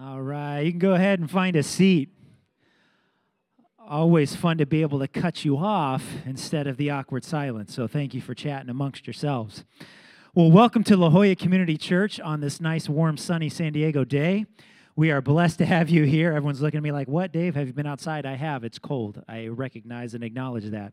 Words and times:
All 0.00 0.22
right, 0.22 0.60
you 0.60 0.70
can 0.70 0.78
go 0.78 0.92
ahead 0.92 1.18
and 1.18 1.28
find 1.28 1.56
a 1.56 1.62
seat. 1.64 2.10
Always 3.80 4.36
fun 4.36 4.58
to 4.58 4.66
be 4.66 4.82
able 4.82 5.00
to 5.00 5.08
cut 5.08 5.44
you 5.44 5.56
off 5.56 6.04
instead 6.24 6.68
of 6.68 6.76
the 6.76 6.90
awkward 6.90 7.24
silence. 7.24 7.74
So 7.74 7.88
thank 7.88 8.14
you 8.14 8.20
for 8.20 8.32
chatting 8.32 8.70
amongst 8.70 9.08
yourselves. 9.08 9.64
Well, 10.36 10.52
welcome 10.52 10.84
to 10.84 10.96
La 10.96 11.10
Jolla 11.10 11.34
Community 11.34 11.76
Church 11.76 12.20
on 12.20 12.40
this 12.40 12.60
nice, 12.60 12.88
warm, 12.88 13.16
sunny 13.16 13.48
San 13.48 13.72
Diego 13.72 14.04
day. 14.04 14.46
We 14.94 15.10
are 15.10 15.20
blessed 15.20 15.58
to 15.58 15.66
have 15.66 15.90
you 15.90 16.04
here. 16.04 16.28
Everyone's 16.28 16.60
looking 16.60 16.78
at 16.78 16.84
me 16.84 16.92
like, 16.92 17.08
What, 17.08 17.32
Dave? 17.32 17.56
Have 17.56 17.66
you 17.66 17.72
been 17.72 17.86
outside? 17.86 18.24
I 18.24 18.36
have. 18.36 18.62
It's 18.62 18.78
cold. 18.78 19.24
I 19.26 19.48
recognize 19.48 20.14
and 20.14 20.22
acknowledge 20.22 20.66
that. 20.66 20.92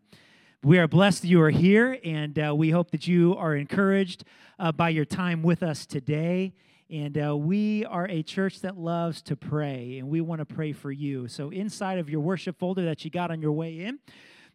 We 0.64 0.80
are 0.80 0.88
blessed 0.88 1.22
that 1.22 1.28
you 1.28 1.44
are 1.44 1.52
here, 1.52 2.00
and 2.04 2.40
uh, 2.40 2.56
we 2.56 2.72
hope 2.72 2.90
that 2.90 3.06
you 3.06 3.36
are 3.38 3.56
encouraged 3.56 4.24
uh, 4.58 4.72
by 4.72 4.90
your 4.90 5.06
time 5.06 5.44
with 5.44 5.62
us 5.62 5.86
today. 5.86 6.54
And 6.90 7.18
uh, 7.18 7.36
we 7.36 7.84
are 7.86 8.08
a 8.08 8.22
church 8.22 8.62
that 8.62 8.78
loves 8.78 9.24
to 9.24 9.36
pray, 9.36 9.98
and 9.98 10.08
we 10.08 10.22
want 10.22 10.40
to 10.40 10.46
pray 10.46 10.72
for 10.72 10.92
you. 10.92 11.28
So, 11.28 11.50
inside 11.50 11.98
of 11.98 12.12
your 12.12 12.20
worship 12.20 12.60
folder 12.60 12.86
that 12.86 13.04
you 13.04 13.10
got 13.10 13.32
on 13.32 13.42
your 13.42 13.54
way 13.54 13.80
in, 13.80 13.98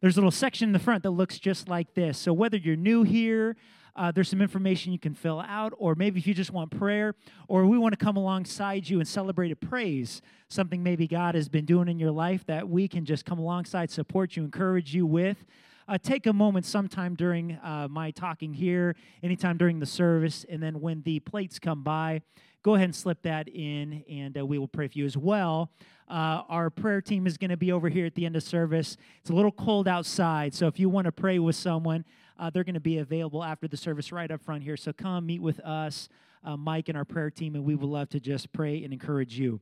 there's 0.01 0.17
a 0.17 0.21
little 0.21 0.31
section 0.31 0.69
in 0.69 0.73
the 0.73 0.79
front 0.79 1.03
that 1.03 1.11
looks 1.11 1.41
just 1.41 1.69
like 1.69 1.95
this. 1.95 2.19
So, 2.19 2.33
whether 2.33 2.57
you're 2.57 2.77
new 2.77 3.03
here, 3.03 3.57
uh, 3.97 4.13
there's 4.13 4.29
some 4.29 4.41
information 4.41 4.93
you 4.93 4.99
can 5.01 5.13
fill 5.13 5.41
out, 5.41 5.73
or 5.77 5.97
maybe 5.97 6.21
if 6.21 6.27
you 6.29 6.33
just 6.33 6.53
want 6.53 6.71
prayer, 6.71 7.17
or 7.49 7.67
we 7.67 7.77
want 7.77 7.99
to 7.99 8.05
come 8.05 8.17
alongside 8.17 8.89
you 8.89 9.01
and 9.01 9.09
celebrate 9.09 9.51
a 9.51 9.57
praise, 9.57 10.23
something 10.49 10.85
maybe 10.85 11.09
God 11.09 11.35
has 11.35 11.49
been 11.49 11.65
doing 11.65 11.89
in 11.89 11.99
your 11.99 12.13
life 12.13 12.47
that 12.47 12.69
we 12.69 12.87
can 12.87 13.05
just 13.05 13.25
come 13.25 13.41
alongside, 13.41 13.91
support 13.91 14.37
you, 14.37 14.45
encourage 14.45 14.95
you 14.95 15.05
with 15.05 15.45
uh, 15.91 15.99
take 15.99 16.27
a 16.27 16.33
moment 16.33 16.65
sometime 16.65 17.17
during 17.17 17.53
uh, 17.65 17.89
my 17.91 18.13
talking 18.13 18.55
here, 18.55 18.95
anytime 19.25 19.57
during 19.57 19.81
the 19.81 19.87
service, 19.87 20.47
and 20.49 20.63
then 20.63 20.81
when 20.81 21.03
the 21.03 21.19
plates 21.19 21.59
come 21.59 21.83
by, 21.83 22.23
go 22.63 22.77
ahead 22.77 22.85
and 22.85 22.95
slip 22.95 23.21
that 23.23 23.49
in, 23.49 24.05
and 24.09 24.39
uh, 24.39 24.47
we 24.47 24.57
will 24.57 24.69
pray 24.69 24.87
for 24.87 24.97
you 24.97 25.05
as 25.05 25.17
well. 25.17 25.73
Uh, 26.09 26.43
our 26.49 26.71
prayer 26.71 27.01
team 27.01 27.27
is 27.27 27.37
going 27.37 27.51
to 27.51 27.57
be 27.57 27.73
over 27.73 27.89
here 27.89 28.07
at 28.07 28.15
the 28.15 28.25
end 28.25 28.37
of 28.37 28.43
service. 28.45 28.97
It's 29.21 29.31
a 29.31 29.33
little 29.33 29.51
cold 29.51 29.89
outside, 29.89 30.55
so 30.55 30.69
if 30.69 30.79
you 30.79 30.89
want 30.89 31.07
to 31.07 31.13
pray 31.13 31.41
with 31.41 31.57
someone, 31.57 32.05
uh, 32.39 32.51
they're 32.51 32.65
going 32.65 32.75
to 32.75 32.81
be 32.81 32.99
available 32.99 33.43
after 33.43 33.67
the 33.67 33.77
service 33.77 34.13
right 34.13 34.31
up 34.31 34.41
front 34.41 34.63
here. 34.63 34.77
So 34.77 34.93
come 34.93 35.27
meet 35.27 35.43
with 35.43 35.59
us, 35.61 36.09
uh, 36.45 36.57
Mike, 36.57 36.89
and 36.89 36.97
our 36.97 37.05
prayer 37.05 37.31
team, 37.31 37.57
and 37.57 37.65
we 37.65 37.75
would 37.75 37.91
love 37.91 38.09
to 38.11 38.21
just 38.21 38.53
pray 38.53 38.85
and 38.85 38.93
encourage 38.93 39.37
you. 39.37 39.61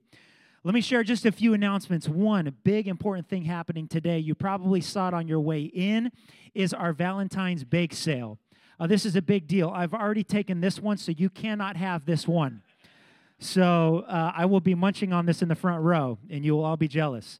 Let 0.64 0.74
me 0.74 0.80
share 0.80 1.04
just 1.04 1.24
a 1.24 1.30
few 1.30 1.54
announcements. 1.54 2.08
One 2.08 2.52
big 2.64 2.88
important 2.88 3.28
thing 3.28 3.44
happening 3.44 3.86
today, 3.86 4.18
you 4.18 4.34
probably 4.34 4.80
saw 4.80 5.06
it 5.06 5.14
on 5.14 5.28
your 5.28 5.38
way 5.38 5.62
in, 5.62 6.10
is 6.52 6.74
our 6.74 6.92
Valentine's 6.92 7.62
bake 7.62 7.94
sale. 7.94 8.38
Uh, 8.80 8.88
this 8.88 9.06
is 9.06 9.14
a 9.14 9.22
big 9.22 9.46
deal. 9.46 9.70
I've 9.72 9.94
already 9.94 10.24
taken 10.24 10.60
this 10.60 10.80
one, 10.80 10.96
so 10.96 11.12
you 11.12 11.30
cannot 11.30 11.76
have 11.76 12.06
this 12.06 12.26
one. 12.26 12.62
So 13.38 14.04
uh, 14.08 14.32
I 14.34 14.46
will 14.46 14.60
be 14.60 14.74
munching 14.74 15.12
on 15.12 15.26
this 15.26 15.42
in 15.42 15.48
the 15.48 15.54
front 15.54 15.84
row, 15.84 16.18
and 16.28 16.44
you 16.44 16.56
will 16.56 16.64
all 16.64 16.76
be 16.76 16.88
jealous. 16.88 17.38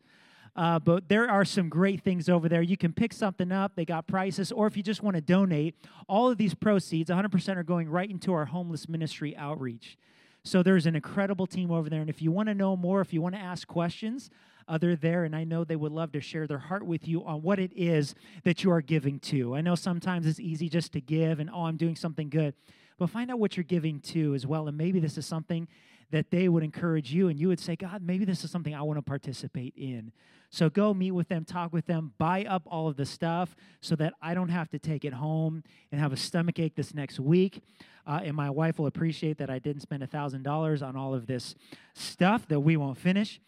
Uh, 0.54 0.78
but 0.78 1.08
there 1.08 1.28
are 1.28 1.44
some 1.44 1.68
great 1.68 2.02
things 2.02 2.28
over 2.28 2.48
there. 2.48 2.62
You 2.62 2.76
can 2.76 2.92
pick 2.92 3.12
something 3.12 3.50
up, 3.50 3.72
they 3.75 3.84
got 3.84 4.06
prices, 4.06 4.52
or 4.52 4.68
if 4.68 4.76
you 4.76 4.82
just 4.84 5.02
want 5.02 5.16
to 5.16 5.20
donate, 5.20 5.75
all 6.08 6.30
of 6.30 6.38
these 6.38 6.54
proceeds, 6.54 7.10
100% 7.10 7.56
are 7.56 7.64
going 7.64 7.88
right 7.88 8.08
into 8.08 8.32
our 8.32 8.44
homeless 8.44 8.88
ministry 8.88 9.37
outreach. 9.37 9.98
So 10.45 10.62
there's 10.62 10.87
an 10.87 10.97
incredible 10.97 11.47
team 11.47 11.71
over 11.71 11.90
there. 11.90 12.00
And 12.00 12.11
if 12.11 12.23
you 12.23 12.30
want 12.30 12.49
to 12.49 12.54
know 12.54 12.76
more, 12.76 13.00
if 13.00 13.12
you 13.12 13.21
want 13.21 13.35
to 13.35 13.40
ask 13.40 13.66
questions, 13.68 14.30
uh, 14.68 14.76
they're 14.76 14.97
there, 14.97 15.25
and 15.25 15.35
I 15.35 15.45
know 15.45 15.64
they 15.64 15.76
would 15.76 15.92
love 15.92 16.12
to 16.12 16.21
share 16.21 16.47
their 16.47 16.59
heart 16.59 16.85
with 16.85 17.09
you 17.09 17.25
on 17.25 17.42
what 17.42 17.59
it 17.59 17.73
is 17.75 18.14
that 18.45 18.62
you 18.62 18.71
are 18.71 18.83
giving 18.83 19.18
to. 19.21 19.57
I 19.57 19.62
know 19.62 19.75
sometimes 19.75 20.26
it's 20.26 20.38
easy 20.40 20.68
just 20.68 20.92
to 20.92 21.00
give 21.00 21.40
and, 21.40 21.49
oh, 21.50 21.64
I'm 21.64 21.78
doing 21.78 21.97
something 21.97 22.28
good, 22.28 22.54
but 22.99 23.09
find 23.09 23.30
out 23.30 23.38
what 23.38 23.57
you're 23.57 23.64
giving 23.64 24.00
to 24.00 24.35
as 24.35 24.47
well. 24.47 24.68
And 24.68 24.76
maybe 24.76 25.00
this 25.00 25.16
is 25.16 25.25
something 25.25 25.68
that 26.11 26.30
they 26.30 26.49
would 26.49 26.62
encourage 26.62 27.12
you, 27.12 27.28
and 27.28 27.38
you 27.38 27.49
would 27.49 27.61
say, 27.61 27.76
God, 27.76 28.02
maybe 28.02 28.25
this 28.25 28.45
is 28.45 28.50
something 28.50 28.75
I 28.75 28.83
want 28.83 28.99
to 28.99 29.02
participate 29.02 29.75
in. 29.76 30.12
So 30.50 30.71
go 30.71 30.95
meet 30.95 31.11
with 31.11 31.28
them, 31.28 31.45
talk 31.45 31.73
with 31.73 31.87
them, 31.87 32.12
buy 32.19 32.45
up 32.45 32.62
all 32.67 32.88
of 32.88 32.97
the 32.97 33.05
stuff 33.05 33.55
so 33.81 33.95
that 33.97 34.14
I 34.23 34.35
don't 34.35 34.49
have 34.49 34.71
to 34.71 34.78
take 34.78 35.05
it 35.05 35.12
home 35.12 35.62
and 35.93 36.00
have 36.00 36.12
a 36.12 36.17
stomach 36.17 36.59
ache 36.59 36.75
this 36.75 36.95
next 36.95 37.21
week. 37.21 37.62
Uh, 38.07 38.21
and 38.25 38.35
my 38.35 38.49
wife 38.49 38.78
will 38.78 38.87
appreciate 38.87 39.37
that 39.38 39.50
I 39.50 39.59
didn't 39.59 39.83
spend 39.83 40.02
$1,000 40.02 40.87
on 40.87 40.97
all 40.97 41.14
of 41.14 41.26
this 41.26 41.55
stuff 41.95 42.49
that 42.49 42.61
we 42.61 42.76
won't 42.76 42.97
finish. 42.97 43.40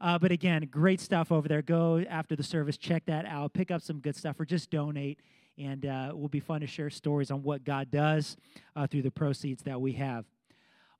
Uh, 0.00 0.18
but 0.18 0.32
again, 0.32 0.68
great 0.70 1.00
stuff 1.00 1.30
over 1.30 1.46
there. 1.48 1.62
Go 1.62 2.04
after 2.08 2.34
the 2.34 2.42
service, 2.42 2.76
check 2.76 3.04
that 3.06 3.24
out, 3.26 3.52
pick 3.52 3.70
up 3.70 3.82
some 3.82 4.00
good 4.00 4.16
stuff, 4.16 4.38
or 4.38 4.44
just 4.44 4.70
donate. 4.70 5.20
And 5.56 5.86
uh, 5.86 6.08
it 6.10 6.18
will 6.18 6.28
be 6.28 6.40
fun 6.40 6.60
to 6.60 6.66
share 6.66 6.90
stories 6.90 7.30
on 7.30 7.42
what 7.42 7.64
God 7.64 7.90
does 7.90 8.36
uh, 8.76 8.86
through 8.86 9.02
the 9.02 9.10
proceeds 9.10 9.62
that 9.64 9.80
we 9.80 9.92
have 9.92 10.24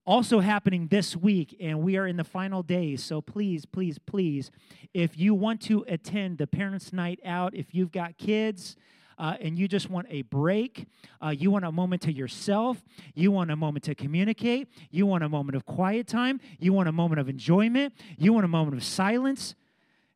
also 0.06 0.40
happening 0.40 0.88
this 0.88 1.16
week, 1.16 1.56
and 1.60 1.80
we 1.80 1.96
are 1.96 2.06
in 2.06 2.16
the 2.16 2.24
final 2.24 2.62
days. 2.62 3.02
So 3.02 3.20
please, 3.20 3.66
please, 3.66 3.98
please, 3.98 4.50
if 4.94 5.18
you 5.18 5.34
want 5.34 5.60
to 5.62 5.84
attend 5.88 6.38
the 6.38 6.46
Parents' 6.46 6.92
Night 6.92 7.20
Out, 7.24 7.54
if 7.54 7.74
you've 7.74 7.92
got 7.92 8.16
kids, 8.16 8.76
uh, 9.18 9.34
and 9.40 9.58
you 9.58 9.66
just 9.66 9.90
want 9.90 10.06
a 10.10 10.22
break, 10.22 10.86
uh, 11.20 11.30
you 11.30 11.50
want 11.50 11.64
a 11.64 11.72
moment 11.72 12.02
to 12.02 12.12
yourself, 12.12 12.82
you 13.14 13.30
want 13.32 13.50
a 13.50 13.56
moment 13.56 13.84
to 13.84 13.94
communicate, 13.94 14.68
you 14.90 15.06
want 15.06 15.24
a 15.24 15.28
moment 15.28 15.56
of 15.56 15.66
quiet 15.66 16.06
time, 16.06 16.40
you 16.58 16.72
want 16.72 16.88
a 16.88 16.92
moment 16.92 17.20
of 17.20 17.28
enjoyment, 17.28 17.92
you 18.16 18.32
want 18.32 18.44
a 18.44 18.48
moment 18.48 18.76
of 18.76 18.84
silence. 18.84 19.54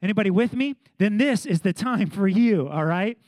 Anybody 0.01 0.31
with 0.31 0.53
me? 0.55 0.77
Then 0.99 1.19
this 1.19 1.47
is 1.47 1.61
the 1.61 1.73
time 1.73 2.11
for 2.11 2.29
you, 2.29 2.69
all 2.69 2.85
right? 2.85 3.19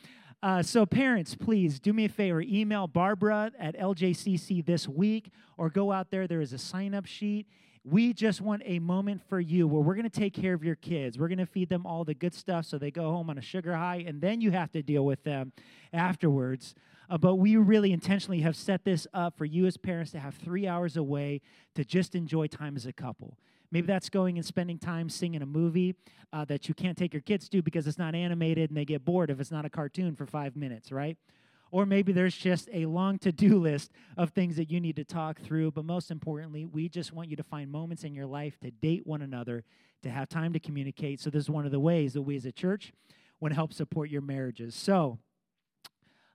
Uh, 0.44 0.62
so, 0.62 0.84
parents, 0.84 1.34
please 1.34 1.80
do 1.80 1.90
me 1.90 2.04
a 2.04 2.08
favor. 2.08 2.42
Email 2.42 2.86
Barbara 2.86 3.50
at 3.58 3.78
LJCC 3.78 4.62
this 4.62 4.86
week 4.86 5.30
or 5.56 5.70
go 5.70 5.90
out 5.90 6.10
there. 6.10 6.26
There 6.26 6.42
is 6.42 6.52
a 6.52 6.58
sign 6.58 6.92
up 6.92 7.06
sheet. 7.06 7.46
We 7.82 8.12
just 8.12 8.42
want 8.42 8.60
a 8.66 8.78
moment 8.78 9.22
for 9.26 9.40
you 9.40 9.66
where 9.66 9.80
we're 9.80 9.94
going 9.94 10.10
to 10.10 10.20
take 10.20 10.34
care 10.34 10.52
of 10.52 10.62
your 10.62 10.74
kids. 10.74 11.18
We're 11.18 11.28
going 11.28 11.38
to 11.38 11.46
feed 11.46 11.70
them 11.70 11.86
all 11.86 12.04
the 12.04 12.12
good 12.12 12.34
stuff 12.34 12.66
so 12.66 12.76
they 12.76 12.90
go 12.90 13.04
home 13.04 13.30
on 13.30 13.38
a 13.38 13.40
sugar 13.40 13.74
high, 13.74 14.04
and 14.06 14.20
then 14.20 14.42
you 14.42 14.50
have 14.50 14.70
to 14.72 14.82
deal 14.82 15.06
with 15.06 15.24
them 15.24 15.54
afterwards. 15.94 16.74
Uh, 17.08 17.16
but 17.16 17.36
we 17.36 17.56
really 17.56 17.90
intentionally 17.90 18.40
have 18.40 18.54
set 18.54 18.84
this 18.84 19.06
up 19.14 19.38
for 19.38 19.46
you 19.46 19.64
as 19.64 19.78
parents 19.78 20.12
to 20.12 20.20
have 20.20 20.34
three 20.34 20.68
hours 20.68 20.98
away 20.98 21.40
to 21.74 21.86
just 21.86 22.14
enjoy 22.14 22.48
time 22.48 22.76
as 22.76 22.84
a 22.84 22.92
couple. 22.92 23.38
Maybe 23.74 23.88
that's 23.88 24.08
going 24.08 24.38
and 24.38 24.46
spending 24.46 24.78
time 24.78 25.08
singing 25.08 25.42
a 25.42 25.46
movie 25.46 25.96
uh, 26.32 26.44
that 26.44 26.68
you 26.68 26.74
can't 26.74 26.96
take 26.96 27.12
your 27.12 27.22
kids 27.22 27.48
to 27.48 27.60
because 27.60 27.88
it's 27.88 27.98
not 27.98 28.14
animated 28.14 28.70
and 28.70 28.76
they 28.76 28.84
get 28.84 29.04
bored 29.04 29.30
if 29.30 29.40
it's 29.40 29.50
not 29.50 29.64
a 29.64 29.68
cartoon 29.68 30.14
for 30.14 30.26
five 30.26 30.54
minutes, 30.54 30.92
right? 30.92 31.18
Or 31.72 31.84
maybe 31.84 32.12
there's 32.12 32.36
just 32.36 32.68
a 32.72 32.86
long 32.86 33.18
to 33.18 33.32
do 33.32 33.58
list 33.60 33.90
of 34.16 34.30
things 34.30 34.54
that 34.58 34.70
you 34.70 34.80
need 34.80 34.94
to 34.94 35.04
talk 35.04 35.40
through. 35.40 35.72
But 35.72 35.84
most 35.84 36.12
importantly, 36.12 36.64
we 36.64 36.88
just 36.88 37.12
want 37.12 37.30
you 37.30 37.36
to 37.36 37.42
find 37.42 37.68
moments 37.68 38.04
in 38.04 38.14
your 38.14 38.26
life 38.26 38.60
to 38.60 38.70
date 38.70 39.08
one 39.08 39.22
another, 39.22 39.64
to 40.04 40.08
have 40.08 40.28
time 40.28 40.52
to 40.52 40.60
communicate. 40.60 41.18
So, 41.18 41.28
this 41.28 41.42
is 41.42 41.50
one 41.50 41.66
of 41.66 41.72
the 41.72 41.80
ways 41.80 42.12
that 42.12 42.22
we 42.22 42.36
as 42.36 42.44
a 42.44 42.52
church 42.52 42.92
want 43.40 43.50
to 43.50 43.56
help 43.56 43.72
support 43.72 44.08
your 44.08 44.22
marriages. 44.22 44.76
So, 44.76 45.18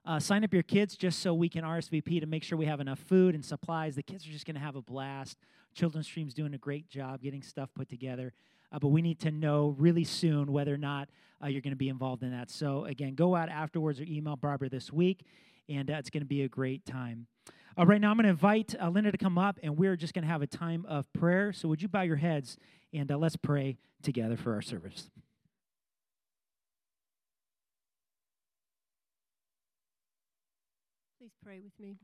uh, 0.04 0.18
sign 0.18 0.44
up 0.44 0.52
your 0.52 0.62
kids 0.62 0.96
just 0.96 1.20
so 1.20 1.34
we 1.34 1.48
can 1.48 1.64
RSVP 1.64 2.20
to 2.20 2.26
make 2.26 2.42
sure 2.42 2.56
we 2.56 2.66
have 2.66 2.80
enough 2.80 2.98
food 2.98 3.34
and 3.34 3.44
supplies. 3.44 3.94
The 3.94 4.02
kids 4.02 4.26
are 4.26 4.30
just 4.30 4.46
going 4.46 4.54
to 4.54 4.60
have 4.60 4.76
a 4.76 4.82
blast. 4.82 5.38
Children's 5.74 6.06
Stream's 6.06 6.34
doing 6.34 6.54
a 6.54 6.58
great 6.58 6.88
job 6.88 7.22
getting 7.22 7.42
stuff 7.42 7.68
put 7.74 7.88
together. 7.88 8.32
Uh, 8.72 8.78
but 8.78 8.88
we 8.88 9.02
need 9.02 9.18
to 9.20 9.30
know 9.30 9.74
really 9.78 10.04
soon 10.04 10.52
whether 10.52 10.72
or 10.72 10.78
not 10.78 11.08
uh, 11.42 11.48
you're 11.48 11.60
going 11.60 11.72
to 11.72 11.76
be 11.76 11.88
involved 11.88 12.22
in 12.22 12.30
that. 12.30 12.50
So, 12.50 12.84
again, 12.84 13.14
go 13.14 13.34
out 13.34 13.48
afterwards 13.48 14.00
or 14.00 14.04
email 14.04 14.36
Barbara 14.36 14.68
this 14.68 14.92
week, 14.92 15.24
and 15.68 15.90
uh, 15.90 15.94
it's 15.94 16.10
going 16.10 16.22
to 16.22 16.28
be 16.28 16.42
a 16.42 16.48
great 16.48 16.84
time. 16.84 17.26
Uh, 17.78 17.86
right 17.86 18.00
now, 18.00 18.10
I'm 18.10 18.16
going 18.16 18.24
to 18.24 18.30
invite 18.30 18.74
uh, 18.80 18.88
Linda 18.88 19.10
to 19.10 19.18
come 19.18 19.38
up, 19.38 19.58
and 19.62 19.76
we're 19.76 19.96
just 19.96 20.14
going 20.14 20.22
to 20.22 20.30
have 20.30 20.42
a 20.42 20.46
time 20.46 20.86
of 20.88 21.12
prayer. 21.12 21.52
So, 21.52 21.68
would 21.68 21.82
you 21.82 21.88
bow 21.88 22.02
your 22.02 22.16
heads 22.16 22.56
and 22.92 23.10
uh, 23.10 23.16
let's 23.16 23.36
pray 23.36 23.78
together 24.02 24.36
for 24.36 24.54
our 24.54 24.62
service? 24.62 25.10
Pray 31.42 31.60
with 31.60 31.78
me. 31.80 31.96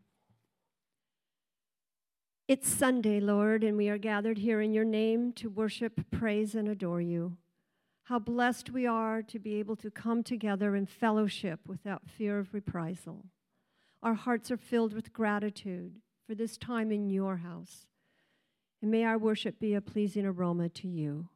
It's 2.49 2.69
Sunday, 2.69 3.21
Lord, 3.21 3.63
and 3.63 3.77
we 3.77 3.89
are 3.89 3.99
gathered 3.99 4.39
here 4.39 4.61
in 4.61 4.73
your 4.73 4.85
name 4.85 5.33
to 5.35 5.51
worship, 5.51 6.11
praise, 6.11 6.55
and 6.55 6.69
adore 6.69 7.01
you. 7.03 7.37
How 8.05 8.19
blessed 8.19 8.71
we 8.71 8.87
are 8.87 9.21
to 9.23 9.39
be 9.39 9.57
able 9.57 9.77
to 9.77 9.91
come 9.91 10.23
together 10.23 10.75
in 10.75 10.87
fellowship 10.87 11.61
without 11.67 12.09
fear 12.09 12.39
of 12.39 12.55
reprisal. 12.55 13.27
Our 14.03 14.15
hearts 14.15 14.51
are 14.51 14.57
filled 14.57 14.95
with 14.95 15.13
gratitude 15.13 15.97
for 16.27 16.35
this 16.35 16.57
time 16.57 16.91
in 16.91 17.11
your 17.11 17.39
house. 17.39 17.87
and 18.83 18.91
may 18.91 19.05
our 19.05 19.19
worship 19.19 19.59
be 19.59 19.75
a 19.75 19.81
pleasing 19.81 20.27
aroma 20.27 20.69
to 20.69 20.89
you. 20.89 21.29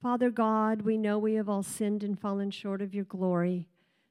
Father 0.00 0.30
God, 0.30 0.82
we 0.82 0.98
know 0.98 1.18
we 1.18 1.34
have 1.34 1.48
all 1.48 1.62
sinned 1.62 2.02
and 2.02 2.18
fallen 2.18 2.50
short 2.50 2.82
of 2.82 2.94
your 2.94 3.04
glory. 3.04 3.68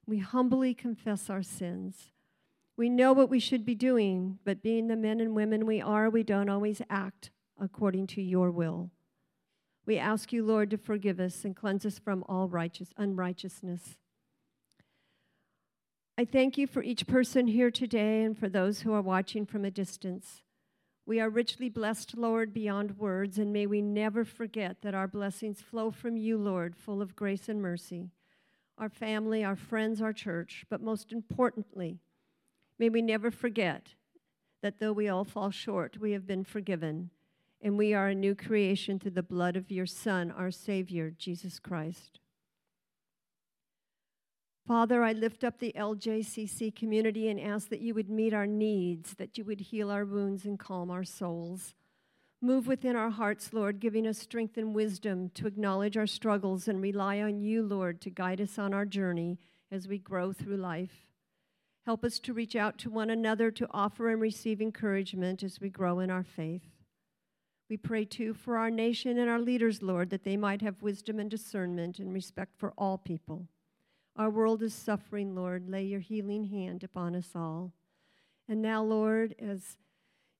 We 0.07 0.19
humbly 0.19 0.73
confess 0.73 1.29
our 1.29 1.43
sins. 1.43 2.11
We 2.77 2.89
know 2.89 3.13
what 3.13 3.29
we 3.29 3.39
should 3.39 3.65
be 3.65 3.75
doing, 3.75 4.39
but 4.43 4.63
being 4.63 4.87
the 4.87 4.95
men 4.95 5.19
and 5.19 5.35
women 5.35 5.65
we 5.65 5.81
are, 5.81 6.09
we 6.09 6.23
don't 6.23 6.49
always 6.49 6.81
act 6.89 7.31
according 7.59 8.07
to 8.07 8.21
your 8.21 8.49
will. 8.49 8.89
We 9.85 9.97
ask 9.97 10.31
you, 10.31 10.43
Lord, 10.45 10.69
to 10.71 10.77
forgive 10.77 11.19
us 11.19 11.43
and 11.43 11.55
cleanse 11.55 11.85
us 11.85 11.99
from 11.99 12.23
all 12.27 12.47
righteous 12.47 12.93
unrighteousness. 12.97 13.97
I 16.17 16.25
thank 16.25 16.57
you 16.57 16.67
for 16.67 16.83
each 16.83 17.07
person 17.07 17.47
here 17.47 17.71
today 17.71 18.23
and 18.23 18.37
for 18.37 18.47
those 18.47 18.81
who 18.81 18.93
are 18.93 19.01
watching 19.01 19.45
from 19.45 19.65
a 19.65 19.71
distance. 19.71 20.43
We 21.05 21.19
are 21.19 21.29
richly 21.29 21.67
blessed, 21.67 22.15
Lord, 22.15 22.53
beyond 22.53 22.97
words, 22.97 23.39
and 23.39 23.51
may 23.51 23.65
we 23.65 23.81
never 23.81 24.23
forget 24.23 24.81
that 24.81 24.93
our 24.93 25.07
blessings 25.07 25.61
flow 25.61 25.89
from 25.89 26.17
you, 26.17 26.37
Lord, 26.37 26.75
full 26.75 27.01
of 27.01 27.15
grace 27.15 27.49
and 27.49 27.61
mercy. 27.61 28.11
Our 28.77 28.89
family, 28.89 29.43
our 29.43 29.55
friends, 29.55 30.01
our 30.01 30.13
church, 30.13 30.63
but 30.69 30.81
most 30.81 31.11
importantly, 31.11 31.99
may 32.81 32.89
we 32.89 33.03
never 33.03 33.29
forget 33.29 33.89
that 34.63 34.79
though 34.79 34.91
we 34.91 35.07
all 35.07 35.23
fall 35.23 35.51
short, 35.51 35.99
we 35.99 36.13
have 36.13 36.25
been 36.25 36.43
forgiven, 36.43 37.11
and 37.61 37.77
we 37.77 37.93
are 37.93 38.07
a 38.07 38.15
new 38.15 38.33
creation 38.33 38.97
through 38.97 39.11
the 39.11 39.21
blood 39.21 39.55
of 39.55 39.69
your 39.69 39.85
Son, 39.85 40.31
our 40.31 40.49
Savior, 40.49 41.11
Jesus 41.15 41.59
Christ. 41.59 42.19
Father, 44.67 45.03
I 45.03 45.11
lift 45.13 45.43
up 45.43 45.59
the 45.59 45.75
LJCC 45.77 46.75
community 46.75 47.29
and 47.29 47.39
ask 47.39 47.69
that 47.69 47.81
you 47.81 47.93
would 47.93 48.09
meet 48.09 48.33
our 48.33 48.47
needs, 48.47 49.13
that 49.13 49.37
you 49.37 49.45
would 49.45 49.61
heal 49.61 49.91
our 49.91 50.03
wounds 50.03 50.43
and 50.43 50.57
calm 50.57 50.89
our 50.89 51.03
souls. 51.03 51.75
Move 52.41 52.65
within 52.65 52.95
our 52.95 53.11
hearts, 53.11 53.53
Lord, 53.53 53.79
giving 53.79 54.07
us 54.07 54.17
strength 54.17 54.57
and 54.57 54.73
wisdom 54.73 55.29
to 55.35 55.45
acknowledge 55.45 55.97
our 55.97 56.07
struggles 56.07 56.67
and 56.67 56.81
rely 56.81 57.21
on 57.21 57.41
you, 57.41 57.61
Lord, 57.61 58.01
to 58.01 58.09
guide 58.09 58.41
us 58.41 58.57
on 58.57 58.73
our 58.73 58.87
journey 58.87 59.37
as 59.71 59.87
we 59.87 59.99
grow 59.99 60.33
through 60.33 60.57
life. 60.57 61.10
Help 61.85 62.03
us 62.03 62.19
to 62.19 62.33
reach 62.33 62.55
out 62.55 62.77
to 62.77 62.89
one 62.89 63.09
another 63.09 63.49
to 63.51 63.67
offer 63.71 64.09
and 64.09 64.21
receive 64.21 64.61
encouragement 64.61 65.41
as 65.41 65.59
we 65.59 65.69
grow 65.69 65.99
in 65.99 66.11
our 66.11 66.23
faith. 66.23 66.63
We 67.69 67.77
pray 67.77 68.05
too 68.05 68.33
for 68.33 68.57
our 68.57 68.69
nation 68.69 69.17
and 69.17 69.29
our 69.29 69.39
leaders, 69.39 69.81
Lord, 69.81 70.09
that 70.09 70.23
they 70.23 70.37
might 70.37 70.61
have 70.61 70.81
wisdom 70.81 71.19
and 71.19 71.31
discernment 71.31 71.99
and 71.99 72.13
respect 72.13 72.57
for 72.57 72.73
all 72.77 72.97
people. 72.97 73.47
Our 74.15 74.29
world 74.29 74.61
is 74.61 74.73
suffering, 74.73 75.33
Lord. 75.33 75.69
Lay 75.69 75.83
your 75.83 76.01
healing 76.01 76.45
hand 76.45 76.83
upon 76.83 77.15
us 77.15 77.29
all. 77.33 77.71
And 78.47 78.61
now, 78.61 78.83
Lord, 78.83 79.33
as 79.39 79.77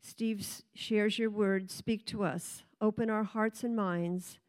Steve 0.01 0.45
shares 0.75 1.17
your 1.17 1.29
word, 1.29 1.71
speak 1.71 2.05
to 2.07 2.24
us. 2.24 2.63
Open 2.81 3.10
our 3.10 3.24
hearts 3.24 3.63
and 3.63 3.75
minds 3.75 4.39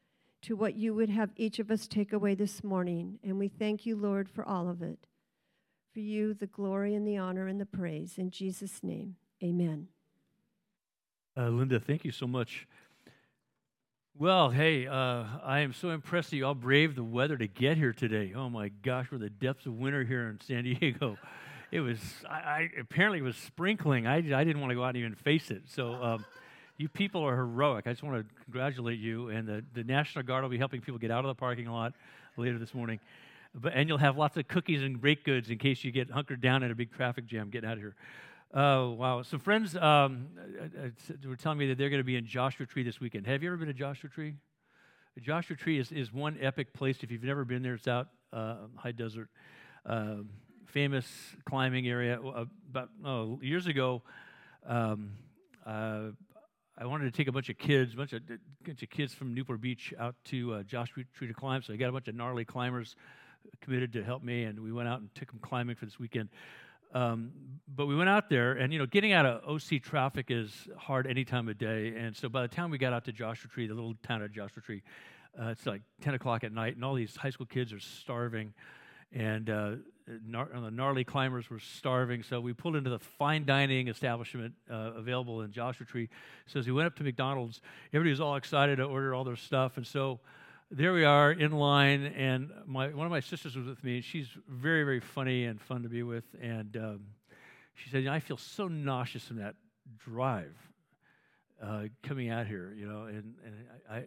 to 0.42 0.56
what 0.56 0.74
you 0.74 0.92
would 0.92 1.10
have 1.10 1.30
each 1.36 1.58
of 1.58 1.70
us 1.70 1.86
take 1.86 2.12
away 2.12 2.34
this 2.34 2.64
morning. 2.64 3.18
And 3.22 3.38
we 3.38 3.48
thank 3.48 3.86
you, 3.86 3.96
Lord, 3.96 4.28
for 4.28 4.44
all 4.44 4.68
of 4.68 4.82
it. 4.82 5.06
For 5.92 6.00
you, 6.00 6.34
the 6.34 6.46
glory 6.46 6.94
and 6.94 7.06
the 7.06 7.18
honor 7.18 7.46
and 7.46 7.60
the 7.60 7.66
praise. 7.66 8.14
In 8.16 8.30
Jesus' 8.30 8.82
name, 8.82 9.16
amen. 9.42 9.88
Uh, 11.36 11.48
Linda, 11.48 11.78
thank 11.80 12.04
you 12.04 12.12
so 12.12 12.26
much 12.26 12.66
well, 14.18 14.50
hey, 14.50 14.86
uh, 14.86 15.24
I 15.42 15.60
am 15.60 15.72
so 15.72 15.88
impressed 15.88 16.30
that 16.30 16.36
you 16.36 16.44
all 16.44 16.54
braved 16.54 16.96
the 16.96 17.04
weather 17.04 17.36
to 17.38 17.46
get 17.46 17.78
here 17.78 17.94
today. 17.94 18.34
Oh 18.36 18.50
my 18.50 18.68
gosh, 18.68 19.06
we're 19.10 19.16
in 19.16 19.22
the 19.22 19.30
depths 19.30 19.64
of 19.64 19.72
winter 19.72 20.04
here 20.04 20.28
in 20.28 20.38
San 20.46 20.64
Diego. 20.80 21.16
It 21.70 21.80
was, 21.80 21.98
I, 22.28 22.34
I 22.34 22.70
apparently 22.78 23.20
it 23.20 23.22
was 23.22 23.36
sprinkling. 23.36 24.06
I, 24.06 24.16
I 24.16 24.44
didn't 24.44 24.60
want 24.60 24.70
to 24.70 24.74
go 24.74 24.84
out 24.84 24.88
and 24.88 24.98
even 24.98 25.14
face 25.14 25.50
it. 25.50 25.62
So, 25.66 25.94
um, 25.94 26.26
you 26.76 26.90
people 26.90 27.26
are 27.26 27.34
heroic. 27.34 27.86
I 27.86 27.90
just 27.92 28.02
want 28.02 28.22
to 28.22 28.34
congratulate 28.44 28.98
you. 28.98 29.30
And 29.30 29.48
the, 29.48 29.64
the 29.72 29.84
National 29.84 30.24
Guard 30.24 30.42
will 30.42 30.50
be 30.50 30.58
helping 30.58 30.82
people 30.82 30.98
get 30.98 31.10
out 31.10 31.24
of 31.24 31.28
the 31.28 31.34
parking 31.34 31.66
lot 31.66 31.94
later 32.36 32.58
this 32.58 32.74
morning. 32.74 33.00
But, 33.54 33.74
and 33.74 33.88
you'll 33.88 33.98
have 33.98 34.16
lots 34.16 34.36
of 34.36 34.48
cookies 34.48 34.82
and 34.82 35.00
baked 35.00 35.24
goods 35.24 35.50
in 35.50 35.58
case 35.58 35.84
you 35.84 35.92
get 35.92 36.10
hunkered 36.10 36.40
down 36.40 36.62
in 36.62 36.70
a 36.70 36.74
big 36.74 36.92
traffic 36.92 37.26
jam 37.26 37.50
getting 37.50 37.68
out 37.68 37.74
of 37.74 37.80
here. 37.80 37.94
Oh, 38.54 38.90
wow. 38.90 39.22
Some 39.22 39.40
friends 39.40 39.76
um, 39.76 40.28
uh, 40.60 40.86
uh, 40.86 41.28
were 41.28 41.36
telling 41.36 41.58
me 41.58 41.68
that 41.68 41.78
they're 41.78 41.90
going 41.90 42.00
to 42.00 42.04
be 42.04 42.16
in 42.16 42.26
Joshua 42.26 42.66
Tree 42.66 42.82
this 42.82 43.00
weekend. 43.00 43.26
Have 43.26 43.42
you 43.42 43.48
ever 43.48 43.56
been 43.56 43.68
to 43.68 43.74
Joshua 43.74 44.10
Tree? 44.10 44.34
Joshua 45.20 45.56
Tree 45.56 45.78
is, 45.78 45.92
is 45.92 46.12
one 46.12 46.38
epic 46.40 46.72
place. 46.72 46.98
If 47.02 47.10
you've 47.10 47.22
never 47.22 47.44
been 47.44 47.62
there, 47.62 47.74
it's 47.74 47.88
out 47.88 48.08
uh, 48.32 48.56
high 48.76 48.92
desert. 48.92 49.28
Uh, 49.84 50.16
famous 50.66 51.06
climbing 51.44 51.86
area. 51.86 52.18
About 52.20 52.88
oh, 53.04 53.38
years 53.42 53.66
ago, 53.66 54.02
um, 54.66 55.12
uh, 55.66 56.08
I 56.78 56.86
wanted 56.86 57.04
to 57.04 57.10
take 57.10 57.28
a 57.28 57.32
bunch 57.32 57.50
of 57.50 57.58
kids, 57.58 57.92
a 57.92 57.96
bunch 57.96 58.14
of, 58.14 58.22
bunch 58.64 58.82
of 58.82 58.88
kids 58.88 59.12
from 59.12 59.34
Newport 59.34 59.60
Beach 59.60 59.92
out 59.98 60.14
to 60.26 60.54
uh, 60.54 60.62
Joshua 60.62 61.04
Tree 61.14 61.28
to 61.28 61.34
climb. 61.34 61.62
So 61.62 61.74
I 61.74 61.76
got 61.76 61.90
a 61.90 61.92
bunch 61.92 62.08
of 62.08 62.14
gnarly 62.14 62.44
climbers 62.44 62.96
committed 63.60 63.92
to 63.94 64.04
help 64.04 64.22
me, 64.22 64.44
and 64.44 64.60
we 64.60 64.72
went 64.72 64.88
out 64.88 65.00
and 65.00 65.14
took 65.14 65.30
them 65.30 65.40
climbing 65.40 65.76
for 65.76 65.84
this 65.84 65.98
weekend. 65.98 66.28
Um, 66.94 67.32
but 67.74 67.86
we 67.86 67.96
went 67.96 68.10
out 68.10 68.28
there, 68.28 68.52
and 68.52 68.72
you 68.72 68.78
know, 68.78 68.86
getting 68.86 69.12
out 69.12 69.24
of 69.24 69.48
OC 69.48 69.82
traffic 69.82 70.26
is 70.28 70.68
hard 70.76 71.06
any 71.06 71.24
time 71.24 71.48
of 71.48 71.56
day. 71.56 71.94
And 71.96 72.14
so 72.14 72.28
by 72.28 72.42
the 72.42 72.48
time 72.48 72.70
we 72.70 72.78
got 72.78 72.92
out 72.92 73.04
to 73.06 73.12
Joshua 73.12 73.50
Tree, 73.50 73.66
the 73.66 73.74
little 73.74 73.94
town 74.02 74.22
of 74.22 74.32
Joshua 74.32 74.62
Tree, 74.62 74.82
uh, 75.40 75.48
it's 75.48 75.64
like 75.64 75.80
10 76.02 76.14
o'clock 76.14 76.44
at 76.44 76.52
night, 76.52 76.74
and 76.74 76.84
all 76.84 76.94
these 76.94 77.16
high 77.16 77.30
school 77.30 77.46
kids 77.46 77.72
are 77.72 77.80
starving, 77.80 78.52
and 79.10 79.48
uh, 79.48 79.72
gnar- 80.28 80.52
the 80.52 80.70
gnarly 80.70 81.04
climbers 81.04 81.48
were 81.48 81.58
starving. 81.58 82.22
So 82.22 82.40
we 82.40 82.52
pulled 82.52 82.76
into 82.76 82.90
the 82.90 82.98
fine 82.98 83.46
dining 83.46 83.88
establishment 83.88 84.52
uh, 84.70 84.92
available 84.94 85.40
in 85.40 85.52
Joshua 85.52 85.86
Tree. 85.86 86.10
So 86.46 86.58
as 86.58 86.66
we 86.66 86.72
went 86.72 86.86
up 86.86 86.96
to 86.96 87.04
McDonald's, 87.04 87.62
everybody 87.94 88.10
was 88.10 88.20
all 88.20 88.36
excited 88.36 88.76
to 88.76 88.84
order 88.84 89.14
all 89.14 89.24
their 89.24 89.36
stuff, 89.36 89.78
and 89.78 89.86
so 89.86 90.20
there 90.74 90.94
we 90.94 91.04
are 91.04 91.30
in 91.30 91.52
line, 91.52 92.06
and 92.06 92.50
my, 92.66 92.88
one 92.88 93.06
of 93.06 93.10
my 93.10 93.20
sisters 93.20 93.56
was 93.56 93.66
with 93.66 93.84
me. 93.84 93.96
And 93.96 94.04
She's 94.04 94.28
very, 94.48 94.84
very 94.84 95.00
funny 95.00 95.44
and 95.44 95.60
fun 95.60 95.82
to 95.82 95.88
be 95.88 96.02
with. 96.02 96.24
And 96.40 96.74
um, 96.78 97.00
she 97.74 97.90
said, 97.90 98.06
I 98.06 98.20
feel 98.20 98.38
so 98.38 98.68
nauseous 98.68 99.24
from 99.24 99.36
that 99.36 99.54
drive 99.98 100.56
uh, 101.62 101.84
coming 102.02 102.30
out 102.30 102.46
here, 102.46 102.74
you 102.74 102.88
know. 102.88 103.04
And 103.04 103.34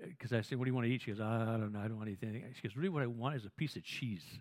because 0.09 0.33
I, 0.33 0.37
I, 0.37 0.39
I 0.39 0.41
said, 0.41 0.57
What 0.57 0.65
do 0.65 0.71
you 0.71 0.75
want 0.75 0.87
to 0.87 0.91
eat? 0.91 1.01
She 1.01 1.11
goes, 1.11 1.19
I, 1.19 1.43
I 1.43 1.57
don't 1.57 1.71
know. 1.71 1.79
I 1.79 1.87
don't 1.87 1.97
want 1.97 2.07
anything. 2.07 2.43
She 2.55 2.67
goes, 2.67 2.75
Really, 2.75 2.89
what 2.89 3.03
I 3.03 3.07
want 3.07 3.35
is 3.35 3.45
a 3.45 3.51
piece 3.51 3.75
of 3.75 3.83
cheese. 3.83 4.23
I 4.27 4.37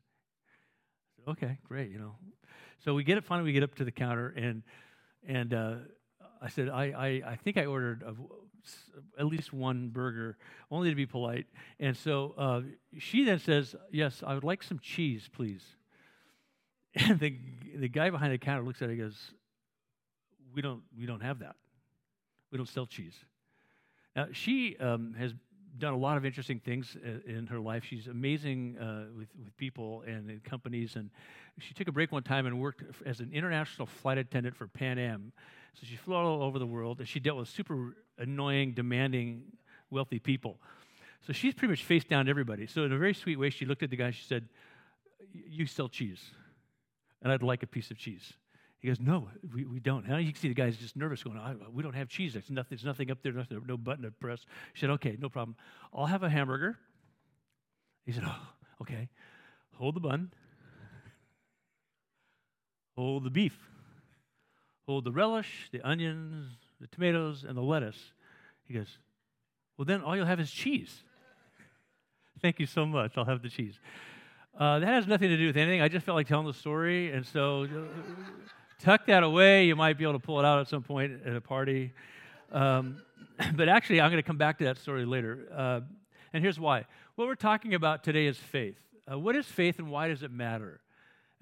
said, 1.16 1.32
Okay, 1.32 1.58
great, 1.68 1.90
you 1.90 1.98
know. 1.98 2.16
So 2.84 2.94
we 2.94 3.04
get 3.04 3.18
it, 3.18 3.24
finally, 3.24 3.46
we 3.46 3.52
get 3.52 3.62
up 3.62 3.74
to 3.76 3.84
the 3.84 3.92
counter, 3.92 4.28
and, 4.36 4.62
and 5.26 5.52
uh, 5.52 5.74
I 6.40 6.48
said, 6.48 6.70
I, 6.70 6.84
I, 6.84 7.32
I 7.32 7.36
think 7.36 7.58
I 7.58 7.66
ordered 7.66 8.02
a 8.02 8.14
at 9.18 9.26
least 9.26 9.52
one 9.52 9.88
burger, 9.88 10.36
only 10.70 10.90
to 10.90 10.94
be 10.94 11.06
polite. 11.06 11.46
And 11.80 11.96
so 11.96 12.34
uh, 12.36 12.60
she 12.98 13.24
then 13.24 13.38
says, 13.38 13.74
Yes, 13.90 14.22
I 14.26 14.34
would 14.34 14.44
like 14.44 14.62
some 14.62 14.78
cheese, 14.78 15.28
please. 15.32 15.62
And 16.96 17.18
the, 17.18 17.36
the 17.74 17.88
guy 17.88 18.10
behind 18.10 18.32
the 18.32 18.38
counter 18.38 18.62
looks 18.62 18.80
at 18.80 18.88
it 18.88 18.92
and 18.92 19.00
goes, 19.00 19.32
we 20.54 20.62
don't, 20.62 20.82
we 20.96 21.06
don't 21.06 21.20
have 21.20 21.40
that. 21.40 21.56
We 22.50 22.56
don't 22.56 22.68
sell 22.68 22.86
cheese. 22.86 23.16
Now, 24.14 24.28
she 24.32 24.76
um, 24.78 25.14
has 25.18 25.34
done 25.78 25.92
a 25.92 25.98
lot 25.98 26.16
of 26.16 26.24
interesting 26.24 26.60
things 26.60 26.96
uh, 27.04 27.28
in 27.28 27.48
her 27.48 27.58
life. 27.58 27.84
She's 27.84 28.06
amazing 28.06 28.78
uh, 28.78 29.06
with, 29.16 29.28
with 29.36 29.56
people 29.56 30.04
and 30.06 30.30
in 30.30 30.40
companies. 30.40 30.94
And 30.94 31.10
she 31.58 31.74
took 31.74 31.88
a 31.88 31.92
break 31.92 32.12
one 32.12 32.22
time 32.22 32.46
and 32.46 32.60
worked 32.60 32.84
as 33.04 33.18
an 33.18 33.30
international 33.32 33.86
flight 33.86 34.18
attendant 34.18 34.54
for 34.54 34.68
Pan 34.68 34.98
Am. 34.98 35.32
So 35.74 35.86
she 35.86 35.96
flew 35.96 36.14
all 36.14 36.42
over 36.42 36.58
the 36.58 36.66
world 36.66 37.00
and 37.00 37.08
she 37.08 37.20
dealt 37.20 37.38
with 37.38 37.48
super 37.48 37.96
annoying, 38.18 38.72
demanding, 38.72 39.44
wealthy 39.90 40.18
people. 40.18 40.60
So 41.26 41.32
she's 41.32 41.54
pretty 41.54 41.72
much 41.72 41.84
faced 41.84 42.08
down 42.08 42.28
everybody. 42.28 42.66
So 42.66 42.84
in 42.84 42.92
a 42.92 42.98
very 42.98 43.14
sweet 43.14 43.38
way, 43.38 43.50
she 43.50 43.64
looked 43.64 43.82
at 43.82 43.90
the 43.90 43.96
guy 43.96 44.06
and 44.06 44.14
she 44.14 44.24
said, 44.24 44.48
You 45.32 45.66
sell 45.66 45.88
cheese, 45.88 46.22
and 47.22 47.32
I'd 47.32 47.42
like 47.42 47.62
a 47.62 47.66
piece 47.66 47.90
of 47.90 47.98
cheese. 47.98 48.34
He 48.78 48.88
goes, 48.88 49.00
No, 49.00 49.28
we, 49.54 49.64
we 49.64 49.80
don't. 49.80 50.06
And 50.06 50.24
you 50.24 50.32
can 50.32 50.40
see 50.40 50.48
the 50.48 50.54
guy's 50.54 50.76
just 50.76 50.96
nervous 50.96 51.22
going, 51.22 51.40
We 51.72 51.82
don't 51.82 51.94
have 51.94 52.08
cheese. 52.08 52.34
There's 52.34 52.50
nothing, 52.50 52.76
there's 52.76 52.84
nothing 52.84 53.10
up 53.10 53.22
there, 53.22 53.32
nothing, 53.32 53.62
no 53.66 53.76
button 53.76 54.04
to 54.04 54.10
press. 54.10 54.40
She 54.74 54.80
said, 54.82 54.90
Okay, 54.90 55.16
no 55.18 55.28
problem. 55.28 55.56
I'll 55.92 56.06
have 56.06 56.22
a 56.22 56.28
hamburger. 56.28 56.76
He 58.04 58.12
said, 58.12 58.24
Oh, 58.26 58.48
okay. 58.82 59.08
Hold 59.76 59.96
the 59.96 60.00
bun, 60.00 60.30
hold 62.96 63.24
the 63.24 63.30
beef, 63.30 63.58
hold 64.86 65.04
the 65.04 65.12
relish, 65.12 65.68
the 65.72 65.80
onions, 65.82 66.50
the 66.80 66.86
tomatoes, 66.86 67.44
and 67.46 67.56
the 67.56 67.62
lettuce. 67.62 68.12
He 68.66 68.74
goes, 68.74 68.98
Well, 69.76 69.84
then 69.84 70.00
all 70.02 70.16
you'll 70.16 70.26
have 70.26 70.40
is 70.40 70.50
cheese. 70.50 71.02
Thank 72.42 72.58
you 72.58 72.66
so 72.66 72.86
much. 72.86 73.12
I'll 73.16 73.24
have 73.24 73.42
the 73.42 73.48
cheese. 73.48 73.78
Uh, 74.58 74.78
that 74.78 74.86
has 74.86 75.06
nothing 75.06 75.30
to 75.30 75.36
do 75.36 75.46
with 75.46 75.56
anything. 75.56 75.80
I 75.80 75.88
just 75.88 76.06
felt 76.06 76.16
like 76.16 76.28
telling 76.28 76.46
the 76.46 76.54
story. 76.54 77.10
And 77.10 77.26
so 77.26 77.64
uh, 77.64 77.68
tuck 78.78 79.06
that 79.06 79.22
away. 79.22 79.66
You 79.66 79.74
might 79.74 79.98
be 79.98 80.04
able 80.04 80.12
to 80.14 80.24
pull 80.24 80.38
it 80.38 80.44
out 80.44 80.60
at 80.60 80.68
some 80.68 80.82
point 80.82 81.20
at 81.26 81.34
a 81.34 81.40
party. 81.40 81.92
Um, 82.52 83.02
but 83.54 83.68
actually, 83.68 84.00
I'm 84.00 84.10
going 84.10 84.22
to 84.22 84.26
come 84.26 84.38
back 84.38 84.58
to 84.58 84.64
that 84.64 84.78
story 84.78 85.04
later. 85.04 85.48
Uh, 85.52 85.80
and 86.32 86.42
here's 86.42 86.60
why. 86.60 86.84
What 87.16 87.26
we're 87.26 87.34
talking 87.34 87.74
about 87.74 88.04
today 88.04 88.26
is 88.26 88.36
faith. 88.36 88.76
Uh, 89.10 89.18
what 89.18 89.36
is 89.36 89.46
faith 89.46 89.78
and 89.78 89.90
why 89.90 90.08
does 90.08 90.22
it 90.22 90.30
matter? 90.30 90.80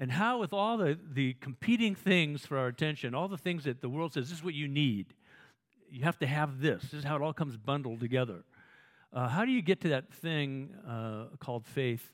And 0.02 0.10
how, 0.10 0.38
with 0.38 0.52
all 0.52 0.78
the, 0.78 0.98
the 1.12 1.34
competing 1.34 1.94
things 1.94 2.44
for 2.44 2.58
our 2.58 2.66
attention, 2.66 3.14
all 3.14 3.28
the 3.28 3.38
things 3.38 3.62
that 3.62 3.80
the 3.80 3.88
world 3.88 4.12
says, 4.12 4.30
this 4.30 4.38
is 4.38 4.44
what 4.44 4.52
you 4.52 4.66
need, 4.66 5.14
you 5.92 6.02
have 6.02 6.18
to 6.18 6.26
have 6.26 6.60
this. 6.60 6.82
This 6.82 6.94
is 6.94 7.04
how 7.04 7.14
it 7.14 7.22
all 7.22 7.32
comes 7.32 7.56
bundled 7.56 8.00
together. 8.00 8.42
Uh, 9.12 9.28
how 9.28 9.44
do 9.44 9.52
you 9.52 9.62
get 9.62 9.80
to 9.82 9.90
that 9.90 10.12
thing 10.12 10.74
uh, 10.88 11.26
called 11.38 11.64
faith 11.64 12.10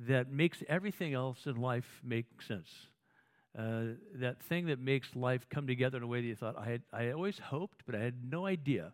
that 0.00 0.30
makes 0.30 0.62
everything 0.68 1.14
else 1.14 1.46
in 1.46 1.56
life 1.56 2.02
make 2.04 2.26
sense? 2.46 2.68
Uh, 3.58 3.94
that 4.16 4.38
thing 4.42 4.66
that 4.66 4.78
makes 4.78 5.16
life 5.16 5.46
come 5.48 5.66
together 5.66 5.96
in 5.96 6.02
a 6.02 6.06
way 6.06 6.20
that 6.20 6.26
you 6.26 6.36
thought, 6.36 6.58
I, 6.58 6.66
had, 6.66 6.82
I 6.92 7.12
always 7.12 7.38
hoped, 7.38 7.80
but 7.86 7.94
I 7.94 8.00
had 8.00 8.30
no 8.30 8.44
idea 8.44 8.92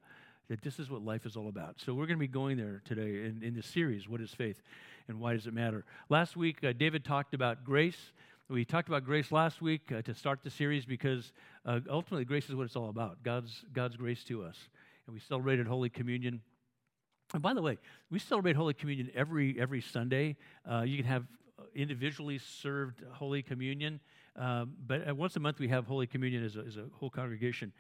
that 0.48 0.62
this 0.62 0.78
is 0.78 0.88
what 0.88 1.04
life 1.04 1.26
is 1.26 1.36
all 1.36 1.48
about. 1.48 1.80
So 1.84 1.92
we're 1.92 2.06
going 2.06 2.18
to 2.18 2.20
be 2.20 2.28
going 2.28 2.56
there 2.56 2.82
today 2.84 3.26
in, 3.26 3.40
in 3.42 3.56
this 3.56 3.66
series, 3.66 4.08
What 4.08 4.20
is 4.20 4.30
Faith 4.30 4.62
and 5.08 5.18
Why 5.18 5.32
Does 5.32 5.48
It 5.48 5.54
Matter? 5.54 5.84
Last 6.08 6.36
week, 6.36 6.62
uh, 6.62 6.72
David 6.72 7.04
talked 7.04 7.34
about 7.34 7.64
grace. 7.64 8.12
We 8.50 8.64
talked 8.64 8.88
about 8.88 9.04
grace 9.04 9.30
last 9.30 9.60
week 9.60 9.92
uh, 9.92 10.00
to 10.00 10.14
start 10.14 10.42
the 10.42 10.48
series 10.48 10.86
because 10.86 11.34
uh, 11.66 11.80
ultimately 11.90 12.24
grace 12.24 12.48
is 12.48 12.54
what 12.54 12.62
it's 12.62 12.76
all 12.76 12.88
about 12.88 13.22
God's, 13.22 13.66
God's 13.74 13.94
grace 13.94 14.24
to 14.24 14.42
us. 14.42 14.56
And 15.06 15.12
we 15.12 15.20
celebrated 15.20 15.66
Holy 15.66 15.90
Communion. 15.90 16.40
And 17.34 17.42
by 17.42 17.52
the 17.52 17.60
way, 17.60 17.76
we 18.10 18.18
celebrate 18.18 18.56
Holy 18.56 18.72
Communion 18.72 19.10
every, 19.14 19.60
every 19.60 19.82
Sunday. 19.82 20.38
Uh, 20.64 20.80
you 20.80 20.96
can 20.96 21.04
have 21.04 21.26
individually 21.74 22.38
served 22.38 23.02
Holy 23.12 23.42
Communion, 23.42 24.00
um, 24.34 24.72
but 24.86 25.14
once 25.14 25.36
a 25.36 25.40
month 25.40 25.58
we 25.58 25.68
have 25.68 25.86
Holy 25.86 26.06
Communion 26.06 26.42
as 26.42 26.56
a, 26.56 26.60
as 26.60 26.78
a 26.78 26.86
whole 26.94 27.10
congregation. 27.10 27.70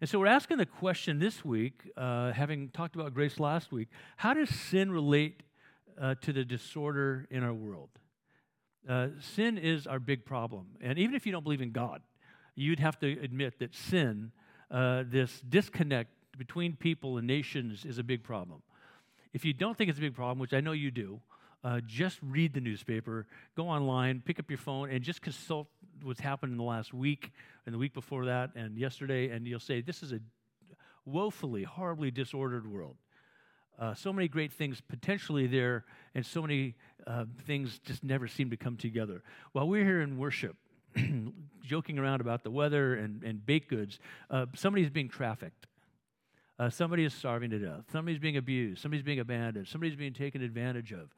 And 0.00 0.10
so 0.10 0.18
we're 0.18 0.26
asking 0.26 0.56
the 0.56 0.66
question 0.66 1.20
this 1.20 1.44
week, 1.44 1.82
uh, 1.96 2.32
having 2.32 2.70
talked 2.70 2.96
about 2.96 3.14
grace 3.14 3.38
last 3.38 3.70
week, 3.70 3.90
how 4.16 4.34
does 4.34 4.48
sin 4.48 4.90
relate 4.90 5.44
uh, 6.00 6.16
to 6.22 6.32
the 6.32 6.44
disorder 6.44 7.28
in 7.30 7.44
our 7.44 7.54
world? 7.54 7.90
Uh, 8.88 9.08
sin 9.18 9.56
is 9.56 9.86
our 9.86 9.98
big 9.98 10.24
problem. 10.24 10.66
And 10.80 10.98
even 10.98 11.14
if 11.14 11.24
you 11.26 11.32
don't 11.32 11.44
believe 11.44 11.62
in 11.62 11.72
God, 11.72 12.02
you'd 12.54 12.80
have 12.80 12.98
to 13.00 13.18
admit 13.20 13.58
that 13.58 13.74
sin, 13.74 14.32
uh, 14.70 15.04
this 15.06 15.40
disconnect 15.48 16.10
between 16.36 16.76
people 16.76 17.16
and 17.18 17.26
nations, 17.26 17.84
is 17.84 17.98
a 17.98 18.02
big 18.02 18.22
problem. 18.22 18.62
If 19.32 19.44
you 19.44 19.52
don't 19.52 19.76
think 19.76 19.90
it's 19.90 19.98
a 19.98 20.02
big 20.02 20.14
problem, 20.14 20.38
which 20.38 20.52
I 20.52 20.60
know 20.60 20.72
you 20.72 20.90
do, 20.90 21.20
uh, 21.64 21.80
just 21.86 22.18
read 22.22 22.52
the 22.52 22.60
newspaper, 22.60 23.26
go 23.56 23.68
online, 23.68 24.22
pick 24.24 24.38
up 24.38 24.50
your 24.50 24.58
phone, 24.58 24.90
and 24.90 25.02
just 25.02 25.22
consult 25.22 25.66
what's 26.02 26.20
happened 26.20 26.52
in 26.52 26.58
the 26.58 26.64
last 26.64 26.92
week 26.92 27.32
and 27.64 27.74
the 27.74 27.78
week 27.78 27.94
before 27.94 28.26
that 28.26 28.50
and 28.54 28.76
yesterday, 28.76 29.30
and 29.30 29.46
you'll 29.46 29.58
say, 29.58 29.80
This 29.80 30.02
is 30.02 30.12
a 30.12 30.20
woefully, 31.06 31.62
horribly 31.62 32.10
disordered 32.10 32.70
world. 32.70 32.96
Uh, 33.78 33.94
so 33.94 34.12
many 34.12 34.28
great 34.28 34.52
things 34.52 34.80
potentially 34.80 35.46
there, 35.46 35.84
and 36.14 36.24
so 36.24 36.40
many 36.40 36.74
uh, 37.06 37.24
things 37.46 37.80
just 37.84 38.04
never 38.04 38.28
seem 38.28 38.50
to 38.50 38.56
come 38.56 38.76
together. 38.76 39.22
While 39.52 39.68
we're 39.68 39.84
here 39.84 40.00
in 40.00 40.16
worship, 40.18 40.56
joking 41.62 41.98
around 41.98 42.20
about 42.20 42.44
the 42.44 42.50
weather 42.50 42.94
and, 42.94 43.22
and 43.24 43.44
baked 43.44 43.68
goods, 43.68 43.98
uh, 44.30 44.46
somebody's 44.54 44.90
being 44.90 45.08
trafficked. 45.08 45.66
Uh, 46.58 46.70
somebody 46.70 47.04
is 47.04 47.12
starving 47.12 47.50
to 47.50 47.58
death. 47.58 47.82
Somebody's 47.90 48.20
being 48.20 48.36
abused. 48.36 48.80
Somebody's 48.80 49.02
being 49.02 49.18
abandoned. 49.18 49.66
Somebody's 49.66 49.96
being 49.96 50.12
taken 50.12 50.40
advantage 50.40 50.92
of. 50.92 51.12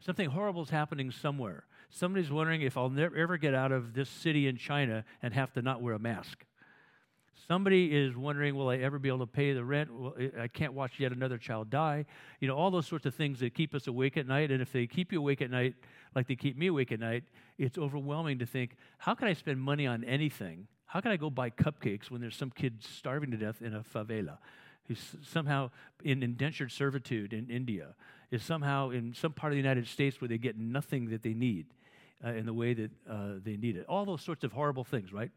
Something 0.00 0.28
horrible 0.28 0.62
is 0.62 0.70
happening 0.70 1.10
somewhere. 1.10 1.64
Somebody's 1.88 2.30
wondering 2.30 2.62
if 2.62 2.76
I'll 2.76 2.90
never 2.90 3.16
ever 3.16 3.36
get 3.36 3.54
out 3.54 3.72
of 3.72 3.94
this 3.94 4.10
city 4.10 4.48
in 4.48 4.56
China 4.56 5.04
and 5.22 5.32
have 5.32 5.52
to 5.54 5.62
not 5.62 5.80
wear 5.80 5.94
a 5.94 5.98
mask. 5.98 6.44
Somebody 7.48 7.94
is 7.94 8.16
wondering, 8.16 8.54
will 8.54 8.68
I 8.68 8.76
ever 8.76 8.98
be 8.98 9.08
able 9.08 9.20
to 9.20 9.26
pay 9.26 9.52
the 9.52 9.64
rent? 9.64 9.90
Well, 9.92 10.14
I 10.38 10.48
can't 10.48 10.74
watch 10.74 11.00
yet 11.00 11.12
another 11.12 11.38
child 11.38 11.70
die. 11.70 12.04
You 12.40 12.48
know, 12.48 12.56
all 12.56 12.70
those 12.70 12.86
sorts 12.86 13.06
of 13.06 13.14
things 13.14 13.40
that 13.40 13.54
keep 13.54 13.74
us 13.74 13.86
awake 13.86 14.16
at 14.16 14.26
night. 14.26 14.50
And 14.50 14.62
if 14.62 14.72
they 14.72 14.86
keep 14.86 15.12
you 15.12 15.18
awake 15.18 15.42
at 15.42 15.50
night, 15.50 15.74
like 16.14 16.28
they 16.28 16.36
keep 16.36 16.56
me 16.56 16.68
awake 16.68 16.92
at 16.92 17.00
night, 17.00 17.24
it's 17.58 17.78
overwhelming 17.78 18.38
to 18.38 18.46
think, 18.46 18.76
how 18.98 19.14
can 19.14 19.28
I 19.28 19.32
spend 19.32 19.60
money 19.60 19.86
on 19.86 20.04
anything? 20.04 20.68
How 20.86 21.00
can 21.00 21.10
I 21.10 21.16
go 21.16 21.30
buy 21.30 21.50
cupcakes 21.50 22.10
when 22.10 22.20
there's 22.20 22.36
some 22.36 22.50
kid 22.50 22.82
starving 22.82 23.30
to 23.30 23.36
death 23.36 23.62
in 23.62 23.74
a 23.74 23.82
favela? 23.82 24.38
who's 24.88 25.16
somehow 25.22 25.70
in 26.02 26.22
indentured 26.22 26.72
servitude 26.72 27.32
in 27.32 27.48
India, 27.50 27.94
is 28.30 28.42
somehow 28.42 28.90
in 28.90 29.14
some 29.14 29.32
part 29.32 29.52
of 29.52 29.54
the 29.54 29.60
United 29.60 29.86
States 29.86 30.20
where 30.20 30.28
they 30.28 30.38
get 30.38 30.58
nothing 30.58 31.10
that 31.10 31.22
they 31.22 31.34
need 31.34 31.66
uh, 32.24 32.30
in 32.30 32.46
the 32.46 32.52
way 32.52 32.74
that 32.74 32.90
uh, 33.08 33.34
they 33.42 33.56
need 33.56 33.76
it. 33.76 33.86
All 33.88 34.04
those 34.04 34.22
sorts 34.22 34.44
of 34.44 34.52
horrible 34.52 34.84
things, 34.84 35.12
right? 35.12 35.30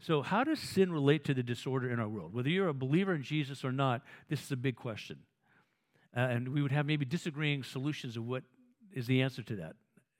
So, 0.00 0.22
how 0.22 0.44
does 0.44 0.60
sin 0.60 0.92
relate 0.92 1.24
to 1.24 1.34
the 1.34 1.42
disorder 1.42 1.90
in 1.90 1.98
our 1.98 2.08
world? 2.08 2.34
Whether 2.34 2.50
you're 2.50 2.68
a 2.68 2.74
believer 2.74 3.14
in 3.14 3.22
Jesus 3.22 3.64
or 3.64 3.72
not, 3.72 4.02
this 4.28 4.42
is 4.42 4.52
a 4.52 4.56
big 4.56 4.76
question. 4.76 5.18
Uh, 6.16 6.20
and 6.20 6.48
we 6.48 6.62
would 6.62 6.72
have 6.72 6.86
maybe 6.86 7.04
disagreeing 7.04 7.62
solutions 7.62 8.16
of 8.16 8.26
what 8.26 8.42
is 8.92 9.06
the 9.06 9.22
answer 9.22 9.42
to 9.42 9.56
that 9.56 9.74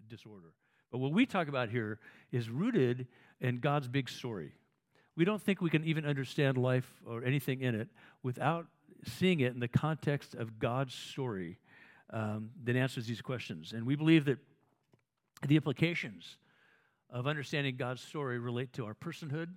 disorder. 0.09 0.53
But 0.91 0.99
what 0.99 1.13
we 1.13 1.27
talk 1.27 1.49
about 1.49 1.69
here 1.69 1.99
is 2.33 2.49
rooted 2.49 3.07
in 3.41 3.59
God's 3.59 3.89
big 3.89 4.09
story. 4.09 4.53
We 5.17 5.25
don't 5.25 5.41
think 5.41 5.61
we 5.61 5.71
can 5.71 5.85
even 5.85 6.05
understand 6.05 6.59
life 6.59 6.91
or 7.07 7.25
anything 7.25 7.63
in 7.63 7.75
it 7.75 7.89
without 8.23 8.67
seeing 9.05 9.41
it 9.41 9.53
in 9.55 9.61
the 9.61 9.69
context 9.69 10.35
of 10.35 10.59
God's 10.59 10.95
story 10.95 11.59
um, 12.11 12.51
that 12.65 12.77
answers 12.77 13.07
these 13.07 13.23
questions. 13.23 13.73
And 13.73 13.87
we 13.87 13.97
believe 13.97 14.27
that 14.27 14.39
the 15.47 15.57
implications 15.57 16.37
of 17.11 17.27
understanding 17.27 17.77
God's 17.77 18.03
story 18.03 18.39
relate 18.39 18.73
to 18.75 18.85
our 18.85 18.95
personhood, 18.95 19.49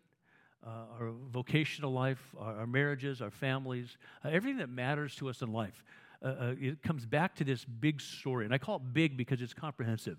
uh, 0.65 0.69
our 0.99 1.11
vocational 1.31 1.91
life, 1.91 2.35
our, 2.37 2.59
our, 2.59 2.67
marriages, 2.67 3.21
our 3.21 3.31
families, 3.31 3.97
uh, 4.23 4.29
everything 4.29 4.57
that 4.57 4.69
matters 4.69 5.15
to 5.15 5.29
us 5.29 5.41
in 5.41 5.51
life. 5.51 5.83
Uh, 6.21 6.27
uh 6.27 6.55
it 6.59 6.83
comes 6.83 7.05
back 7.05 7.35
to 7.35 7.43
this 7.43 7.63
big 7.63 8.01
story. 8.01 8.45
And 8.45 8.53
I 8.53 8.57
call 8.57 8.77
it 8.77 8.93
big 8.93 9.15
because 9.15 9.41
it's 9.41 9.53
comprehensive. 9.53 10.17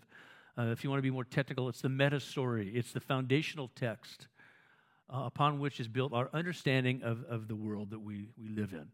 Uh, 0.59 0.67
if 0.73 0.83
you 0.83 0.91
want 0.91 0.99
to 0.99 1.03
be 1.03 1.11
more 1.11 1.25
technical, 1.25 1.69
it's 1.69 1.83
the 1.83 1.89
meta 1.89 2.21
story, 2.21 2.71
it's 2.75 2.93
the 2.93 3.01
foundational 3.01 3.71
text 3.75 4.29
uh, 5.13 5.23
upon 5.25 5.61
which 5.61 5.79
is 5.79 5.89
built 5.89 6.13
our 6.13 6.31
understanding 6.33 7.03
of, 7.03 7.25
of 7.29 7.49
the 7.49 7.57
world 7.57 7.91
that 7.91 8.01
we, 8.01 8.29
we 8.41 8.49
live 8.49 8.73
in. 8.73 8.87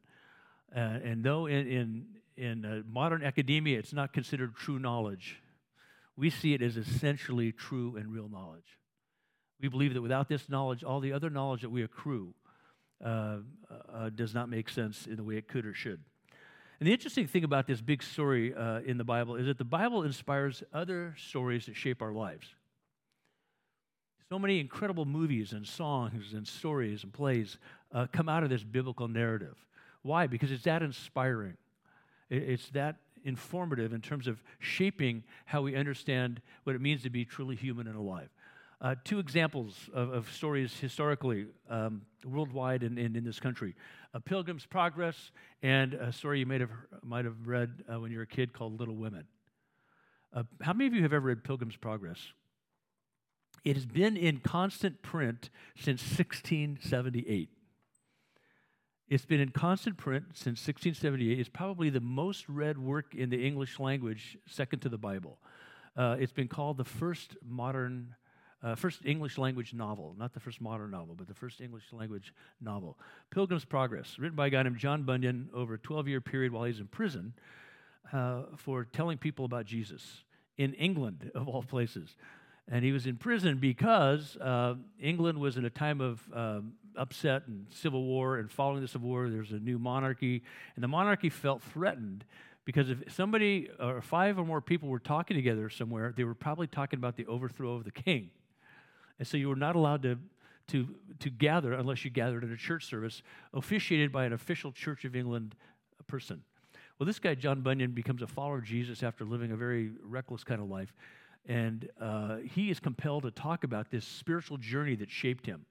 And 0.73 1.25
though 1.25 1.47
in, 1.47 1.67
in, 1.69 2.07
in 2.37 2.85
modern 2.91 3.23
academia 3.23 3.79
it's 3.79 3.93
not 3.93 4.13
considered 4.13 4.55
true 4.57 4.79
knowledge, 4.79 5.41
we 6.17 6.29
see 6.29 6.55
it 6.55 6.61
as 6.61 6.77
essentially 6.77 7.53
true 7.53 7.97
and 7.97 8.13
real 8.13 8.29
knowledge. 8.29 8.77
We 9.61 9.69
believe 9.69 9.95
that 9.95 10.03
without 10.03 10.29
this 10.29 10.49
knowledge, 10.49 10.85
all 10.85 11.01
the 11.01 11.13
other 11.13 11.31
knowledge 11.31 11.63
that 11.63 11.71
we 11.71 11.83
accrue 11.83 12.35
uh, 13.05 13.39
uh, 13.93 14.11
does 14.11 14.35
not 14.35 14.49
make 14.49 14.69
sense 14.69 15.07
in 15.07 15.17
the 15.17 15.25
way 15.25 15.37
it 15.37 15.49
could 15.49 15.67
or 15.67 15.75
should. 15.75 16.01
And 16.79 16.87
the 16.87 16.93
interesting 16.93 17.27
thing 17.27 17.45
about 17.45 17.67
this 17.67 17.81
big 17.81 18.03
story 18.03 18.55
uh, 18.55 18.81
in 18.81 18.99
the 18.99 19.05
Bible 19.05 19.37
is 19.37 19.47
that 19.47 19.57
the 19.57 19.65
Bible 19.65 20.03
inspires 20.03 20.63
other 20.73 21.15
stories 21.17 21.67
that 21.67 21.77
shape 21.77 22.03
our 22.03 22.13
lives. 22.13 22.55
So 24.29 24.39
many 24.39 24.61
incredible 24.61 25.05
movies 25.05 25.53
and 25.53 25.67
songs 25.67 26.35
and 26.35 26.47
stories 26.47 27.05
and 27.05 27.13
plays 27.13 27.59
uh, 27.93 28.07
come 28.13 28.29
out 28.29 28.43
of 28.43 28.51
this 28.51 28.65
biblical 28.65 29.09
narrative. 29.09 29.57
Why? 30.03 30.27
Because 30.27 30.51
it's 30.51 30.65
that 30.65 30.83
inspiring. 30.83 31.57
It's 32.29 32.69
that 32.71 32.97
informative 33.25 33.93
in 33.93 34.01
terms 34.01 34.27
of 34.27 34.43
shaping 34.59 35.23
how 35.45 35.63
we 35.63 35.77
understand 35.77 36.41
what 36.65 36.75
it 36.75 36.81
means 36.81 37.03
to 37.03 37.11
be 37.11 37.25
truly 37.25 37.57
human 37.57 37.87
and 37.87 37.97
alive. 37.97 38.29
Uh, 38.81 38.95
two 39.05 39.19
examples 39.19 39.89
of, 39.95 40.13
of 40.13 40.31
stories 40.31 40.79
historically, 40.79 41.47
um, 41.71 42.03
worldwide 42.25 42.83
and, 42.83 42.99
and, 42.99 43.17
in 43.17 43.25
this 43.25 43.41
country 43.41 43.75
A 44.13 44.21
Pilgrim's 44.21 44.67
Progress 44.67 45.31
and 45.63 45.95
a 45.95 46.13
story 46.13 46.41
you 46.41 46.47
have, 46.47 46.71
might 47.03 47.25
have 47.25 47.47
read 47.47 47.85
uh, 47.91 47.99
when 47.99 48.11
you 48.11 48.19
were 48.19 48.25
a 48.25 48.27
kid 48.27 48.53
called 48.53 48.79
Little 48.79 48.97
Women. 48.97 49.25
Uh, 50.35 50.43
how 50.61 50.75
many 50.75 50.87
of 50.87 50.95
you 50.95 51.03
have 51.03 51.15
ever 51.15 51.29
read 51.29 51.43
Pilgrim's 51.43 51.77
Progress? 51.77 52.19
It 53.65 53.75
has 53.75 53.87
been 53.87 54.17
in 54.17 54.39
constant 54.39 55.03
print 55.03 55.51
since 55.75 56.03
1678. 56.03 57.49
It's 59.09 59.25
been 59.25 59.41
in 59.41 59.51
constant 59.51 59.97
print 59.97 60.25
since 60.35 60.61
1678. 60.67 61.39
It's 61.39 61.49
probably 61.49 61.91
the 61.91 62.01
most 62.01 62.49
read 62.49 62.77
work 62.77 63.15
in 63.15 63.31
the 63.31 63.47
English 63.47 63.79
language, 63.79 64.37
second 64.47 64.81
to 64.81 64.89
the 64.89 64.99
Bible. 64.99 65.39
Uh, 65.97 66.17
it's 66.19 66.33
been 66.33 66.49
called 66.49 66.77
the 66.77 66.85
first 66.85 67.37
modern, 67.45 68.15
uh, 68.67 68.75
first 68.75 69.01
English 69.05 69.39
language 69.39 69.73
novel, 69.73 70.17
not 70.19 70.33
the 70.33 70.41
first 70.41 70.61
modern 70.61 70.91
novel, 70.91 71.15
but 71.15 71.29
the 71.29 71.35
first 71.35 71.61
English 71.61 71.85
language 71.93 72.35
novel. 72.61 72.99
Pilgrim's 73.31 73.65
Progress, 73.65 74.19
written 74.19 74.35
by 74.35 74.49
a 74.49 74.51
guy 74.51 74.61
named 74.65 74.79
John 74.79 75.05
Bunyan 75.05 75.51
over 75.55 75.75
a 75.75 75.79
12 75.79 76.09
year 76.09 76.21
period 76.21 76.53
while 76.53 76.65
he's 76.65 76.81
in 76.81 76.89
prison 76.89 77.33
uh, 78.13 78.43
for 78.57 78.85
telling 78.85 79.19
people 79.19 79.45
about 79.45 79.67
Jesus 79.67 80.25
in 80.59 80.75
England, 80.75 81.31
of 81.37 81.47
all 81.47 81.63
places. 81.63 82.17
And 82.69 82.85
he 82.85 82.91
was 82.91 83.07
in 83.07 83.17
prison 83.17 83.59
because 83.59 84.37
uh, 84.39 84.75
England 85.01 85.39
was 85.39 85.57
in 85.57 85.65
a 85.65 85.71
time 85.71 86.01
of 86.01 86.21
um, 86.35 86.73
upset 86.97 87.47
and 87.47 87.67
civil 87.71 88.03
war. 88.03 88.39
And 88.39 88.51
following 88.51 88.83
the 88.83 88.89
civil 88.89 89.09
war, 89.09 89.31
there's 89.31 89.53
a 89.53 89.61
new 89.61 89.79
monarchy. 89.79 90.43
And 90.75 90.83
the 90.83 90.89
monarchy 90.89 91.31
felt 91.31 91.63
threatened 91.63 92.25
because 92.65 92.91
if 92.91 93.15
somebody 93.15 93.71
or 93.79 94.03
five 94.03 94.41
or 94.41 94.45
more 94.45 94.61
people 94.61 94.89
were 94.89 94.99
talking 94.99 95.37
together 95.37 95.71
somewhere, 95.71 96.13
they 96.17 96.25
were 96.25 96.35
probably 96.35 96.67
talking 96.67 96.99
about 96.99 97.17
the 97.17 97.27
overthrow 97.27 97.75
of 97.75 97.85
the 97.85 97.93
king. 97.93 98.31
And 99.19 99.27
so 99.27 99.37
you 99.37 99.49
were 99.49 99.57
not 99.57 99.77
allowed 99.77 100.03
to, 100.03 100.19
to, 100.69 100.89
to 101.21 101.31
gather 101.31 101.73
unless 101.73 102.05
you 102.05 102.11
gathered 102.11 102.45
at 102.45 102.51
a 102.51 102.57
church 102.57 102.85
service 102.85 103.23
officiated 103.55 104.13
by 104.13 104.25
an 104.25 104.33
official 104.33 104.73
Church 104.73 105.05
of 105.05 105.17
England 105.17 105.55
person. 106.07 106.43
Well, 106.99 107.07
this 107.07 107.19
guy, 107.19 107.35
John 107.35 107.61
Bunyan, 107.61 107.93
becomes 107.93 108.23
a 108.23 108.27
follower 108.27 108.59
of 108.59 108.65
Jesus 108.65 109.03
after 109.03 109.25
living 109.25 109.53
a 109.53 109.57
very 109.57 109.91
reckless 110.03 110.45
kind 110.45 110.61
of 110.61 110.69
life. 110.69 110.95
And 111.47 111.89
uh, 112.01 112.39
he 112.39 112.71
is 112.71 112.81
compelled 112.81 113.23
to 113.25 113.31
talk 113.31 113.65
about 113.65 113.91
this 113.91 114.05
spiritual 114.05 114.57
journey 114.57 114.97
that 114.97 115.11
shaped 115.11 115.47
him. 115.47 115.67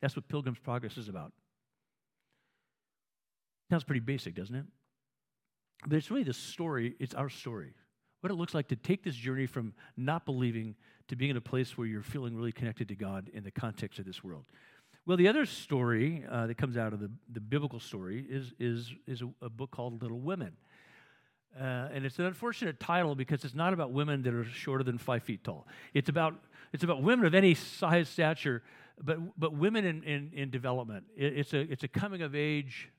That's 0.00 0.14
what 0.14 0.28
Pilgrim's 0.28 0.58
Progress 0.58 0.96
is 0.96 1.08
about. 1.08 1.32
Sounds 3.70 3.84
pretty 3.84 4.00
basic, 4.00 4.34
doesn't 4.34 4.54
it? 4.54 4.64
But 5.86 5.96
it's 5.96 6.10
really 6.10 6.22
the 6.22 6.32
story, 6.32 6.94
it's 6.98 7.14
our 7.14 7.28
story. 7.28 7.74
What 8.20 8.30
it 8.32 8.34
looks 8.34 8.54
like 8.54 8.68
to 8.68 8.76
take 8.76 9.04
this 9.04 9.14
journey 9.14 9.46
from 9.46 9.74
not 9.96 10.26
believing 10.26 10.74
to 11.08 11.16
being 11.16 11.30
in 11.30 11.36
a 11.36 11.40
place 11.40 11.78
where 11.78 11.86
you're 11.86 12.02
feeling 12.02 12.36
really 12.36 12.52
connected 12.52 12.88
to 12.88 12.94
God 12.94 13.30
in 13.32 13.44
the 13.44 13.50
context 13.50 13.98
of 13.98 14.04
this 14.04 14.22
world. 14.22 14.44
Well, 15.06 15.16
the 15.16 15.28
other 15.28 15.46
story 15.46 16.24
uh, 16.30 16.46
that 16.48 16.56
comes 16.56 16.76
out 16.76 16.92
of 16.92 17.00
the, 17.00 17.10
the 17.32 17.40
biblical 17.40 17.80
story 17.80 18.26
is, 18.28 18.52
is, 18.58 18.92
is 19.06 19.22
a, 19.22 19.46
a 19.46 19.48
book 19.48 19.70
called 19.70 20.02
Little 20.02 20.20
Women. 20.20 20.52
Uh, 21.58 21.88
and 21.92 22.04
it's 22.04 22.18
an 22.18 22.26
unfortunate 22.26 22.78
title 22.78 23.14
because 23.14 23.42
it's 23.44 23.54
not 23.54 23.72
about 23.72 23.90
women 23.90 24.22
that 24.22 24.34
are 24.34 24.44
shorter 24.44 24.84
than 24.84 24.98
five 24.98 25.22
feet 25.22 25.42
tall. 25.42 25.66
It's 25.94 26.10
about, 26.10 26.34
it's 26.74 26.84
about 26.84 27.02
women 27.02 27.24
of 27.24 27.34
any 27.34 27.54
size, 27.54 28.08
stature, 28.08 28.62
but, 29.02 29.18
but 29.38 29.54
women 29.54 29.86
in, 29.86 30.02
in, 30.02 30.30
in 30.34 30.50
development. 30.50 31.04
It, 31.16 31.38
it's, 31.38 31.54
a, 31.54 31.60
it's 31.60 31.84
a 31.84 31.88
coming 31.88 32.20
of 32.20 32.34
age 32.34 32.90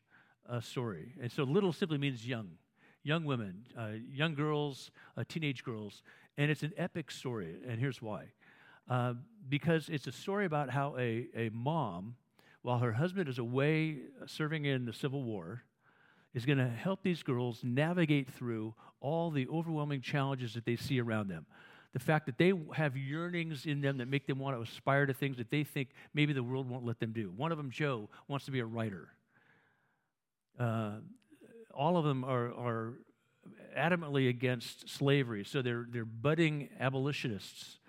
uh, 0.50 0.62
story. 0.62 1.14
And 1.22 1.32
so 1.32 1.44
little 1.44 1.72
simply 1.72 2.00
means 2.00 2.26
young, 2.26 2.50
young 3.04 3.26
women, 3.26 3.66
uh, 3.78 3.92
young 4.12 4.36
girls, 4.36 4.92
uh, 5.18 5.24
teenage 5.28 5.64
girls. 5.64 6.04
And 6.38 6.50
it's 6.50 6.64
an 6.64 6.74
epic 6.78 7.12
story. 7.12 7.56
And 7.68 7.80
here's 7.80 8.02
why 8.02 8.32
uh, 8.90 9.14
because 9.48 9.88
it's 9.90 10.08
a 10.08 10.12
story 10.12 10.46
about 10.46 10.70
how 10.70 10.96
a, 10.98 11.28
a 11.36 11.50
mom, 11.54 12.16
while 12.64 12.80
her 12.80 12.94
husband 12.94 13.30
is 13.30 13.38
away 13.38 13.98
serving 14.26 14.66
in 14.66 14.86
the 14.86 14.94
Civil 14.94 15.24
War, 15.24 15.64
is 16.34 16.46
going 16.46 16.58
to 16.58 16.68
help 16.68 17.04
these 17.04 17.24
girls 17.24 17.62
navigate 17.64 18.30
through 18.32 18.74
all 19.00 19.32
the 19.32 19.48
overwhelming 19.48 20.02
challenges 20.02 20.54
that 20.54 20.66
they 20.66 20.76
see 20.76 21.00
around 21.00 21.28
them. 21.28 21.46
The 21.94 22.00
fact 22.00 22.28
that 22.28 22.38
they 22.38 22.54
have 22.76 22.96
yearnings 22.96 23.66
in 23.66 23.82
them 23.82 23.98
that 23.98 24.08
make 24.08 24.28
them 24.28 24.38
want 24.38 24.56
to 24.56 24.62
aspire 24.62 25.08
to 25.08 25.14
things 25.14 25.38
that 25.38 25.50
they 25.50 25.64
think 25.64 25.90
maybe 26.14 26.34
the 26.34 26.44
world 26.44 26.70
won't 26.70 26.86
let 26.86 27.00
them 27.00 27.14
do. 27.14 27.32
One 27.36 27.52
of 27.52 27.58
them, 27.58 27.72
Jo, 27.72 28.10
wants 28.28 28.46
to 28.46 28.52
be 28.52 28.60
a 28.60 28.66
writer. 28.66 29.10
Uh, 30.60 30.98
all 31.74 31.98
of 31.98 32.06
them 32.06 32.24
are, 32.24 32.48
are 32.54 32.94
adamantly 33.78 34.30
against 34.30 34.90
slavery, 34.90 35.44
so 35.44 35.62
they're, 35.62 35.86
they're 35.90 36.06
budding 36.06 36.70
abolitionists. 36.80 37.80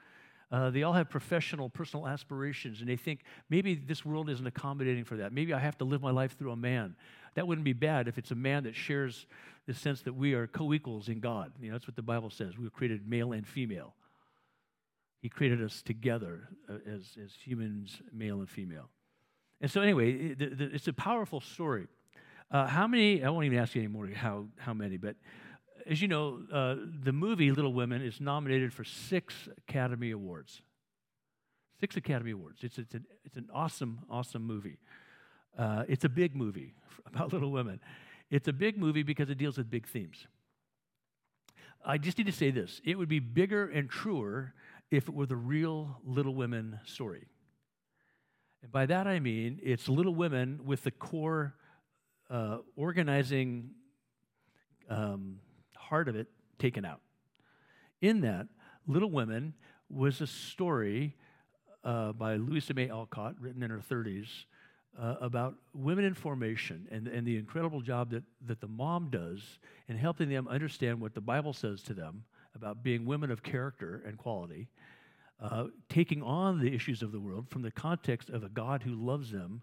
Uh, 0.52 0.68
they 0.70 0.82
all 0.82 0.92
have 0.92 1.08
professional, 1.08 1.68
personal 1.68 2.08
aspirations, 2.08 2.80
and 2.80 2.88
they 2.88 2.96
think 2.96 3.20
maybe 3.48 3.74
this 3.74 4.04
world 4.04 4.28
isn't 4.28 4.46
accommodating 4.46 5.04
for 5.04 5.16
that. 5.16 5.32
Maybe 5.32 5.54
I 5.54 5.60
have 5.60 5.78
to 5.78 5.84
live 5.84 6.02
my 6.02 6.10
life 6.10 6.36
through 6.36 6.50
a 6.50 6.56
man. 6.56 6.96
That 7.34 7.46
wouldn't 7.46 7.64
be 7.64 7.72
bad 7.72 8.08
if 8.08 8.18
it's 8.18 8.32
a 8.32 8.36
man 8.36 8.64
that 8.64 8.74
shares 8.74 9.26
the 9.66 9.74
sense 9.74 10.02
that 10.02 10.14
we 10.14 10.34
are 10.34 10.48
co 10.48 10.72
equals 10.74 11.08
in 11.08 11.20
God. 11.20 11.52
You 11.60 11.68
know, 11.68 11.74
that's 11.74 11.86
what 11.86 11.94
the 11.94 12.02
Bible 12.02 12.30
says. 12.30 12.58
We 12.58 12.64
were 12.64 12.70
created 12.70 13.08
male 13.08 13.32
and 13.32 13.46
female. 13.46 13.94
He 15.22 15.28
created 15.28 15.62
us 15.62 15.82
together 15.82 16.48
uh, 16.68 16.78
as, 16.86 17.16
as 17.22 17.32
humans, 17.44 18.02
male 18.12 18.40
and 18.40 18.48
female. 18.48 18.88
And 19.60 19.70
so, 19.70 19.82
anyway, 19.82 20.12
it, 20.12 20.40
it's 20.40 20.88
a 20.88 20.92
powerful 20.92 21.40
story. 21.40 21.86
Uh, 22.50 22.66
how 22.66 22.86
many, 22.86 23.22
I 23.22 23.30
won't 23.30 23.44
even 23.46 23.58
ask 23.58 23.74
you 23.74 23.80
anymore 23.80 24.08
how, 24.08 24.46
how 24.58 24.74
many, 24.74 24.96
but 24.96 25.14
as 25.86 26.02
you 26.02 26.08
know, 26.08 26.42
uh, 26.52 26.76
the 27.04 27.12
movie 27.12 27.50
Little 27.52 27.72
Women 27.72 28.02
is 28.02 28.20
nominated 28.20 28.72
for 28.72 28.84
six 28.84 29.48
Academy 29.68 30.10
Awards. 30.10 30.60
Six 31.78 31.96
Academy 31.96 32.32
Awards. 32.32 32.62
It's, 32.62 32.78
it's, 32.78 32.94
an, 32.94 33.06
it's 33.24 33.36
an 33.36 33.48
awesome, 33.54 34.00
awesome 34.10 34.42
movie. 34.42 34.78
Uh, 35.56 35.84
it's 35.88 36.04
a 36.04 36.08
big 36.08 36.34
movie 36.34 36.74
about 37.06 37.32
Little 37.32 37.50
Women. 37.50 37.80
It's 38.30 38.48
a 38.48 38.52
big 38.52 38.78
movie 38.78 39.02
because 39.02 39.30
it 39.30 39.38
deals 39.38 39.56
with 39.56 39.70
big 39.70 39.86
themes. 39.86 40.26
I 41.84 41.98
just 41.98 42.18
need 42.18 42.26
to 42.26 42.32
say 42.32 42.50
this 42.50 42.80
it 42.84 42.98
would 42.98 43.08
be 43.08 43.20
bigger 43.20 43.68
and 43.68 43.88
truer 43.88 44.54
if 44.90 45.08
it 45.08 45.14
were 45.14 45.26
the 45.26 45.36
real 45.36 46.00
Little 46.04 46.34
Women 46.34 46.80
story. 46.84 47.26
And 48.62 48.70
by 48.70 48.86
that 48.86 49.06
I 49.06 49.18
mean 49.20 49.60
it's 49.62 49.88
Little 49.88 50.14
Women 50.14 50.60
with 50.64 50.82
the 50.82 50.90
core 50.90 51.54
uh, 52.30 52.58
organizing 52.76 53.70
um, 54.88 55.36
heart 55.76 56.08
of 56.08 56.16
it 56.16 56.28
taken 56.58 56.84
out. 56.84 57.00
In 58.00 58.20
that, 58.22 58.46
Little 58.86 59.10
Women 59.10 59.54
was 59.88 60.20
a 60.20 60.26
story 60.26 61.16
uh, 61.84 62.12
by 62.12 62.36
Louisa 62.36 62.74
May 62.74 62.88
Alcott, 62.88 63.34
written 63.40 63.62
in 63.62 63.70
her 63.70 63.78
30s, 63.78 64.28
uh, 64.98 65.16
about 65.20 65.54
women 65.72 66.04
in 66.04 66.14
formation 66.14 66.86
and, 66.90 67.06
and 67.06 67.26
the 67.26 67.36
incredible 67.36 67.80
job 67.80 68.10
that, 68.10 68.22
that 68.46 68.60
the 68.60 68.66
mom 68.66 69.08
does 69.10 69.58
in 69.88 69.96
helping 69.96 70.28
them 70.28 70.48
understand 70.48 71.00
what 71.00 71.14
the 71.14 71.20
Bible 71.20 71.52
says 71.52 71.82
to 71.82 71.94
them 71.94 72.24
about 72.54 72.82
being 72.82 73.06
women 73.06 73.30
of 73.30 73.42
character 73.42 74.02
and 74.06 74.18
quality, 74.18 74.68
uh, 75.40 75.66
taking 75.88 76.22
on 76.22 76.60
the 76.60 76.74
issues 76.74 77.02
of 77.02 77.12
the 77.12 77.20
world 77.20 77.48
from 77.48 77.62
the 77.62 77.70
context 77.70 78.28
of 78.30 78.42
a 78.42 78.48
God 78.48 78.82
who 78.82 78.94
loves 78.94 79.30
them 79.30 79.62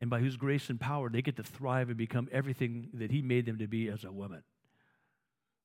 and 0.00 0.10
by 0.10 0.20
whose 0.20 0.36
grace 0.36 0.68
and 0.68 0.80
power 0.80 1.08
they 1.08 1.22
get 1.22 1.36
to 1.36 1.42
thrive 1.42 1.88
and 1.88 1.96
become 1.96 2.28
everything 2.32 2.88
that 2.94 3.10
He 3.10 3.22
made 3.22 3.46
them 3.46 3.58
to 3.58 3.66
be 3.66 3.88
as 3.88 4.04
a 4.04 4.12
woman. 4.12 4.42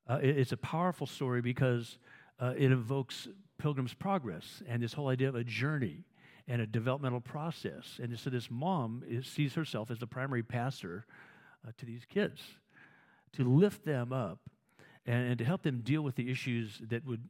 Uh, 0.09 0.19
it, 0.21 0.37
it's 0.37 0.51
a 0.51 0.57
powerful 0.57 1.07
story 1.07 1.41
because 1.41 1.97
uh, 2.39 2.53
it 2.57 2.71
evokes 2.71 3.27
Pilgrim's 3.57 3.93
Progress 3.93 4.63
and 4.67 4.81
this 4.81 4.93
whole 4.93 5.09
idea 5.09 5.29
of 5.29 5.35
a 5.35 5.43
journey 5.43 6.03
and 6.47 6.61
a 6.61 6.65
developmental 6.65 7.21
process. 7.21 7.99
And 8.01 8.17
so 8.17 8.29
this 8.29 8.49
mom 8.49 9.03
is, 9.07 9.27
sees 9.27 9.53
herself 9.53 9.91
as 9.91 9.99
the 9.99 10.07
primary 10.07 10.43
pastor 10.43 11.05
uh, 11.65 11.71
to 11.77 11.85
these 11.85 12.03
kids 12.05 12.41
to 13.33 13.43
lift 13.43 13.85
them 13.85 14.11
up 14.11 14.39
and, 15.05 15.29
and, 15.29 15.37
to 15.37 15.45
help 15.45 15.63
them 15.63 15.81
deal 15.81 16.01
with 16.01 16.15
the 16.15 16.29
issues 16.29 16.81
that 16.89 17.05
would 17.05 17.23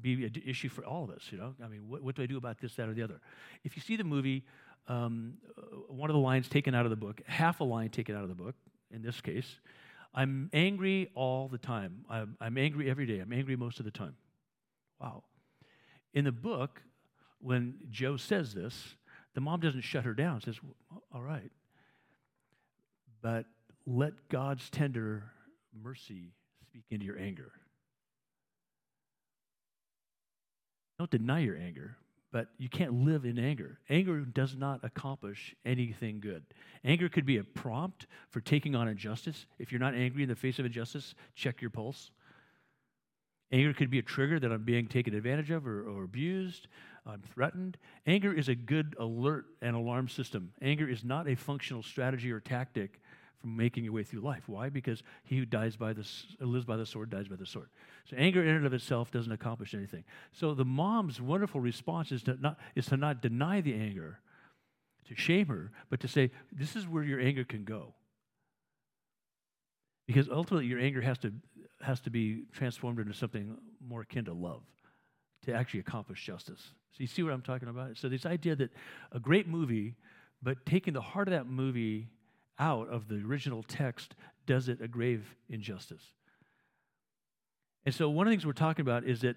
be 0.00 0.24
an 0.24 0.42
issue 0.46 0.68
for 0.68 0.84
all 0.84 1.04
of 1.04 1.10
us. 1.10 1.28
You 1.30 1.38
know, 1.38 1.54
I 1.64 1.68
mean, 1.68 1.88
what, 1.88 2.02
what 2.02 2.14
do 2.14 2.22
I 2.22 2.26
do 2.26 2.36
about 2.36 2.60
this, 2.60 2.74
that, 2.76 2.88
or 2.88 2.94
the 2.94 3.02
other? 3.02 3.20
If 3.64 3.76
you 3.76 3.82
see 3.82 3.96
the 3.96 4.04
movie, 4.04 4.44
um, 4.90 5.34
uh, 5.56 5.62
one 5.88 6.10
of 6.10 6.14
the 6.14 6.20
lines 6.20 6.48
taken 6.48 6.74
out 6.74 6.84
of 6.84 6.90
the 6.90 6.96
book, 6.96 7.22
half 7.26 7.60
a 7.60 7.64
line 7.64 7.90
taken 7.90 8.16
out 8.16 8.24
of 8.24 8.28
the 8.28 8.34
book, 8.34 8.56
in 8.90 9.02
this 9.02 9.20
case, 9.20 9.60
I'm 10.12 10.50
angry 10.52 11.10
all 11.14 11.48
the 11.48 11.58
time. 11.58 12.04
I'm, 12.10 12.36
I'm 12.40 12.58
angry 12.58 12.90
every 12.90 13.06
day. 13.06 13.20
I'm 13.20 13.32
angry 13.32 13.54
most 13.54 13.78
of 13.78 13.84
the 13.84 13.92
time. 13.92 14.16
Wow. 15.00 15.22
In 16.12 16.24
the 16.24 16.32
book, 16.32 16.82
when 17.38 17.76
Jo 17.88 18.16
says 18.16 18.52
this, 18.52 18.96
the 19.34 19.40
mom 19.40 19.60
doesn't 19.60 19.82
shut 19.82 20.04
her 20.04 20.12
down, 20.12 20.40
says, 20.40 20.58
All 21.14 21.22
right. 21.22 21.52
But 23.22 23.46
let 23.86 24.28
God's 24.28 24.68
tender 24.70 25.30
mercy 25.80 26.32
speak 26.68 26.84
into 26.90 27.06
your 27.06 27.18
anger. 27.18 27.52
Don't 30.98 31.10
deny 31.10 31.38
your 31.38 31.56
anger, 31.56 31.96
but 32.32 32.48
you 32.58 32.68
can't 32.68 33.04
live 33.04 33.24
in 33.24 33.38
anger. 33.38 33.78
Anger 33.88 34.20
does 34.20 34.56
not 34.56 34.80
accomplish 34.82 35.54
anything 35.64 36.20
good. 36.20 36.44
Anger 36.84 37.08
could 37.08 37.26
be 37.26 37.38
a 37.38 37.44
prompt 37.44 38.06
for 38.30 38.40
taking 38.40 38.74
on 38.74 38.88
injustice. 38.88 39.46
If 39.58 39.72
you're 39.72 39.80
not 39.80 39.94
angry 39.94 40.22
in 40.22 40.28
the 40.28 40.36
face 40.36 40.58
of 40.58 40.64
injustice, 40.64 41.14
check 41.34 41.60
your 41.60 41.70
pulse. 41.70 42.10
Anger 43.52 43.72
could 43.72 43.90
be 43.90 43.98
a 43.98 44.02
trigger 44.02 44.38
that 44.38 44.52
I'm 44.52 44.64
being 44.64 44.86
taken 44.86 45.14
advantage 45.14 45.50
of 45.50 45.66
or, 45.66 45.82
or 45.82 46.04
abused. 46.04 46.68
I'm 47.04 47.22
threatened. 47.34 47.78
Anger 48.06 48.32
is 48.32 48.48
a 48.48 48.54
good 48.54 48.94
alert 49.00 49.46
and 49.60 49.74
alarm 49.74 50.08
system. 50.08 50.52
Anger 50.62 50.88
is 50.88 51.02
not 51.02 51.28
a 51.28 51.34
functional 51.34 51.82
strategy 51.82 52.30
or 52.30 52.38
tactic 52.38 53.00
for 53.40 53.46
making 53.46 53.84
your 53.84 53.92
way 53.92 54.02
through 54.02 54.20
life. 54.20 54.48
Why? 54.48 54.68
Because 54.68 55.02
he 55.24 55.38
who 55.38 55.46
dies 55.46 55.76
by 55.76 55.92
the, 55.92 56.06
lives 56.40 56.64
by 56.64 56.76
the 56.76 56.86
sword 56.86 57.10
dies 57.10 57.28
by 57.28 57.36
the 57.36 57.46
sword. 57.46 57.68
So 58.04 58.16
anger 58.16 58.42
in 58.42 58.54
and 58.54 58.66
of 58.66 58.74
itself 58.74 59.10
doesn't 59.10 59.32
accomplish 59.32 59.74
anything. 59.74 60.04
So 60.32 60.54
the 60.54 60.64
mom's 60.64 61.20
wonderful 61.20 61.60
response 61.60 62.12
is 62.12 62.22
to 62.24 62.36
not, 62.40 62.58
is 62.74 62.86
to 62.86 62.96
not 62.96 63.22
deny 63.22 63.60
the 63.60 63.74
anger, 63.74 64.20
to 65.08 65.16
shame 65.16 65.46
her, 65.46 65.70
but 65.88 66.00
to 66.00 66.08
say, 66.08 66.30
this 66.52 66.76
is 66.76 66.86
where 66.86 67.02
your 67.02 67.20
anger 67.20 67.44
can 67.44 67.64
go. 67.64 67.94
Because 70.06 70.28
ultimately 70.28 70.66
your 70.66 70.80
anger 70.80 71.00
has 71.00 71.18
to, 71.18 71.32
has 71.80 72.00
to 72.00 72.10
be 72.10 72.42
transformed 72.52 72.98
into 72.98 73.14
something 73.14 73.56
more 73.80 74.02
akin 74.02 74.26
to 74.26 74.32
love 74.32 74.62
to 75.46 75.54
actually 75.54 75.80
accomplish 75.80 76.24
justice. 76.24 76.60
So 76.92 76.96
you 76.98 77.06
see 77.06 77.22
what 77.22 77.32
I'm 77.32 77.42
talking 77.42 77.68
about? 77.68 77.96
So 77.96 78.08
this 78.08 78.26
idea 78.26 78.56
that 78.56 78.70
a 79.12 79.20
great 79.20 79.48
movie, 79.48 79.94
but 80.42 80.66
taking 80.66 80.92
the 80.92 81.00
heart 81.00 81.28
of 81.28 81.32
that 81.32 81.46
movie 81.46 82.08
out 82.58 82.88
of 82.88 83.08
the 83.08 83.22
original 83.26 83.62
text 83.62 84.14
does 84.46 84.68
it 84.68 84.80
a 84.80 84.88
grave 84.88 85.34
injustice. 85.48 86.02
And 87.86 87.94
so 87.94 88.10
one 88.10 88.26
of 88.26 88.30
the 88.30 88.36
things 88.36 88.46
we're 88.46 88.52
talking 88.52 88.82
about 88.82 89.04
is 89.04 89.20
that 89.20 89.36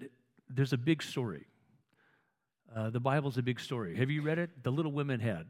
there's 0.49 0.73
a 0.73 0.77
big 0.77 1.01
story. 1.01 1.45
Uh, 2.75 2.89
the 2.89 2.99
Bible's 2.99 3.37
a 3.37 3.43
big 3.43 3.59
story. 3.59 3.95
Have 3.95 4.09
you 4.09 4.21
read 4.21 4.39
it? 4.39 4.49
The 4.63 4.71
Little 4.71 4.91
Women 4.91 5.19
had. 5.19 5.45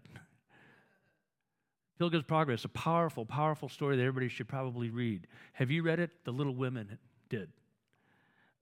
Pilgrim's 1.98 2.26
Progress, 2.26 2.66
a 2.66 2.70
powerful, 2.70 3.26
powerful 3.26 3.70
story 3.70 3.96
that 3.96 4.02
everybody 4.02 4.28
should 4.28 4.48
probably 4.48 4.90
read. 4.90 5.28
Have 5.54 5.72
you 5.72 5.84
read 5.84 6.00
it? 6.00 6.12
The 6.26 6.32
Little 6.32 6.56
Women 6.56 6.98
did. 7.30 7.50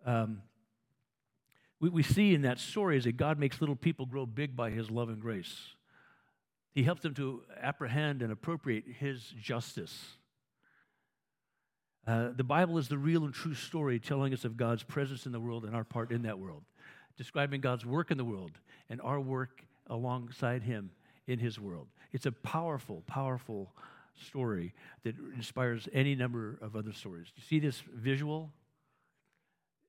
Um, 0.06 0.44
we, 1.80 1.90
we 1.90 2.04
see 2.04 2.34
in 2.34 2.44
that 2.44 2.60
story 2.60 2.98
is 2.98 3.06
that 3.06 3.18
God 3.18 3.40
makes 3.40 3.60
little 3.62 3.76
people 3.76 4.06
grow 4.06 4.26
big 4.26 4.56
by 4.56 4.70
his 4.70 4.92
love 4.92 5.10
and 5.10 5.20
grace. 5.20 5.70
He 6.74 6.84
helps 6.84 7.02
them 7.02 7.14
to 7.16 7.44
apprehend 7.60 8.22
and 8.22 8.32
appropriate 8.32 8.86
his 9.00 9.34
justice. 9.42 10.18
Uh, 12.08 12.30
the 12.36 12.44
Bible 12.44 12.78
is 12.78 12.88
the 12.88 12.98
real 12.98 13.26
and 13.26 13.34
true 13.34 13.54
story 13.54 14.00
telling 14.00 14.34
us 14.34 14.46
of 14.46 14.58
God's 14.58 14.84
presence 14.84 15.26
in 15.26 15.32
the 15.32 15.40
world 15.40 15.66
and 15.66 15.76
our 15.76 15.84
part 15.84 16.12
in 16.12 16.24
that 16.24 16.40
world, 16.40 16.64
describing 17.18 17.62
God's 17.62 17.86
work 17.86 18.10
in 18.10 18.18
the 18.18 18.26
world 18.26 18.52
and 18.90 19.00
our 19.02 19.20
work 19.20 19.64
alongside 19.88 20.64
him 20.64 20.92
in 21.28 21.40
his 21.40 21.60
world. 21.60 21.88
It's 22.12 22.26
a 22.26 22.32
powerful, 22.32 23.04
powerful 23.06 23.74
story 24.16 24.74
that 25.04 25.16
inspires 25.36 25.88
any 25.94 26.16
number 26.16 26.58
of 26.62 26.76
other 26.76 26.94
stories. 26.94 27.28
You 27.36 27.44
see 27.44 27.60
this 27.60 27.84
visual? 27.94 28.52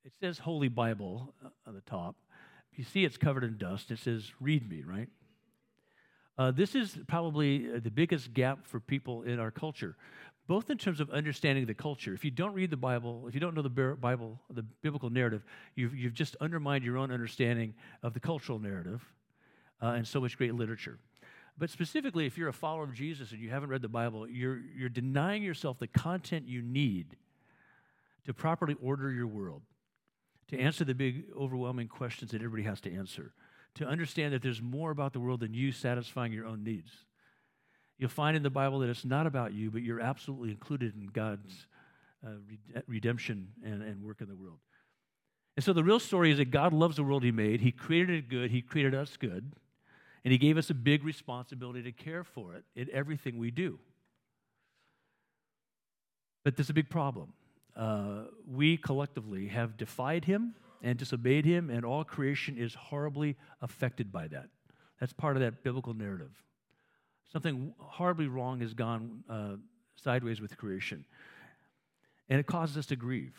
It 0.04 0.12
says 0.20 0.38
Holy 0.38 0.68
Bible 0.68 1.34
uh, 1.44 1.48
on 1.66 1.74
the 1.74 1.80
top. 1.80 2.16
You 2.74 2.84
see 2.84 3.04
it's 3.04 3.16
covered 3.16 3.44
in 3.44 3.56
dust. 3.56 3.90
It 3.90 3.98
says, 3.98 4.32
Read 4.40 4.68
me, 4.68 4.82
right? 4.84 5.08
Uh, 6.38 6.50
this 6.50 6.74
is 6.74 6.98
probably 7.06 7.68
uh, 7.70 7.80
the 7.82 7.90
biggest 7.90 8.32
gap 8.32 8.66
for 8.66 8.80
people 8.80 9.22
in 9.22 9.38
our 9.38 9.50
culture, 9.50 9.96
both 10.46 10.70
in 10.70 10.78
terms 10.78 11.00
of 11.00 11.10
understanding 11.10 11.66
the 11.66 11.74
culture. 11.74 12.14
If 12.14 12.24
you 12.24 12.30
don't 12.30 12.54
read 12.54 12.70
the 12.70 12.76
Bible, 12.76 13.26
if 13.28 13.34
you 13.34 13.40
don't 13.40 13.54
know 13.54 13.62
the 13.62 13.96
Bible, 14.00 14.40
the 14.52 14.62
biblical 14.62 15.10
narrative, 15.10 15.44
you've, 15.74 15.94
you've 15.94 16.14
just 16.14 16.36
undermined 16.40 16.84
your 16.84 16.96
own 16.96 17.10
understanding 17.10 17.74
of 18.02 18.14
the 18.14 18.20
cultural 18.20 18.58
narrative 18.58 19.04
uh, 19.82 19.88
and 19.88 20.06
so 20.06 20.20
much 20.20 20.38
great 20.38 20.54
literature. 20.54 20.98
But 21.58 21.68
specifically, 21.68 22.24
if 22.24 22.38
you're 22.38 22.48
a 22.48 22.52
follower 22.52 22.84
of 22.84 22.94
Jesus 22.94 23.32
and 23.32 23.40
you 23.40 23.50
haven't 23.50 23.68
read 23.68 23.82
the 23.82 23.88
Bible, 23.88 24.26
you're, 24.26 24.60
you're 24.74 24.88
denying 24.88 25.42
yourself 25.42 25.78
the 25.78 25.86
content 25.86 26.48
you 26.48 26.62
need 26.62 27.16
to 28.24 28.32
properly 28.32 28.74
order 28.80 29.12
your 29.12 29.26
world, 29.26 29.62
to 30.48 30.58
answer 30.58 30.84
the 30.84 30.94
big, 30.94 31.24
overwhelming 31.38 31.88
questions 31.88 32.30
that 32.30 32.38
everybody 32.42 32.62
has 32.62 32.80
to 32.80 32.94
answer, 32.94 33.32
to 33.76 33.86
understand 33.86 34.34
that 34.34 34.42
there's 34.42 34.60
more 34.60 34.90
about 34.90 35.12
the 35.12 35.20
world 35.20 35.40
than 35.40 35.54
you 35.54 35.72
satisfying 35.72 36.32
your 36.32 36.46
own 36.46 36.62
needs. 36.62 36.90
You'll 37.98 38.10
find 38.10 38.36
in 38.36 38.42
the 38.42 38.50
Bible 38.50 38.80
that 38.80 38.88
it's 38.88 39.04
not 39.04 39.26
about 39.26 39.52
you, 39.52 39.70
but 39.70 39.82
you're 39.82 40.00
absolutely 40.00 40.50
included 40.50 40.94
in 40.94 41.06
God's 41.06 41.66
uh, 42.26 42.30
redemption 42.86 43.48
and, 43.64 43.82
and 43.82 44.02
work 44.02 44.20
in 44.20 44.28
the 44.28 44.34
world. 44.34 44.58
And 45.56 45.64
so 45.64 45.72
the 45.72 45.84
real 45.84 46.00
story 46.00 46.30
is 46.30 46.38
that 46.38 46.50
God 46.50 46.72
loves 46.72 46.96
the 46.96 47.04
world 47.04 47.22
He 47.22 47.32
made. 47.32 47.60
He 47.60 47.72
created 47.72 48.16
it 48.16 48.28
good, 48.28 48.50
He 48.50 48.62
created 48.62 48.94
us 48.94 49.16
good. 49.16 49.52
And 50.24 50.32
He 50.32 50.38
gave 50.38 50.56
us 50.56 50.70
a 50.70 50.74
big 50.74 51.04
responsibility 51.04 51.82
to 51.82 51.92
care 51.92 52.24
for 52.24 52.54
it 52.54 52.64
in 52.74 52.88
everything 52.92 53.38
we 53.38 53.50
do. 53.50 53.78
But 56.44 56.56
there's 56.56 56.70
a 56.70 56.74
big 56.74 56.90
problem. 56.90 57.32
Uh, 57.76 58.24
we 58.46 58.76
collectively 58.76 59.48
have 59.48 59.76
defied 59.76 60.24
Him 60.24 60.54
and 60.82 60.98
disobeyed 60.98 61.44
Him, 61.44 61.70
and 61.70 61.84
all 61.84 62.04
creation 62.04 62.58
is 62.58 62.74
horribly 62.74 63.36
affected 63.60 64.12
by 64.12 64.28
that. 64.28 64.48
That's 65.00 65.12
part 65.12 65.36
of 65.36 65.42
that 65.42 65.62
biblical 65.62 65.94
narrative. 65.94 66.30
Something 67.32 67.74
horribly 67.78 68.26
wrong 68.26 68.60
has 68.60 68.74
gone 68.74 69.24
uh, 69.28 69.56
sideways 69.96 70.40
with 70.40 70.56
creation, 70.56 71.04
and 72.28 72.38
it 72.38 72.46
causes 72.46 72.76
us 72.76 72.86
to 72.86 72.96
grieve 72.96 73.34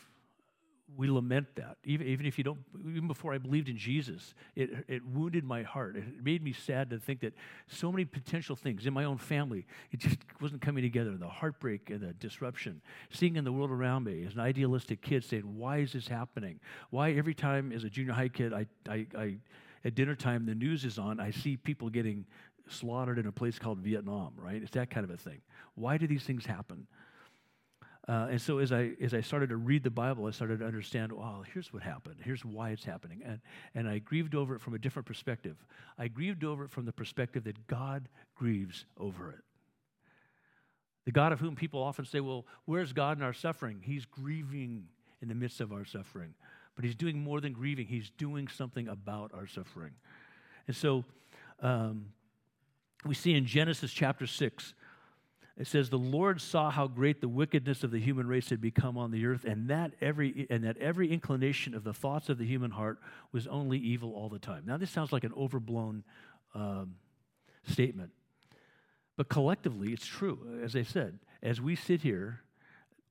we 0.96 1.08
lament 1.08 1.46
that. 1.56 1.76
Even, 1.84 2.06
even 2.06 2.26
if 2.26 2.38
you 2.38 2.44
don't, 2.44 2.58
even 2.88 3.08
before 3.08 3.32
I 3.32 3.38
believed 3.38 3.68
in 3.68 3.76
Jesus, 3.76 4.34
it, 4.54 4.70
it 4.86 5.04
wounded 5.04 5.44
my 5.44 5.62
heart. 5.62 5.96
It 5.96 6.22
made 6.22 6.42
me 6.42 6.52
sad 6.52 6.90
to 6.90 6.98
think 6.98 7.20
that 7.20 7.34
so 7.66 7.90
many 7.90 8.04
potential 8.04 8.54
things 8.54 8.86
in 8.86 8.92
my 8.92 9.04
own 9.04 9.18
family, 9.18 9.66
it 9.90 9.98
just 10.00 10.18
wasn't 10.40 10.60
coming 10.60 10.82
together. 10.82 11.16
The 11.16 11.28
heartbreak 11.28 11.90
and 11.90 12.00
the 12.00 12.12
disruption. 12.12 12.80
Seeing 13.10 13.36
in 13.36 13.44
the 13.44 13.52
world 13.52 13.70
around 13.70 14.04
me 14.04 14.24
as 14.24 14.34
an 14.34 14.40
idealistic 14.40 15.02
kid 15.02 15.24
saying, 15.24 15.42
Why 15.58 15.78
is 15.78 15.92
this 15.92 16.06
happening? 16.06 16.60
Why 16.90 17.12
every 17.12 17.34
time 17.34 17.72
as 17.72 17.84
a 17.84 17.90
junior 17.90 18.12
high 18.12 18.28
kid, 18.28 18.52
I, 18.52 18.66
I, 18.88 19.06
I 19.16 19.36
at 19.84 19.94
dinner 19.94 20.14
time, 20.14 20.46
the 20.46 20.54
news 20.54 20.84
is 20.84 20.98
on, 20.98 21.20
I 21.20 21.30
see 21.30 21.56
people 21.56 21.90
getting 21.90 22.24
slaughtered 22.68 23.18
in 23.18 23.26
a 23.26 23.32
place 23.32 23.58
called 23.58 23.78
Vietnam, 23.78 24.32
right? 24.36 24.62
It's 24.62 24.70
that 24.72 24.90
kind 24.90 25.04
of 25.04 25.10
a 25.10 25.16
thing. 25.16 25.42
Why 25.74 25.98
do 25.98 26.06
these 26.06 26.22
things 26.22 26.46
happen? 26.46 26.86
Uh, 28.06 28.28
and 28.30 28.40
so 28.40 28.58
as 28.58 28.70
I, 28.70 28.92
as 29.00 29.14
I 29.14 29.22
started 29.22 29.48
to 29.48 29.56
read 29.56 29.82
the 29.82 29.90
Bible, 29.90 30.26
I 30.26 30.30
started 30.30 30.58
to 30.58 30.66
understand, 30.66 31.10
oh, 31.12 31.42
here's 31.54 31.72
what 31.72 31.82
happened. 31.82 32.16
Here's 32.22 32.44
why 32.44 32.70
it's 32.70 32.84
happening. 32.84 33.22
And, 33.24 33.40
and 33.74 33.88
I 33.88 33.98
grieved 33.98 34.34
over 34.34 34.54
it 34.54 34.60
from 34.60 34.74
a 34.74 34.78
different 34.78 35.06
perspective. 35.06 35.56
I 35.98 36.08
grieved 36.08 36.44
over 36.44 36.64
it 36.64 36.70
from 36.70 36.84
the 36.84 36.92
perspective 36.92 37.44
that 37.44 37.66
God 37.66 38.08
grieves 38.34 38.84
over 38.98 39.30
it. 39.30 39.40
The 41.06 41.12
God 41.12 41.32
of 41.32 41.40
whom 41.40 41.56
people 41.56 41.82
often 41.82 42.04
say, 42.04 42.20
well, 42.20 42.44
where's 42.66 42.92
God 42.92 43.16
in 43.16 43.22
our 43.22 43.32
suffering? 43.32 43.80
He's 43.82 44.04
grieving 44.04 44.84
in 45.22 45.28
the 45.28 45.34
midst 45.34 45.60
of 45.60 45.72
our 45.72 45.84
suffering. 45.84 46.34
But 46.76 46.84
he's 46.84 46.94
doing 46.94 47.18
more 47.18 47.40
than 47.40 47.52
grieving, 47.52 47.86
he's 47.86 48.10
doing 48.10 48.48
something 48.48 48.88
about 48.88 49.32
our 49.32 49.46
suffering. 49.46 49.92
And 50.66 50.76
so 50.76 51.04
um, 51.60 52.06
we 53.04 53.14
see 53.14 53.34
in 53.34 53.46
Genesis 53.46 53.92
chapter 53.92 54.26
6, 54.26 54.74
it 55.56 55.66
says 55.66 55.88
the 55.88 55.98
lord 55.98 56.40
saw 56.40 56.70
how 56.70 56.86
great 56.86 57.20
the 57.20 57.28
wickedness 57.28 57.84
of 57.84 57.90
the 57.90 58.00
human 58.00 58.26
race 58.26 58.50
had 58.50 58.60
become 58.60 58.98
on 58.98 59.10
the 59.10 59.26
earth 59.26 59.44
and 59.44 59.68
that 59.68 59.92
every 60.00 60.46
and 60.50 60.64
that 60.64 60.76
every 60.78 61.12
inclination 61.12 61.74
of 61.74 61.84
the 61.84 61.94
thoughts 61.94 62.28
of 62.28 62.38
the 62.38 62.46
human 62.46 62.70
heart 62.70 62.98
was 63.32 63.46
only 63.46 63.78
evil 63.78 64.12
all 64.14 64.28
the 64.28 64.38
time. 64.38 64.64
Now 64.66 64.76
this 64.76 64.90
sounds 64.90 65.12
like 65.12 65.24
an 65.24 65.32
overblown 65.36 66.04
um, 66.54 66.96
statement 67.68 68.10
but 69.16 69.28
collectively 69.28 69.92
it's 69.92 70.06
true. 70.06 70.60
As 70.62 70.74
i 70.76 70.82
said 70.82 71.18
as 71.42 71.60
we 71.60 71.76
sit 71.76 72.02
here 72.02 72.40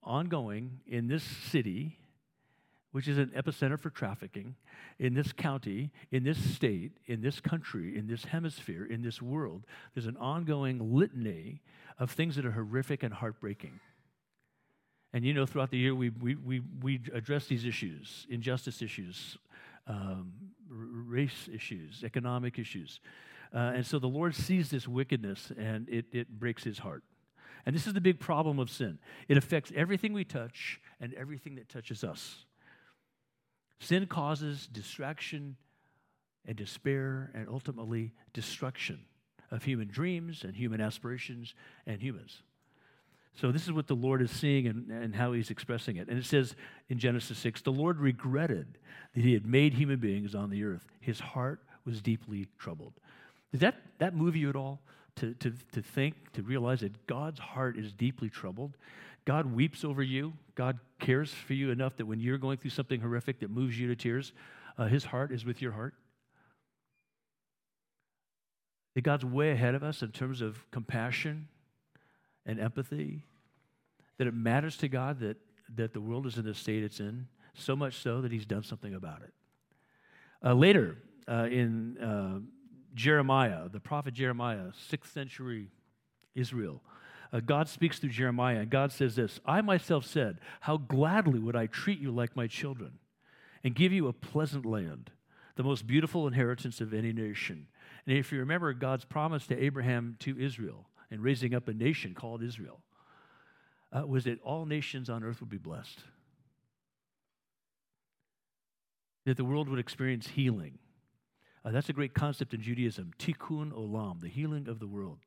ongoing 0.04 0.80
in 0.86 1.08
this 1.08 1.24
city 1.24 1.98
which 2.94 3.08
is 3.08 3.18
an 3.18 3.32
epicenter 3.36 3.78
for 3.78 3.90
trafficking 3.90 4.56
in 5.00 5.16
this 5.16 5.34
county, 5.34 5.92
in 6.12 6.24
this 6.24 6.38
state, 6.38 6.92
in 7.08 7.22
this 7.22 7.42
country, 7.42 7.98
in 7.98 8.06
this 8.06 8.26
hemisphere, 8.26 8.86
in 8.86 9.02
this 9.02 9.20
world. 9.20 9.66
There's 9.94 10.06
an 10.06 10.16
ongoing 10.18 10.94
litany 10.94 11.64
of 11.98 12.12
things 12.12 12.36
that 12.36 12.46
are 12.46 12.52
horrific 12.52 13.02
and 13.02 13.12
heartbreaking. 13.12 13.80
And 15.12 15.26
you 15.26 15.34
know, 15.34 15.48
throughout 15.48 15.72
the 15.72 15.78
year, 15.80 15.96
we, 15.96 16.10
we, 16.10 16.36
we, 16.36 16.62
we 16.82 17.02
address 17.14 17.48
these 17.48 17.66
issues 17.66 18.28
injustice 18.30 18.84
issues, 18.84 19.40
um, 19.88 20.32
race 20.70 21.50
issues, 21.52 22.04
economic 22.04 22.60
issues. 22.60 23.00
Uh, 23.52 23.74
and 23.76 23.86
so 23.86 23.98
the 23.98 24.08
Lord 24.08 24.36
sees 24.36 24.70
this 24.70 24.88
wickedness 24.88 25.52
and 25.58 25.90
it, 25.90 26.06
it 26.12 26.40
breaks 26.40 26.64
his 26.64 26.78
heart. 26.78 27.04
And 27.66 27.76
this 27.76 27.88
is 27.88 27.94
the 27.94 28.02
big 28.02 28.20
problem 28.20 28.60
of 28.60 28.70
sin 28.70 29.00
it 29.28 29.36
affects 29.36 29.72
everything 29.76 30.14
we 30.14 30.26
touch 30.26 30.80
and 31.02 31.12
everything 31.16 31.56
that 31.56 31.70
touches 31.70 32.04
us. 32.04 32.46
Sin 33.84 34.08
causes 34.08 34.66
distraction 34.68 35.58
and 36.46 36.56
despair 36.56 37.32
and 37.34 37.50
ultimately 37.50 38.14
destruction 38.32 39.02
of 39.52 39.64
human 39.64 39.90
dreams 39.90 40.44
and 40.46 40.56
human 40.56 40.80
aspirations 40.80 41.54
and 41.86 42.02
humans. 42.02 42.44
So, 43.36 43.52
this 43.52 43.64
is 43.64 43.74
what 43.74 43.88
the 43.88 43.96
Lord 43.96 44.22
is 44.22 44.32
seeing 44.32 44.68
and, 44.68 44.90
and 44.90 45.16
how 45.16 45.34
he's 45.34 45.50
expressing 45.50 45.98
it. 45.98 46.08
And 46.08 46.18
it 46.18 46.26
says 46.26 46.56
in 46.88 46.98
Genesis 46.98 47.38
6 47.40 47.62
the 47.64 47.72
Lord 47.72 48.00
regretted 48.00 48.78
that 49.16 49.22
he 49.22 49.34
had 49.34 49.46
made 49.46 49.74
human 49.74 50.00
beings 50.00 50.34
on 50.34 50.50
the 50.50 50.64
earth. 50.64 50.86
His 51.02 51.20
heart 51.20 51.60
was 51.84 52.02
deeply 52.02 52.48
troubled. 52.58 52.94
Does 53.52 53.62
that, 53.62 53.76
that 53.98 54.16
move 54.16 54.36
you 54.36 54.50
at 54.50 54.56
all? 54.56 54.80
To, 55.18 55.34
to, 55.36 55.54
to 55.74 55.82
think, 55.82 56.32
to 56.34 56.42
realize 56.42 56.80
that 56.80 57.06
God's 57.06 57.40
heart 57.40 57.78
is 57.78 57.92
deeply 57.92 58.30
troubled? 58.30 58.78
God 59.26 59.54
weeps 59.54 59.84
over 59.84 60.04
you. 60.04 60.34
God 60.56 60.80
cares 61.00 61.34
for 61.34 61.54
you 61.54 61.72
enough 61.72 61.98
that 61.98 62.06
when 62.06 62.20
you're 62.20 62.38
going 62.38 62.58
through 62.58 62.72
something 62.72 63.00
horrific 63.00 63.40
that 63.40 63.50
moves 63.50 63.80
you 63.80 63.88
to 63.88 63.96
tears, 63.96 64.34
uh, 64.78 64.88
his 64.88 65.06
heart 65.06 65.32
is 65.32 65.46
with 65.46 65.62
your 65.62 65.72
heart. 65.72 65.94
That 68.96 69.02
God's 69.02 69.26
way 69.26 69.52
ahead 69.52 69.76
of 69.76 69.84
us 69.84 70.02
in 70.02 70.12
terms 70.12 70.42
of 70.42 70.70
compassion 70.72 71.48
and 72.46 72.60
empathy. 72.60 73.24
That 74.18 74.28
it 74.28 74.34
matters 74.34 74.78
to 74.78 74.88
God 74.88 75.20
that, 75.22 75.38
that 75.76 75.94
the 75.94 76.02
world 76.02 76.26
is 76.28 76.38
in 76.38 76.46
the 76.46 76.54
state 76.54 76.84
it's 76.84 77.00
in, 77.00 77.28
so 77.54 77.76
much 77.76 77.96
so 77.96 78.22
that 78.22 78.32
he's 78.32 78.46
done 78.46 78.64
something 78.64 78.94
about 78.94 79.22
it. 79.22 79.34
Uh, 80.46 80.54
later 80.54 80.98
uh, 81.28 81.48
in 81.50 81.98
uh, 81.98 82.40
Jeremiah, 82.94 83.70
the 83.70 83.80
prophet 83.80 84.14
Jeremiah, 84.14 84.72
sixth 84.90 85.14
century 85.14 85.70
Israel, 86.36 86.82
uh, 87.34 87.40
God 87.40 87.68
speaks 87.68 87.98
through 87.98 88.12
Jeremiah, 88.12 88.60
and 88.60 88.70
God 88.70 88.92
says 88.92 89.16
this 89.16 89.40
I 89.46 89.62
myself 89.62 90.06
said, 90.06 90.38
How 90.62 90.78
gladly 90.78 91.40
would 91.40 91.56
I 91.56 91.66
treat 91.66 92.00
you 92.00 92.12
like 92.12 92.36
my 92.36 92.48
children 92.48 93.00
and 93.64 93.74
give 93.74 93.92
you 93.92 94.08
a 94.08 94.14
pleasant 94.14 94.66
land, 94.66 95.10
the 95.56 95.64
most 95.64 95.88
beautiful 95.88 96.28
inheritance 96.28 96.80
of 96.80 96.94
any 96.94 97.12
nation. 97.12 97.68
And 98.06 98.18
if 98.18 98.32
you 98.32 98.40
remember 98.40 98.72
God's 98.74 99.06
promise 99.06 99.48
to 99.48 99.62
Abraham 99.62 100.18
to 100.20 100.38
Israel 100.40 100.88
and 101.10 101.24
raising 101.24 101.56
up 101.56 101.68
a 101.68 101.74
nation 101.74 102.14
called 102.14 102.44
Israel, 102.44 102.82
uh, 103.92 104.06
was 104.06 104.26
that 104.26 104.42
all 104.44 104.66
nations 104.66 105.10
on 105.10 105.24
earth 105.24 105.40
would 105.40 105.50
be 105.50 105.58
blessed, 105.58 106.04
that 109.26 109.38
the 109.38 109.46
world 109.46 109.70
would 109.70 109.80
experience 109.80 110.28
healing. 110.28 110.78
Uh, 111.66 111.72
that's 111.72 111.90
a 111.90 111.94
great 111.94 112.14
concept 112.14 112.54
in 112.54 112.62
Judaism, 112.62 113.12
tikkun 113.18 113.72
olam, 113.72 114.20
the 114.20 114.28
healing 114.28 114.68
of 114.68 114.80
the 114.80 114.88
world. 114.88 115.20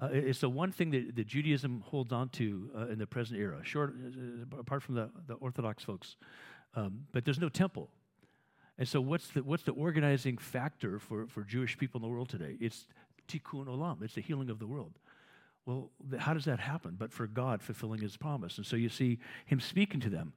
Uh, 0.00 0.08
it's 0.12 0.40
the 0.40 0.48
one 0.48 0.70
thing 0.70 0.90
that, 0.90 1.16
that 1.16 1.26
Judaism 1.26 1.82
holds 1.84 2.12
on 2.12 2.28
to 2.30 2.70
uh, 2.76 2.86
in 2.86 2.98
the 2.98 3.06
present 3.06 3.40
era, 3.40 3.60
short, 3.64 3.94
uh, 3.94 4.58
apart 4.58 4.82
from 4.82 4.94
the, 4.94 5.10
the 5.26 5.34
Orthodox 5.34 5.82
folks. 5.82 6.16
Um, 6.74 7.06
but 7.12 7.24
there's 7.24 7.40
no 7.40 7.48
temple. 7.48 7.90
And 8.78 8.86
so, 8.86 9.00
what's 9.00 9.28
the, 9.28 9.42
what's 9.42 9.64
the 9.64 9.72
organizing 9.72 10.38
factor 10.38 11.00
for, 11.00 11.26
for 11.26 11.42
Jewish 11.42 11.76
people 11.76 11.98
in 11.98 12.02
the 12.02 12.08
world 12.08 12.28
today? 12.28 12.56
It's 12.60 12.86
tikkun 13.26 13.66
olam, 13.66 14.02
it's 14.02 14.14
the 14.14 14.20
healing 14.20 14.50
of 14.50 14.60
the 14.60 14.68
world. 14.68 14.92
Well, 15.66 15.90
how 16.18 16.32
does 16.32 16.44
that 16.44 16.60
happen? 16.60 16.94
But 16.96 17.12
for 17.12 17.26
God 17.26 17.60
fulfilling 17.60 18.00
his 18.00 18.16
promise. 18.16 18.56
And 18.56 18.64
so 18.64 18.76
you 18.76 18.88
see 18.88 19.18
him 19.46 19.60
speaking 19.60 20.00
to 20.00 20.08
them. 20.08 20.32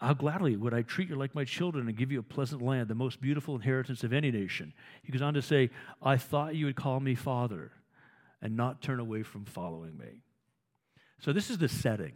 how 0.00 0.14
gladly 0.14 0.56
would 0.56 0.74
I 0.74 0.82
treat 0.82 1.10
you 1.10 1.16
like 1.16 1.34
my 1.34 1.44
children 1.44 1.86
and 1.86 1.96
give 1.96 2.10
you 2.10 2.18
a 2.18 2.22
pleasant 2.22 2.62
land, 2.62 2.88
the 2.88 2.94
most 2.94 3.20
beautiful 3.20 3.54
inheritance 3.54 4.02
of 4.02 4.12
any 4.12 4.30
nation. 4.30 4.72
He 5.02 5.12
goes 5.12 5.22
on 5.22 5.34
to 5.34 5.42
say, 5.42 5.70
I 6.02 6.16
thought 6.16 6.56
you 6.56 6.66
would 6.66 6.76
call 6.76 6.98
me 6.98 7.14
father 7.14 7.70
and 8.42 8.56
not 8.56 8.82
turn 8.82 9.00
away 9.00 9.22
from 9.22 9.44
following 9.44 9.96
me. 9.96 10.22
So, 11.20 11.32
this 11.32 11.50
is 11.50 11.58
the 11.58 11.68
setting, 11.68 12.14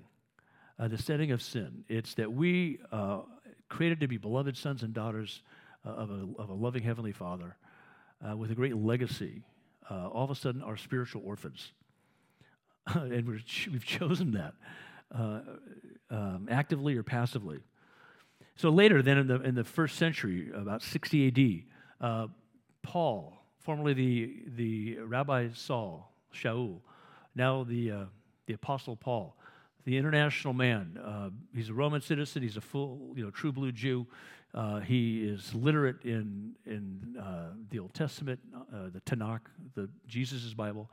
uh, 0.78 0.88
the 0.88 0.98
setting 0.98 1.30
of 1.30 1.42
sin. 1.42 1.84
It's 1.88 2.14
that 2.14 2.32
we 2.32 2.78
uh, 2.90 3.20
created 3.68 4.00
to 4.00 4.08
be 4.08 4.16
beloved 4.16 4.56
sons 4.56 4.82
and 4.82 4.94
daughters 4.94 5.42
uh, 5.86 5.90
of, 5.90 6.10
a, 6.10 6.26
of 6.38 6.48
a 6.48 6.54
loving 6.54 6.82
Heavenly 6.82 7.12
Father 7.12 7.56
uh, 8.26 8.36
with 8.36 8.50
a 8.50 8.54
great 8.54 8.76
legacy. 8.76 9.42
Uh, 9.90 10.08
all 10.08 10.24
of 10.24 10.30
a 10.30 10.34
sudden, 10.34 10.62
are 10.62 10.78
spiritual 10.78 11.22
orphans. 11.26 11.72
and 12.94 13.26
we 13.26 13.34
have 13.34 13.84
chosen 13.84 14.32
that 14.32 14.54
uh, 15.14 15.40
um, 16.10 16.48
actively 16.50 16.96
or 16.96 17.02
passively. 17.02 17.58
So 18.56 18.70
later, 18.70 19.02
then 19.02 19.18
in 19.18 19.26
the, 19.26 19.40
in 19.42 19.54
the 19.54 19.64
first 19.64 19.96
century, 19.96 20.50
about 20.54 20.80
60 20.80 21.66
AD, 22.00 22.30
Paul, 22.82 23.34
formerly 23.58 23.94
the, 23.94 24.34
the 24.56 24.98
Rabbi 25.00 25.48
Saul, 25.54 26.13
Shaul, 26.34 26.80
now 27.34 27.64
the, 27.64 27.90
uh, 27.90 28.04
the 28.46 28.54
Apostle 28.54 28.96
Paul, 28.96 29.36
the 29.84 29.96
international 29.96 30.54
man. 30.54 30.98
Uh, 31.02 31.30
he's 31.54 31.68
a 31.68 31.74
Roman 31.74 32.00
citizen. 32.00 32.42
He's 32.42 32.56
a 32.56 32.60
full, 32.60 33.12
you 33.14 33.24
know, 33.24 33.30
true 33.30 33.52
blue 33.52 33.72
Jew. 33.72 34.06
Uh, 34.54 34.80
he 34.80 35.24
is 35.24 35.52
literate 35.54 36.04
in 36.04 36.52
in 36.64 37.16
uh, 37.20 37.48
the 37.70 37.80
Old 37.80 37.92
Testament, 37.92 38.38
uh, 38.54 38.88
the 38.92 39.00
Tanakh, 39.00 39.40
the 39.74 39.88
Jesus' 40.06 40.54
Bible. 40.54 40.90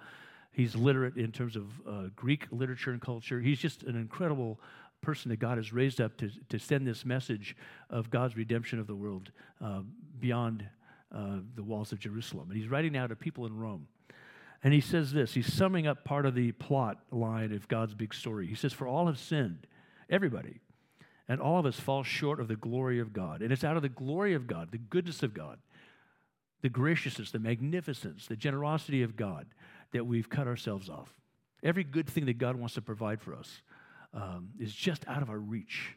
He's 0.51 0.75
literate 0.75 1.15
in 1.15 1.31
terms 1.31 1.55
of 1.55 1.65
uh, 1.87 2.09
Greek 2.15 2.47
literature 2.51 2.91
and 2.91 2.99
culture. 2.99 3.39
He's 3.39 3.59
just 3.59 3.83
an 3.83 3.95
incredible 3.95 4.59
person 5.01 5.29
that 5.29 5.39
God 5.39 5.57
has 5.57 5.71
raised 5.71 6.01
up 6.01 6.17
to, 6.17 6.29
to 6.49 6.59
send 6.59 6.85
this 6.85 7.05
message 7.05 7.55
of 7.89 8.09
God's 8.09 8.35
redemption 8.35 8.79
of 8.79 8.87
the 8.87 8.95
world 8.95 9.31
uh, 9.63 9.81
beyond 10.19 10.65
the 11.55 11.63
walls 11.63 11.91
of 11.91 11.99
Jerusalem. 11.99 12.49
And 12.49 12.57
he's 12.57 12.69
writing 12.69 12.93
now 12.93 13.05
to 13.05 13.17
people 13.17 13.45
in 13.45 13.55
Rome. 13.55 13.85
And 14.63 14.73
he 14.73 14.81
says 14.81 15.11
this 15.11 15.33
he's 15.33 15.51
summing 15.51 15.87
up 15.87 16.03
part 16.03 16.25
of 16.25 16.35
the 16.35 16.51
plot 16.53 16.99
line 17.11 17.51
of 17.51 17.67
God's 17.67 17.93
big 17.93 18.13
story. 18.13 18.47
He 18.47 18.55
says, 18.55 18.73
For 18.73 18.87
all 18.87 19.07
have 19.07 19.19
sinned, 19.19 19.67
everybody, 20.09 20.61
and 21.27 21.41
all 21.41 21.59
of 21.59 21.65
us 21.65 21.79
fall 21.79 22.03
short 22.03 22.39
of 22.39 22.47
the 22.47 22.55
glory 22.55 22.99
of 22.99 23.13
God. 23.13 23.41
And 23.41 23.51
it's 23.51 23.63
out 23.63 23.75
of 23.75 23.81
the 23.81 23.89
glory 23.89 24.33
of 24.33 24.47
God, 24.47 24.71
the 24.71 24.77
goodness 24.77 25.23
of 25.23 25.33
God, 25.33 25.59
the 26.61 26.69
graciousness, 26.69 27.31
the 27.31 27.39
magnificence, 27.39 28.27
the 28.27 28.35
generosity 28.35 29.01
of 29.01 29.15
God 29.15 29.47
that 29.93 30.05
we've 30.05 30.29
cut 30.29 30.47
ourselves 30.47 30.89
off. 30.89 31.09
Every 31.63 31.83
good 31.83 32.07
thing 32.07 32.25
that 32.25 32.37
God 32.37 32.55
wants 32.55 32.75
to 32.75 32.81
provide 32.81 33.21
for 33.21 33.35
us 33.35 33.61
um, 34.13 34.49
is 34.59 34.73
just 34.73 35.07
out 35.07 35.21
of 35.21 35.29
our 35.29 35.37
reach. 35.37 35.95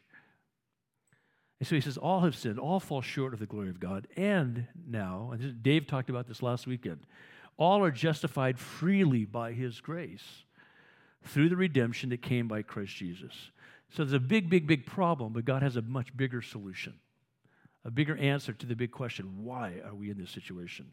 And 1.59 1.67
so 1.67 1.75
he 1.75 1.81
says, 1.81 1.97
All 1.97 2.21
have 2.21 2.35
sinned, 2.35 2.59
all 2.59 2.79
fall 2.79 3.01
short 3.01 3.33
of 3.33 3.39
the 3.39 3.45
glory 3.45 3.69
of 3.69 3.79
God. 3.79 4.07
And 4.17 4.67
now, 4.87 5.31
and 5.33 5.63
Dave 5.63 5.87
talked 5.87 6.09
about 6.09 6.27
this 6.27 6.41
last 6.43 6.67
weekend, 6.67 7.05
all 7.57 7.83
are 7.83 7.91
justified 7.91 8.59
freely 8.59 9.25
by 9.25 9.53
his 9.53 9.81
grace 9.81 10.43
through 11.23 11.49
the 11.49 11.55
redemption 11.55 12.09
that 12.09 12.21
came 12.21 12.47
by 12.47 12.61
Christ 12.61 12.95
Jesus. 12.95 13.33
So 13.89 14.03
there's 14.03 14.13
a 14.13 14.19
big, 14.19 14.49
big, 14.49 14.67
big 14.67 14.85
problem, 14.85 15.33
but 15.33 15.45
God 15.45 15.61
has 15.61 15.75
a 15.75 15.81
much 15.81 16.15
bigger 16.15 16.41
solution, 16.41 16.95
a 17.83 17.91
bigger 17.91 18.17
answer 18.17 18.53
to 18.53 18.65
the 18.65 18.75
big 18.75 18.91
question 18.91 19.43
why 19.43 19.75
are 19.85 19.95
we 19.95 20.09
in 20.09 20.17
this 20.17 20.31
situation? 20.31 20.91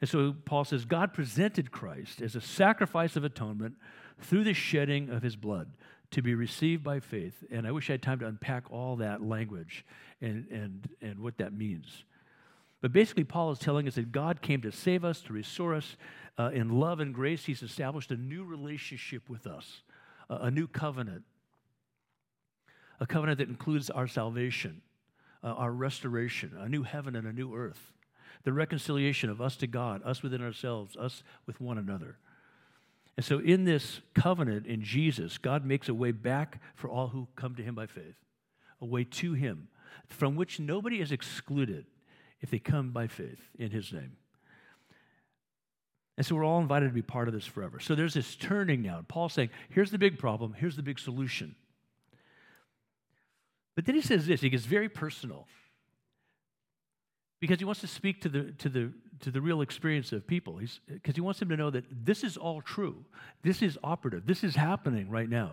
And 0.00 0.08
so 0.08 0.34
Paul 0.44 0.64
says 0.64 0.84
God 0.84 1.12
presented 1.12 1.70
Christ 1.70 2.22
as 2.22 2.34
a 2.34 2.40
sacrifice 2.40 3.16
of 3.16 3.24
atonement 3.24 3.74
through 4.18 4.44
the 4.44 4.54
shedding 4.54 5.10
of 5.10 5.22
his 5.22 5.36
blood 5.36 5.72
to 6.12 6.22
be 6.22 6.34
received 6.34 6.82
by 6.82 7.00
faith. 7.00 7.44
And 7.50 7.66
I 7.66 7.72
wish 7.72 7.90
I 7.90 7.94
had 7.94 8.02
time 8.02 8.18
to 8.20 8.26
unpack 8.26 8.70
all 8.70 8.96
that 8.96 9.22
language 9.22 9.84
and, 10.20 10.46
and, 10.50 10.88
and 11.00 11.18
what 11.18 11.38
that 11.38 11.52
means. 11.52 12.04
But 12.80 12.92
basically, 12.92 13.24
Paul 13.24 13.52
is 13.52 13.58
telling 13.58 13.86
us 13.86 13.96
that 13.96 14.12
God 14.12 14.40
came 14.40 14.62
to 14.62 14.72
save 14.72 15.04
us, 15.04 15.20
to 15.22 15.32
restore 15.32 15.74
us. 15.74 15.96
Uh, 16.38 16.50
in 16.54 16.80
love 16.80 17.00
and 17.00 17.14
grace, 17.14 17.44
He's 17.44 17.62
established 17.62 18.10
a 18.10 18.16
new 18.16 18.44
relationship 18.44 19.28
with 19.28 19.46
us, 19.46 19.82
uh, 20.30 20.38
a 20.42 20.50
new 20.50 20.66
covenant, 20.66 21.24
a 22.98 23.06
covenant 23.06 23.38
that 23.38 23.48
includes 23.48 23.90
our 23.90 24.06
salvation, 24.06 24.80
uh, 25.44 25.48
our 25.48 25.72
restoration, 25.72 26.56
a 26.58 26.68
new 26.68 26.82
heaven 26.82 27.16
and 27.16 27.26
a 27.26 27.32
new 27.32 27.54
earth, 27.54 27.92
the 28.44 28.52
reconciliation 28.52 29.28
of 29.28 29.42
us 29.42 29.56
to 29.56 29.66
God, 29.66 30.00
us 30.04 30.22
within 30.22 30.40
ourselves, 30.40 30.96
us 30.96 31.22
with 31.44 31.60
one 31.60 31.76
another. 31.76 32.16
And 33.18 33.26
so, 33.26 33.38
in 33.40 33.64
this 33.64 34.00
covenant 34.14 34.66
in 34.66 34.82
Jesus, 34.82 35.36
God 35.36 35.66
makes 35.66 35.90
a 35.90 35.94
way 35.94 36.12
back 36.12 36.62
for 36.74 36.88
all 36.88 37.08
who 37.08 37.28
come 37.36 37.54
to 37.56 37.62
Him 37.62 37.74
by 37.74 37.86
faith, 37.86 38.16
a 38.80 38.86
way 38.86 39.04
to 39.04 39.34
Him, 39.34 39.68
from 40.06 40.36
which 40.36 40.58
nobody 40.58 41.02
is 41.02 41.12
excluded 41.12 41.84
if 42.40 42.50
they 42.50 42.58
come 42.58 42.90
by 42.90 43.06
faith 43.06 43.40
in 43.58 43.70
his 43.70 43.92
name. 43.92 44.16
And 46.16 46.26
so 46.26 46.34
we're 46.34 46.44
all 46.44 46.60
invited 46.60 46.88
to 46.88 46.92
be 46.92 47.02
part 47.02 47.28
of 47.28 47.34
this 47.34 47.46
forever. 47.46 47.80
So 47.80 47.94
there's 47.94 48.14
this 48.14 48.36
turning 48.36 48.82
now. 48.82 49.02
Paul's 49.08 49.32
saying, 49.32 49.50
here's 49.70 49.90
the 49.90 49.98
big 49.98 50.18
problem, 50.18 50.54
here's 50.54 50.76
the 50.76 50.82
big 50.82 50.98
solution. 50.98 51.54
But 53.74 53.86
then 53.86 53.94
he 53.94 54.02
says 54.02 54.26
this, 54.26 54.42
he 54.42 54.50
gets 54.50 54.66
very 54.66 54.88
personal. 54.88 55.46
Because 57.40 57.58
he 57.58 57.64
wants 57.64 57.80
to 57.80 57.86
speak 57.86 58.20
to 58.20 58.28
the, 58.28 58.52
to 58.58 58.68
the, 58.68 58.92
to 59.20 59.30
the 59.30 59.40
real 59.40 59.62
experience 59.62 60.12
of 60.12 60.26
people. 60.26 60.58
He's 60.58 60.80
because 60.86 61.14
he 61.14 61.22
wants 61.22 61.40
them 61.40 61.48
to 61.48 61.56
know 61.56 61.70
that 61.70 61.84
this 61.90 62.22
is 62.22 62.36
all 62.36 62.60
true. 62.60 63.04
This 63.42 63.62
is 63.62 63.78
operative. 63.82 64.26
This 64.26 64.44
is 64.44 64.56
happening 64.56 65.08
right 65.08 65.28
now. 65.28 65.52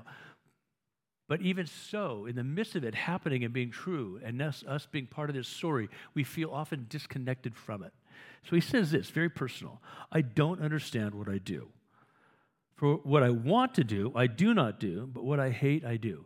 But 1.27 1.41
even 1.41 1.65
so, 1.65 2.25
in 2.25 2.35
the 2.35 2.43
midst 2.43 2.75
of 2.75 2.85
it 2.85 2.95
happening 2.95 3.43
and 3.43 3.53
being 3.53 3.69
true, 3.69 4.19
and 4.23 4.41
us, 4.41 4.63
us 4.65 4.87
being 4.89 5.07
part 5.07 5.29
of 5.29 5.35
this 5.35 5.47
story, 5.47 5.89
we 6.13 6.23
feel 6.23 6.51
often 6.51 6.85
disconnected 6.89 7.55
from 7.55 7.83
it. 7.83 7.91
So 8.49 8.55
he 8.55 8.61
says 8.61 8.91
this 8.91 9.09
very 9.09 9.29
personal 9.29 9.81
I 10.11 10.21
don't 10.21 10.61
understand 10.61 11.13
what 11.13 11.27
I 11.27 11.37
do. 11.37 11.67
For 12.75 12.95
what 12.95 13.23
I 13.23 13.31
want 13.31 13.73
to 13.75 13.83
do, 13.83 14.13
I 14.15 14.27
do 14.27 14.53
not 14.53 14.79
do, 14.79 15.09
but 15.11 15.25
what 15.25 15.39
I 15.39 15.49
hate, 15.49 15.83
I 15.83 15.97
do. 15.97 16.25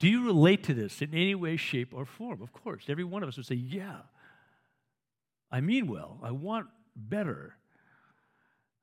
Do 0.00 0.08
you 0.08 0.26
relate 0.26 0.64
to 0.64 0.74
this 0.74 1.00
in 1.00 1.14
any 1.14 1.34
way, 1.34 1.56
shape, 1.56 1.94
or 1.94 2.04
form? 2.04 2.42
Of 2.42 2.52
course. 2.52 2.84
Every 2.88 3.04
one 3.04 3.22
of 3.22 3.28
us 3.28 3.36
would 3.36 3.46
say, 3.46 3.54
Yeah. 3.54 3.98
I 5.52 5.60
mean 5.60 5.88
well. 5.88 6.18
I 6.22 6.30
want 6.30 6.66
better. 6.94 7.56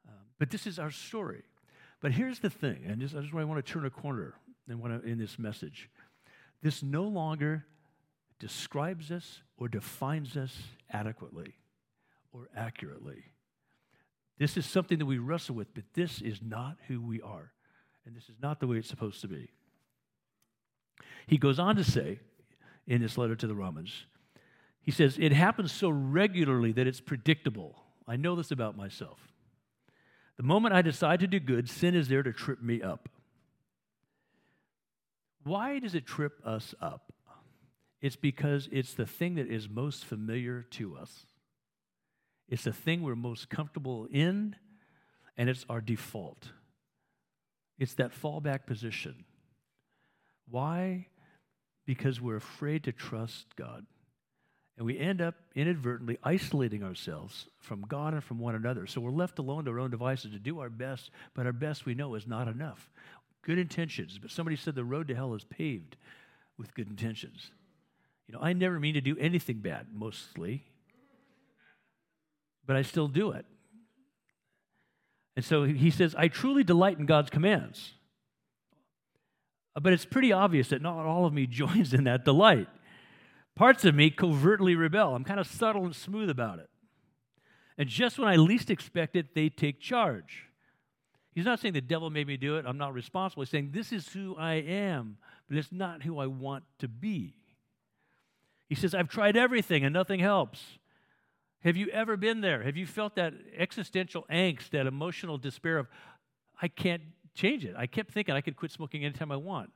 Um, 0.08 0.16
but 0.40 0.50
this 0.50 0.66
is 0.66 0.80
our 0.80 0.92
story. 0.92 1.44
But 2.02 2.12
here's 2.12 2.40
the 2.40 2.50
thing, 2.50 2.84
and 2.86 3.02
this, 3.02 3.12
this 3.12 3.26
is 3.26 3.34
where 3.34 3.42
I 3.42 3.46
want 3.46 3.64
to 3.66 3.72
turn 3.72 3.86
a 3.86 3.90
corner 3.90 4.36
in, 4.68 5.18
this 5.18 5.40
message. 5.40 5.90
This 6.62 6.84
no 6.84 7.04
longer 7.04 7.66
describes 8.40 9.12
us 9.12 9.42
or 9.58 9.68
defines 9.68 10.38
us 10.38 10.56
adequately 10.92 11.56
or 12.32 12.50
accurately. 12.56 13.24
This 14.38 14.58
is 14.58 14.66
something 14.66 15.00
that 15.00 15.06
we 15.06 15.18
wrestle 15.18 15.56
with, 15.56 15.74
but 15.74 15.84
this 15.94 16.22
is 16.22 16.40
not 16.42 16.78
who 16.88 17.02
we 17.02 17.22
are. 17.22 17.52
And 18.06 18.16
this 18.16 18.30
is 18.30 18.36
not 18.42 18.60
the 18.60 18.68
way 18.68 18.78
it's 18.78 18.88
supposed 18.88 19.22
to 19.22 19.28
be. 19.28 19.50
He 21.26 21.38
goes 21.38 21.60
on 21.60 21.76
to 21.76 21.84
say 21.84 22.20
in 22.86 23.02
this 23.02 23.18
letter 23.18 23.36
to 23.36 23.48
the 23.48 23.56
Romans, 23.56 24.06
he 24.82 24.92
says, 24.92 25.18
It 25.20 25.34
happens 25.34 25.72
so 25.72 25.90
regularly 25.90 26.72
that 26.72 26.88
it's 26.88 27.02
predictable. 27.02 27.76
I 28.08 28.16
know 28.16 28.36
this 28.36 28.52
about 28.52 28.78
myself. 28.78 29.20
The 30.38 30.44
moment 30.44 30.74
I 30.74 30.82
decide 30.82 31.20
to 31.20 31.28
do 31.28 31.40
good, 31.40 31.70
sin 31.70 31.96
is 31.96 32.08
there 32.08 32.24
to 32.24 32.32
trip 32.32 32.62
me 32.62 32.82
up. 32.82 33.10
Why 35.48 35.80
does 35.80 35.96
it 35.96 36.06
trip 36.06 36.34
us 36.46 36.76
up? 36.82 37.14
It's 38.02 38.18
because 38.18 38.68
it's 38.72 38.94
the 38.94 39.06
thing 39.06 39.36
that 39.36 39.48
is 39.48 39.70
most 39.70 40.06
familiar 40.06 40.64
to 40.72 40.98
us. 40.98 41.26
It's 42.50 42.66
the 42.66 42.74
thing 42.74 43.02
we're 43.02 43.16
most 43.16 43.50
comfortable 43.50 44.08
in, 44.12 44.56
and 45.38 45.50
it's 45.50 45.66
our 45.70 45.82
default. 45.82 46.52
It's 47.80 47.94
that 47.96 48.12
fallback 48.14 48.66
position. 48.66 49.24
Why? 50.50 51.08
Because 51.86 52.20
we're 52.22 52.36
afraid 52.36 52.84
to 52.84 52.92
trust 52.92 53.56
God. 53.56 53.86
And 54.78 54.86
we 54.86 55.00
end 55.00 55.22
up 55.22 55.36
inadvertently 55.56 56.20
isolating 56.24 56.84
ourselves 56.84 57.48
from 57.58 57.82
God 57.82 58.14
and 58.14 58.24
from 58.24 58.38
one 58.38 58.54
another. 58.54 58.86
So 58.86 59.02
we're 59.02 59.12
left 59.12 59.40
alone 59.40 59.66
to 59.66 59.72
our 59.72 59.80
own 59.80 59.90
devices 59.90 60.32
to 60.32 60.40
do 60.40 60.60
our 60.60 60.70
best, 60.70 61.10
but 61.34 61.48
our 61.48 61.54
best 61.54 61.86
we 61.86 61.96
know 61.96 62.14
is 62.14 62.28
not 62.28 62.48
enough 62.48 62.92
good 63.48 63.58
intentions, 63.58 64.20
but 64.22 64.30
somebody 64.30 64.58
said 64.58 64.76
the 64.76 64.84
road 64.84 65.08
to 65.08 65.16
hell 65.16 65.34
is 65.34 65.46
paved 65.46 65.96
with 66.58 66.76
good 66.76 66.90
intentions. 66.90 67.50
You 68.28 68.34
know, 68.34 68.42
I 68.42 68.52
never 68.52 68.78
mean 68.78 68.96
to 68.96 69.02
do 69.02 69.16
anything 69.18 69.60
bad, 69.60 69.88
mostly, 69.94 70.66
but 72.66 72.76
I 72.76 72.82
still 72.82 73.08
do 73.08 73.32
it. 73.32 73.46
And 75.38 75.46
so 75.46 75.64
he 75.64 75.90
says, 75.90 76.14
I 76.18 76.28
truly 76.28 76.66
delight 76.66 77.00
in 77.00 77.06
God's 77.06 77.30
commands. 77.30 77.94
But 79.80 79.94
it's 79.94 80.06
pretty 80.06 80.34
obvious 80.34 80.70
that 80.70 80.82
not 80.82 81.06
all 81.06 81.26
of 81.26 81.34
me 81.34 81.48
joins 81.48 81.94
in 81.94 82.04
that 82.04 82.26
delight. 82.26 82.68
Parts 83.56 83.86
of 83.86 83.96
me 83.96 84.10
covertly 84.10 84.76
rebel. 84.76 85.16
I'm 85.16 85.24
kind 85.24 85.40
of 85.40 85.48
subtle 85.48 85.86
and 85.86 85.96
smooth 85.96 86.30
about 86.30 86.60
it. 86.60 86.70
And 87.78 87.88
just 87.88 88.20
when 88.20 88.28
I 88.28 88.36
least 88.36 88.70
expect 88.70 89.16
it, 89.16 89.36
they 89.36 89.48
take 89.48 89.80
charge. 89.80 90.48
He's 91.38 91.46
not 91.46 91.60
saying 91.60 91.76
the 91.76 91.82
devil 91.82 92.10
made 92.10 92.26
me 92.26 92.36
do 92.36 92.58
it, 92.58 92.66
I'm 92.68 92.80
not 92.80 92.96
responsible. 92.96 93.44
He's 93.44 93.52
saying 93.52 93.70
this 93.72 93.92
is 93.92 94.10
who 94.10 94.36
I 94.38 94.56
am, 94.56 95.20
but 95.48 95.56
it's 95.56 95.72
not 95.72 96.02
who 96.02 96.18
I 96.18 96.26
want 96.26 96.64
to 96.80 96.88
be. 96.88 97.36
He 98.68 98.74
says, 98.74 98.96
I've 98.96 99.08
tried 99.08 99.38
everything 99.38 99.86
and 99.86 99.94
nothing 99.94 100.20
helps. 100.20 100.80
Have 101.60 101.78
you 101.78 101.90
ever 101.90 102.18
been 102.18 102.42
there? 102.42 102.64
Have 102.64 102.76
you 102.76 102.88
felt 102.88 103.14
that 103.18 103.36
existential 103.56 104.26
angst, 104.32 104.72
that 104.72 104.88
emotional 104.88 105.38
despair 105.38 105.78
of, 105.78 105.88
I 106.60 106.70
can't 106.70 107.04
change 107.36 107.66
it? 107.66 107.76
I 107.78 107.86
kept 107.86 108.10
thinking 108.10 108.34
I 108.34 108.42
could 108.42 108.56
quit 108.56 108.72
smoking 108.72 109.06
anytime 109.06 109.32
I 109.32 109.38
want. 109.38 109.70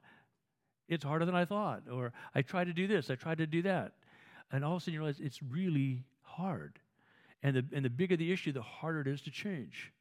It's 0.89 1.03
harder 1.03 1.25
than 1.25 1.35
I 1.35 1.45
thought. 1.45 1.83
Or 1.93 2.11
I 2.33 2.41
tried 2.41 2.65
to 2.65 2.73
do 2.73 2.87
this, 2.87 3.11
I 3.11 3.13
tried 3.13 3.37
to 3.37 3.45
do 3.45 3.61
that. 3.61 3.91
And 4.51 4.65
all 4.65 4.77
of 4.77 4.77
a 4.77 4.79
sudden 4.81 4.95
you 4.95 4.99
realize 5.01 5.19
it's 5.19 5.43
really 5.43 6.05
hard. 6.23 6.79
And 7.43 7.55
the, 7.55 7.65
and 7.71 7.85
the 7.85 7.91
bigger 7.91 8.17
the 8.17 8.31
issue, 8.31 8.51
the 8.51 8.63
harder 8.63 9.01
it 9.01 9.07
is 9.07 9.21
to 9.21 9.29
change. 9.29 9.91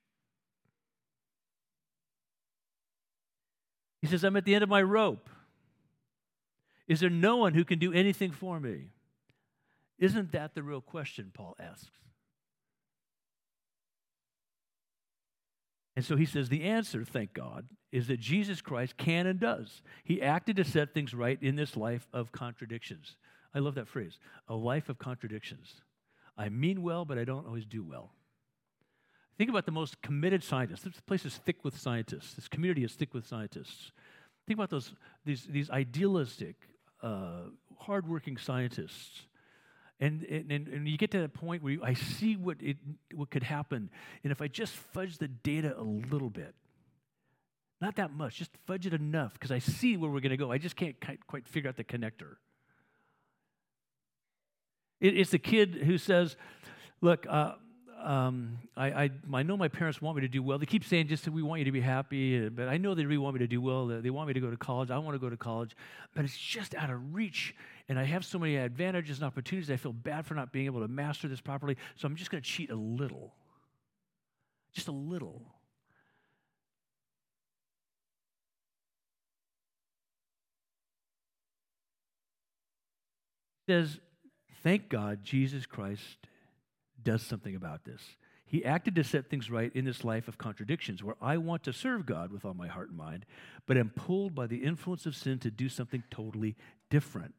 He 4.01 4.07
says, 4.07 4.25
I'm 4.25 4.37
at 4.37 4.45
the 4.45 4.55
end 4.55 4.63
of 4.63 4.71
my 4.71 4.83
rope. 4.83 5.29
Is 6.89 7.01
there 7.01 7.11
no 7.11 7.37
one 7.37 7.55
who 7.55 7.65
can 7.65 7.79
do 7.79 7.93
anything 7.93 8.33
for 8.33 8.59
me? 8.59 8.89
Isn't 9.99 10.33
that 10.33 10.55
the 10.55 10.63
real 10.63 10.81
question, 10.81 11.31
Paul 11.33 11.55
asks? 11.61 11.91
And 15.95 16.05
so 16.05 16.17
he 16.17 16.25
says 16.25 16.49
the 16.49 16.63
answer, 16.63 17.05
thank 17.05 17.35
God, 17.35 17.67
is 17.93 18.07
that 18.07 18.21
Jesus 18.21 18.63
Christ 18.63 18.97
can 18.97 19.27
and 19.27 19.39
does. 19.39 19.83
He 20.03 20.23
acted 20.23 20.57
to 20.57 20.65
set 20.65 20.95
things 20.95 21.13
right 21.13 21.39
in 21.43 21.57
this 21.57 21.77
life 21.77 22.09
of 22.13 22.33
contradictions. 22.33 23.17
I 23.55 23.59
love 23.59 23.75
that 23.75 23.89
phrase 23.89 24.19
a 24.49 24.55
life 24.55 24.89
of 24.89 24.99
contradictions. 24.99 25.83
I 26.39 26.49
mean 26.49 26.83
well, 26.83 27.05
but 27.05 27.19
I 27.19 27.25
don't 27.25 27.47
always 27.47 27.67
do 27.67 27.83
well. 27.83 28.15
Think 29.39 29.51
about 29.51 29.65
the 29.65 29.73
most 29.73 30.03
committed 30.03 30.45
scientists. 30.45 30.83
This 30.83 31.01
place 31.01 31.25
is 31.25 31.37
thick 31.37 31.65
with 31.65 31.79
scientists. 31.79 32.35
This 32.35 32.49
community 32.49 32.85
is 32.85 32.93
thick 32.93 33.15
with 33.15 33.27
scientists. 33.27 33.93
Think 34.47 34.59
about 34.59 34.71
those 34.71 34.95
these 35.25 35.47
these 35.47 35.71
idealistic, 35.71 36.57
uh, 37.03 37.45
hardworking 37.79 38.37
scientists. 38.37 39.23
And, 40.01 40.23
and, 40.25 40.51
and 40.51 40.89
you 40.89 40.97
get 40.97 41.11
to 41.11 41.21
that 41.21 41.35
point 41.35 41.63
where 41.63 41.75
you, 41.75 41.85
I 41.85 41.93
see 41.93 42.35
what, 42.35 42.57
it, 42.63 42.79
what 43.15 43.31
could 43.31 43.43
happen. 43.43 43.91
And 44.25 44.33
if 44.33 44.41
I 44.41 44.49
just 44.49 44.73
fudge 44.73 45.19
the 45.19 45.29
data 45.29 45.79
a 45.79 45.83
little 45.83 46.31
bit, 46.31 46.55
not 47.83 47.97
that 47.97 48.13
much, 48.13 48.37
just 48.37 48.51
fudge 48.67 48.87
it 48.87 48.95
enough, 48.95 49.35
because 49.35 49.51
I 49.51 49.59
see 49.59 49.99
where 49.99 50.11
we're 50.11 50.21
going 50.21 50.31
to 50.31 50.39
go. 50.39 50.51
I 50.51 50.57
just 50.57 50.77
can't 50.77 50.97
quite 51.27 51.47
figure 51.47 51.69
out 51.69 51.77
the 51.77 51.85
connector. 51.85 52.37
It, 55.01 55.19
it's 55.19 55.31
the 55.31 55.39
kid 55.39 55.75
who 55.85 55.99
says, 55.99 56.37
Look, 57.03 57.27
uh, 57.29 57.55
um, 58.03 58.59
I, 58.77 59.05
I, 59.05 59.11
I, 59.33 59.43
know 59.43 59.57
my 59.57 59.69
parents 59.69 60.01
want 60.01 60.17
me 60.17 60.23
to 60.23 60.29
do 60.29 60.43
well. 60.43 60.59
They 60.59 60.67
keep 60.67 60.85
saying 60.85 61.09
just 61.09 61.25
that 61.25 61.33
we 61.33 61.43
want 61.43 61.61
you 61.61 61.65
to 61.67 61.73
be 61.73 61.81
happy, 61.81 62.49
but 62.49 62.69
I 62.69 62.77
know 62.77 62.95
they 62.95 63.05
really 63.05 63.19
want 63.19 63.35
me 63.35 63.41
to 63.41 63.47
do 63.47 63.61
well. 63.61 63.87
They 63.87 64.11
want 64.11 64.29
me 64.29 64.35
to 64.35 64.41
go 64.41 64.51
to 64.51 64.57
college. 64.57 64.91
I 64.91 64.99
want 64.99 65.15
to 65.15 65.19
go 65.19 65.29
to 65.31 65.37
college, 65.37 65.77
but 66.15 66.25
it's 66.25 66.37
just 66.37 66.75
out 66.75 66.91
of 66.91 67.15
reach. 67.15 67.55
And 67.89 67.99
I 67.99 68.05
have 68.05 68.25
so 68.25 68.39
many 68.39 68.57
advantages 68.57 69.19
and 69.19 69.27
opportunities. 69.27 69.71
I 69.71 69.77
feel 69.77 69.93
bad 69.93 70.27
for 70.27 70.35
not 70.35 70.53
being 70.53 70.67
able 70.67 70.81
to 70.81 70.89
master 70.89 71.29
this 71.29 71.41
properly. 71.41 71.77
So 71.97 72.07
I'm 72.07 72.17
just 72.17 72.31
going 72.31 72.43
to 72.43 72.49
cheat 72.49 72.71
a 72.71 72.77
little. 72.77 73.35
Just 74.73 74.89
a 74.89 74.93
little. 74.93 75.43
says, 83.71 84.01
thank 84.65 84.89
God 84.89 85.23
Jesus 85.23 85.65
Christ 85.65 86.27
does 87.03 87.23
something 87.23 87.55
about 87.55 87.85
this. 87.85 88.03
He 88.45 88.65
acted 88.65 88.97
to 88.97 89.05
set 89.05 89.31
things 89.31 89.49
right 89.49 89.71
in 89.77 89.85
this 89.85 90.03
life 90.05 90.27
of 90.27 90.37
contradictions 90.37 91.05
where 91.05 91.15
I 91.23 91.37
want 91.37 91.63
to 91.65 91.73
serve 91.73 92.05
God 92.05 92.33
with 92.33 92.45
all 92.45 92.55
my 92.55 92.67
heart 92.67 92.89
and 92.89 92.99
mind, 92.99 93.25
but 93.65 93.77
am 93.77 93.91
pulled 93.91 94.35
by 94.35 94.49
the 94.49 94.65
influence 94.65 95.07
of 95.07 95.15
sin 95.15 95.39
to 95.41 95.53
do 95.53 95.69
something 95.69 96.03
totally 96.11 96.57
different. 96.91 97.35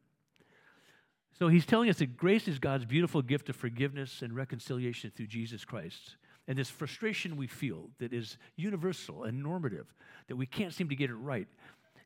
So 1.38 1.48
he's 1.48 1.66
telling 1.66 1.90
us 1.90 1.98
that 1.98 2.16
grace 2.16 2.48
is 2.48 2.58
God's 2.58 2.86
beautiful 2.86 3.20
gift 3.20 3.50
of 3.50 3.56
forgiveness 3.56 4.22
and 4.22 4.34
reconciliation 4.34 5.12
through 5.14 5.26
Jesus 5.26 5.66
Christ. 5.66 6.16
And 6.48 6.56
this 6.56 6.70
frustration 6.70 7.36
we 7.36 7.46
feel 7.46 7.90
that 7.98 8.12
is 8.12 8.38
universal 8.56 9.24
and 9.24 9.42
normative, 9.42 9.92
that 10.28 10.36
we 10.36 10.46
can't 10.46 10.72
seem 10.72 10.88
to 10.88 10.96
get 10.96 11.10
it 11.10 11.14
right, 11.14 11.48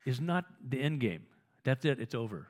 is 0.04 0.20
not 0.20 0.46
the 0.68 0.80
end 0.80 1.00
game. 1.00 1.22
That's 1.64 1.84
it, 1.84 2.00
it's 2.00 2.14
over. 2.14 2.48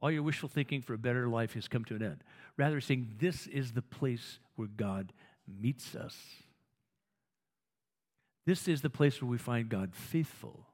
All 0.00 0.10
your 0.10 0.22
wishful 0.22 0.48
thinking 0.48 0.80
for 0.80 0.94
a 0.94 0.98
better 0.98 1.28
life 1.28 1.54
has 1.54 1.66
come 1.66 1.84
to 1.86 1.96
an 1.96 2.02
end. 2.02 2.22
Rather, 2.56 2.80
saying 2.80 3.16
this 3.18 3.46
is 3.46 3.72
the 3.72 3.82
place 3.82 4.38
where 4.54 4.68
God 4.68 5.12
meets 5.46 5.96
us. 5.96 6.16
This 8.46 8.68
is 8.68 8.80
the 8.80 8.90
place 8.90 9.20
where 9.20 9.30
we 9.30 9.38
find 9.38 9.68
God 9.68 9.94
faithful. 9.94 10.66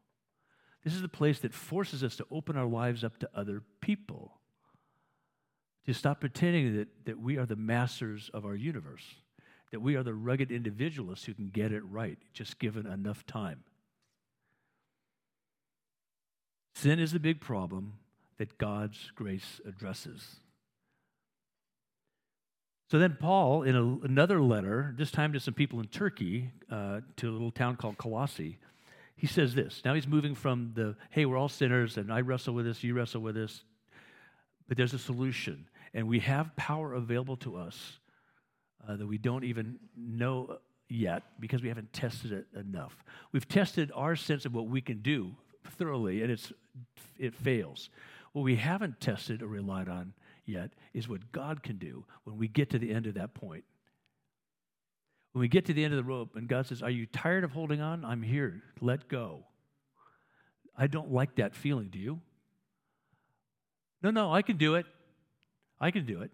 This 0.85 0.95
is 0.95 1.03
the 1.03 1.09
place 1.09 1.41
that 1.41 1.55
forces 1.55 2.05
us 2.05 2.17
to 2.17 2.27
open 2.31 2.57
our 2.57 2.67
lives 2.67 3.03
up 3.03 3.19
to 3.19 3.31
other 3.35 3.63
people, 3.81 4.33
to 5.87 5.95
stop 5.95 6.21
pretending 6.21 6.77
that, 6.77 6.89
that 7.07 7.19
we 7.19 7.39
are 7.39 7.47
the 7.47 7.57
masters 7.57 8.31
of 8.35 8.45
our 8.45 8.55
universe, 8.55 9.15
that 9.73 9.81
we 9.81 9.97
are 9.97 10.03
the 10.03 10.13
rugged 10.13 10.53
individualists 10.53 11.25
who 11.25 11.33
can 11.33 11.49
get 11.49 11.73
it 11.73 11.83
right, 11.85 12.19
just 12.35 12.59
given 12.59 12.87
enough 12.87 13.25
time. 13.27 13.65
Sin 16.75 16.99
is 16.99 17.13
the 17.13 17.19
big 17.19 17.41
problem 17.41 17.95
that 18.39 18.59
God's 18.59 19.13
grace 19.15 19.61
addresses. 19.67 20.37
So 22.91 22.99
then, 22.99 23.17
Paul, 23.19 23.63
in 23.63 23.75
a, 23.75 24.05
another 24.05 24.41
letter, 24.41 24.95
this 24.97 25.11
time 25.11 25.33
to 25.33 25.41
some 25.41 25.55
people 25.55 25.81
in 25.81 25.87
Turkey, 25.87 26.51
uh, 26.71 27.01
to 27.17 27.29
a 27.29 27.33
little 27.33 27.51
town 27.51 27.77
called 27.77 27.99
Colossae, 27.99 28.59
he 29.17 29.27
says 29.27 29.55
this. 29.55 29.83
Now 29.85 29.95
he's 29.95 30.07
moving 30.07 30.35
from 30.35 30.73
the, 30.75 30.97
hey, 31.11 31.25
we're 31.25 31.37
all 31.37 31.49
sinners, 31.49 31.97
and 31.97 32.13
I 32.13 32.21
wrestle 32.21 32.55
with 32.55 32.67
this, 32.67 32.85
you 32.85 32.95
wrestle 32.95 33.23
with 33.23 33.35
this, 33.35 33.65
but 34.69 34.77
there's 34.77 34.95
a 34.95 34.99
solution. 34.99 35.67
And 35.95 36.09
we 36.09 36.21
have 36.21 36.55
power 36.57 36.95
available 36.95 37.37
to 37.39 37.57
us 37.57 37.99
uh, 38.87 38.97
that 38.97 39.07
we 39.07 39.19
don't 39.19 39.45
even 39.45 39.79
know 39.97 40.59
yet 40.89 41.23
because 41.41 41.63
we 41.63 41.69
haven't 41.69 41.93
tested 41.93 42.33
it 42.33 42.47
enough. 42.59 42.97
We've 43.33 43.49
tested 43.49 43.91
our 43.95 44.17
sense 44.17 44.45
of 44.45 44.55
what 44.55 44.67
we 44.67 44.81
can 44.81 45.01
do 45.01 45.35
thoroughly, 45.79 46.23
and 46.23 46.31
it's, 46.31 46.53
it 47.19 47.35
fails. 47.35 47.91
What 48.35 48.43
we 48.43 48.57
haven't 48.57 49.01
tested 49.01 49.43
or 49.43 49.47
relied 49.47 49.89
on 49.89 50.13
yet 50.45 50.73
is 50.93 51.09
what 51.09 51.31
God 51.31 51.63
can 51.63 51.79
do 51.79 52.05
when 52.25 52.37
we 52.37 52.49
get 52.49 52.69
to 52.71 52.81
the 52.81 52.93
end 52.93 53.07
of 53.07 53.15
that 53.15 53.33
point. 53.33 53.63
When 55.33 55.41
we 55.41 55.47
get 55.47 55.67
to 55.67 55.73
the 55.73 55.85
end 55.85 55.95
of 55.95 55.99
the 55.99 56.05
rope 56.05 56.35
and 56.35 56.49
God 56.49 56.67
says, 56.67 56.83
Are 56.83 56.91
you 56.91 57.07
tired 57.07 57.45
of 57.45 57.53
holding 57.53 57.81
on? 57.81 58.05
I'm 58.05 58.23
here. 58.23 58.61
Let 58.81 59.07
go. 59.09 59.45
I 60.77 60.89
don't 60.89 61.13
like 61.13 61.37
that 61.37 61.55
feeling, 61.55 61.91
do 61.91 62.01
you? 62.01 62.21
No, 64.03 64.11
no, 64.11 64.35
I 64.35 64.43
can 64.43 64.57
do 64.57 64.75
it. 64.75 64.87
I 65.81 65.93
can 65.93 66.05
do 66.05 66.23
it. 66.23 66.33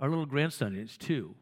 Our 0.00 0.08
little 0.08 0.24
grandson 0.24 0.74
is 0.74 0.96
two 0.96 1.34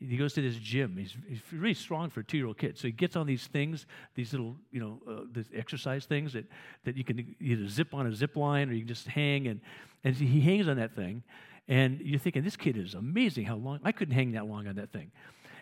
he 0.00 0.16
goes 0.16 0.34
to 0.34 0.42
this 0.42 0.56
gym. 0.56 0.96
He's, 0.98 1.14
he's 1.28 1.40
really 1.52 1.74
strong 1.74 2.10
for 2.10 2.20
a 2.20 2.24
two 2.24 2.36
year 2.36 2.46
old 2.46 2.58
kid. 2.58 2.76
So 2.78 2.88
he 2.88 2.92
gets 2.92 3.16
on 3.16 3.26
these 3.26 3.46
things, 3.46 3.86
these 4.14 4.32
little, 4.32 4.56
you 4.70 4.80
know, 4.80 5.00
uh, 5.08 5.24
these 5.32 5.48
exercise 5.54 6.04
things 6.04 6.32
that, 6.32 6.46
that 6.84 6.96
you 6.96 7.04
can 7.04 7.34
either 7.40 7.68
zip 7.68 7.94
on 7.94 8.06
a 8.06 8.14
zip 8.14 8.36
line 8.36 8.68
or 8.68 8.72
you 8.72 8.80
can 8.80 8.88
just 8.88 9.06
hang. 9.06 9.46
And, 9.46 9.60
and 10.02 10.14
he 10.16 10.40
hangs 10.40 10.68
on 10.68 10.76
that 10.76 10.94
thing. 10.94 11.22
And 11.68 12.00
you're 12.00 12.18
thinking, 12.18 12.42
this 12.42 12.56
kid 12.56 12.76
is 12.76 12.94
amazing 12.94 13.46
how 13.46 13.56
long. 13.56 13.80
I 13.84 13.92
couldn't 13.92 14.14
hang 14.14 14.32
that 14.32 14.46
long 14.46 14.66
on 14.66 14.76
that 14.76 14.92
thing. 14.92 15.10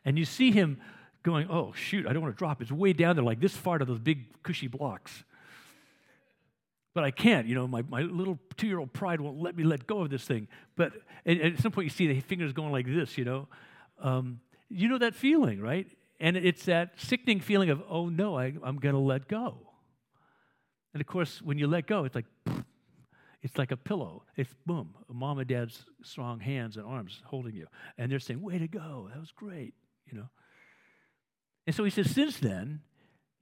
And 0.05 0.19
you 0.19 0.25
see 0.25 0.51
him 0.51 0.81
going, 1.23 1.49
oh, 1.49 1.73
shoot, 1.73 2.07
I 2.07 2.13
don't 2.13 2.23
want 2.23 2.35
to 2.35 2.39
drop. 2.39 2.61
It's 2.61 2.73
way 2.73 2.93
down 2.93 3.15
there, 3.15 3.25
like 3.25 3.41
this 3.41 3.57
far 3.57 3.79
to 3.79 3.85
those 3.85 4.01
big, 4.01 4.43
cushy 4.43 4.67
blocks. 4.67 5.23
But 6.95 7.05
I 7.05 7.11
can't, 7.11 7.47
you 7.47 7.55
know, 7.55 7.67
my, 7.67 7.83
my 7.83 8.03
little 8.03 8.39
two 8.57 8.67
year 8.67 8.79
old 8.79 8.93
pride 8.93 9.21
won't 9.21 9.41
let 9.41 9.57
me 9.57 9.63
let 9.63 9.87
go 9.87 10.01
of 10.01 10.11
this 10.11 10.25
thing. 10.25 10.49
But 10.77 10.93
at 11.25 11.59
some 11.59 11.73
point, 11.73 11.85
you 11.85 11.91
see 11.91 12.09
the 12.09 12.21
fingers 12.21 12.53
going 12.53 12.73
like 12.73 12.87
this, 12.87 13.17
you 13.17 13.25
know. 13.25 13.49
Um, 14.03 14.41
you 14.69 14.89
know 14.89 14.99
that 14.99 15.15
feeling, 15.15 15.61
right? 15.61 15.87
And 16.21 16.37
it's 16.37 16.65
that 16.67 17.01
sickening 17.01 17.41
feeling 17.41 17.71
of, 17.71 17.83
oh 17.89 18.09
no, 18.09 18.37
I, 18.37 18.47
am 18.65 18.79
going 18.79 18.95
to 18.95 19.01
let 19.01 19.29
go. 19.29 19.57
And 20.93 21.01
of 21.01 21.07
course, 21.07 21.41
when 21.41 21.59
you 21.59 21.67
let 21.67 21.87
go, 21.87 22.05
it's 22.05 22.15
like, 22.15 22.27
it's 23.43 23.57
like 23.57 23.71
a 23.73 23.77
pillow. 23.77 24.25
It's 24.37 24.55
boom, 24.67 24.95
mom 25.09 25.39
and 25.39 25.49
dad's 25.49 25.85
strong 26.03 26.41
hands 26.41 26.77
and 26.77 26.87
arms 26.87 27.21
holding 27.25 27.55
you. 27.55 27.67
And 27.97 28.11
they're 28.11 28.19
saying, 28.19 28.43
way 28.43 28.59
to 28.59 28.69
go, 28.69 29.09
that 29.13 29.19
was 29.19 29.33
great, 29.33 29.75
you 30.11 30.19
know. 30.19 30.29
And 31.67 31.75
so 31.75 31.85
he 31.85 31.91
says, 31.91 32.11
since 32.11 32.39
then, 32.39 32.81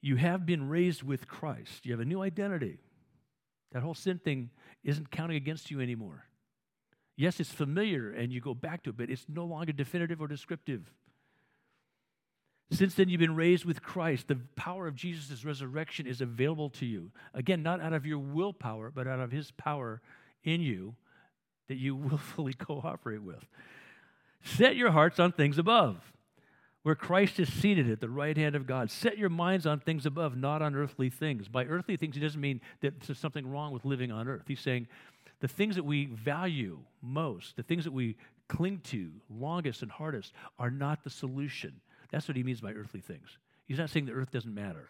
you 0.02 0.16
have 0.16 0.46
been 0.46 0.68
raised 0.68 1.02
with 1.02 1.28
Christ. 1.28 1.84
You 1.84 1.92
have 1.92 2.00
a 2.00 2.04
new 2.04 2.22
identity. 2.22 2.78
That 3.72 3.82
whole 3.82 3.94
sin 3.94 4.18
thing 4.18 4.50
isn't 4.84 5.10
counting 5.10 5.36
against 5.36 5.70
you 5.70 5.80
anymore. 5.80 6.24
Yes, 7.20 7.38
it's 7.38 7.52
familiar 7.52 8.12
and 8.12 8.32
you 8.32 8.40
go 8.40 8.54
back 8.54 8.82
to 8.84 8.90
it, 8.90 8.96
but 8.96 9.10
it's 9.10 9.26
no 9.28 9.44
longer 9.44 9.72
definitive 9.72 10.22
or 10.22 10.26
descriptive. 10.26 10.90
Since 12.70 12.94
then, 12.94 13.10
you've 13.10 13.20
been 13.20 13.36
raised 13.36 13.66
with 13.66 13.82
Christ. 13.82 14.28
The 14.28 14.38
power 14.56 14.86
of 14.86 14.94
Jesus' 14.94 15.44
resurrection 15.44 16.06
is 16.06 16.22
available 16.22 16.70
to 16.70 16.86
you. 16.86 17.10
Again, 17.34 17.62
not 17.62 17.82
out 17.82 17.92
of 17.92 18.06
your 18.06 18.18
willpower, 18.18 18.90
but 18.90 19.06
out 19.06 19.20
of 19.20 19.32
his 19.32 19.50
power 19.50 20.00
in 20.44 20.62
you 20.62 20.94
that 21.68 21.76
you 21.76 21.94
willfully 22.10 22.54
cooperate 22.54 23.22
with. 23.22 23.44
Set 24.42 24.74
your 24.74 24.92
hearts 24.92 25.20
on 25.20 25.30
things 25.30 25.58
above, 25.58 26.14
where 26.84 26.94
Christ 26.94 27.38
is 27.38 27.52
seated 27.52 27.90
at 27.90 28.00
the 28.00 28.08
right 28.08 28.38
hand 28.38 28.54
of 28.54 28.66
God. 28.66 28.90
Set 28.90 29.18
your 29.18 29.28
minds 29.28 29.66
on 29.66 29.78
things 29.78 30.06
above, 30.06 30.38
not 30.38 30.62
on 30.62 30.74
earthly 30.74 31.10
things. 31.10 31.48
By 31.48 31.66
earthly 31.66 31.98
things, 31.98 32.14
he 32.14 32.22
doesn't 32.22 32.40
mean 32.40 32.62
that 32.80 32.98
there's 33.02 33.18
something 33.18 33.46
wrong 33.46 33.74
with 33.74 33.84
living 33.84 34.10
on 34.10 34.26
earth. 34.26 34.44
He's 34.48 34.60
saying 34.60 34.88
the 35.40 35.48
things 35.48 35.76
that 35.76 35.84
we 35.84 36.06
value 36.06 36.78
most, 37.02 37.56
the 37.56 37.62
things 37.62 37.84
that 37.84 37.92
we 37.92 38.16
cling 38.48 38.80
to 38.84 39.10
longest 39.28 39.82
and 39.82 39.90
hardest, 39.90 40.32
are 40.58 40.70
not 40.70 41.02
the 41.04 41.10
solution. 41.10 41.80
That's 42.10 42.28
what 42.28 42.36
he 42.36 42.42
means 42.42 42.60
by 42.60 42.72
earthly 42.72 43.00
things. 43.00 43.38
He's 43.66 43.78
not 43.78 43.90
saying 43.90 44.06
the 44.06 44.12
earth 44.12 44.32
doesn't 44.32 44.54
matter. 44.54 44.88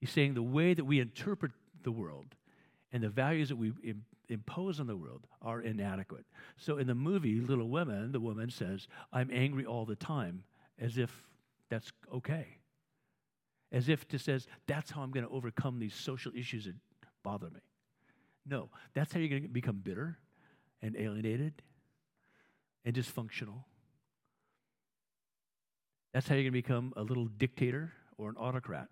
He's 0.00 0.10
saying 0.10 0.34
the 0.34 0.42
way 0.42 0.74
that 0.74 0.84
we 0.84 1.00
interpret 1.00 1.52
the 1.82 1.92
world 1.92 2.34
and 2.92 3.02
the 3.02 3.08
values 3.08 3.48
that 3.48 3.56
we 3.56 3.72
Im- 3.84 4.04
impose 4.28 4.80
on 4.80 4.86
the 4.86 4.96
world 4.96 5.26
are 5.40 5.60
inadequate. 5.60 6.26
So 6.56 6.78
in 6.78 6.86
the 6.86 6.94
movie 6.94 7.40
Little 7.40 7.68
Women, 7.68 8.12
the 8.12 8.20
woman 8.20 8.50
says, 8.50 8.88
I'm 9.12 9.30
angry 9.32 9.64
all 9.64 9.84
the 9.84 9.96
time, 9.96 10.42
as 10.78 10.98
if 10.98 11.10
that's 11.70 11.92
okay. 12.12 12.46
As 13.72 13.88
if 13.88 14.06
to 14.08 14.18
says, 14.18 14.46
that's 14.66 14.90
how 14.90 15.02
I'm 15.02 15.10
going 15.10 15.26
to 15.26 15.32
overcome 15.32 15.78
these 15.78 15.94
social 15.94 16.32
issues 16.34 16.66
that 16.66 16.74
bother 17.22 17.50
me. 17.50 17.60
No, 18.48 18.70
that's 18.94 19.12
how 19.12 19.18
you're 19.18 19.28
going 19.28 19.42
to 19.42 19.48
become 19.48 19.80
bitter 19.82 20.18
and 20.80 20.96
alienated 20.96 21.62
and 22.84 22.94
dysfunctional. 22.94 23.64
That's 26.14 26.28
how 26.28 26.34
you're 26.34 26.44
going 26.44 26.52
to 26.52 26.62
become 26.62 26.92
a 26.96 27.02
little 27.02 27.26
dictator 27.26 27.92
or 28.16 28.30
an 28.30 28.36
autocrat. 28.38 28.88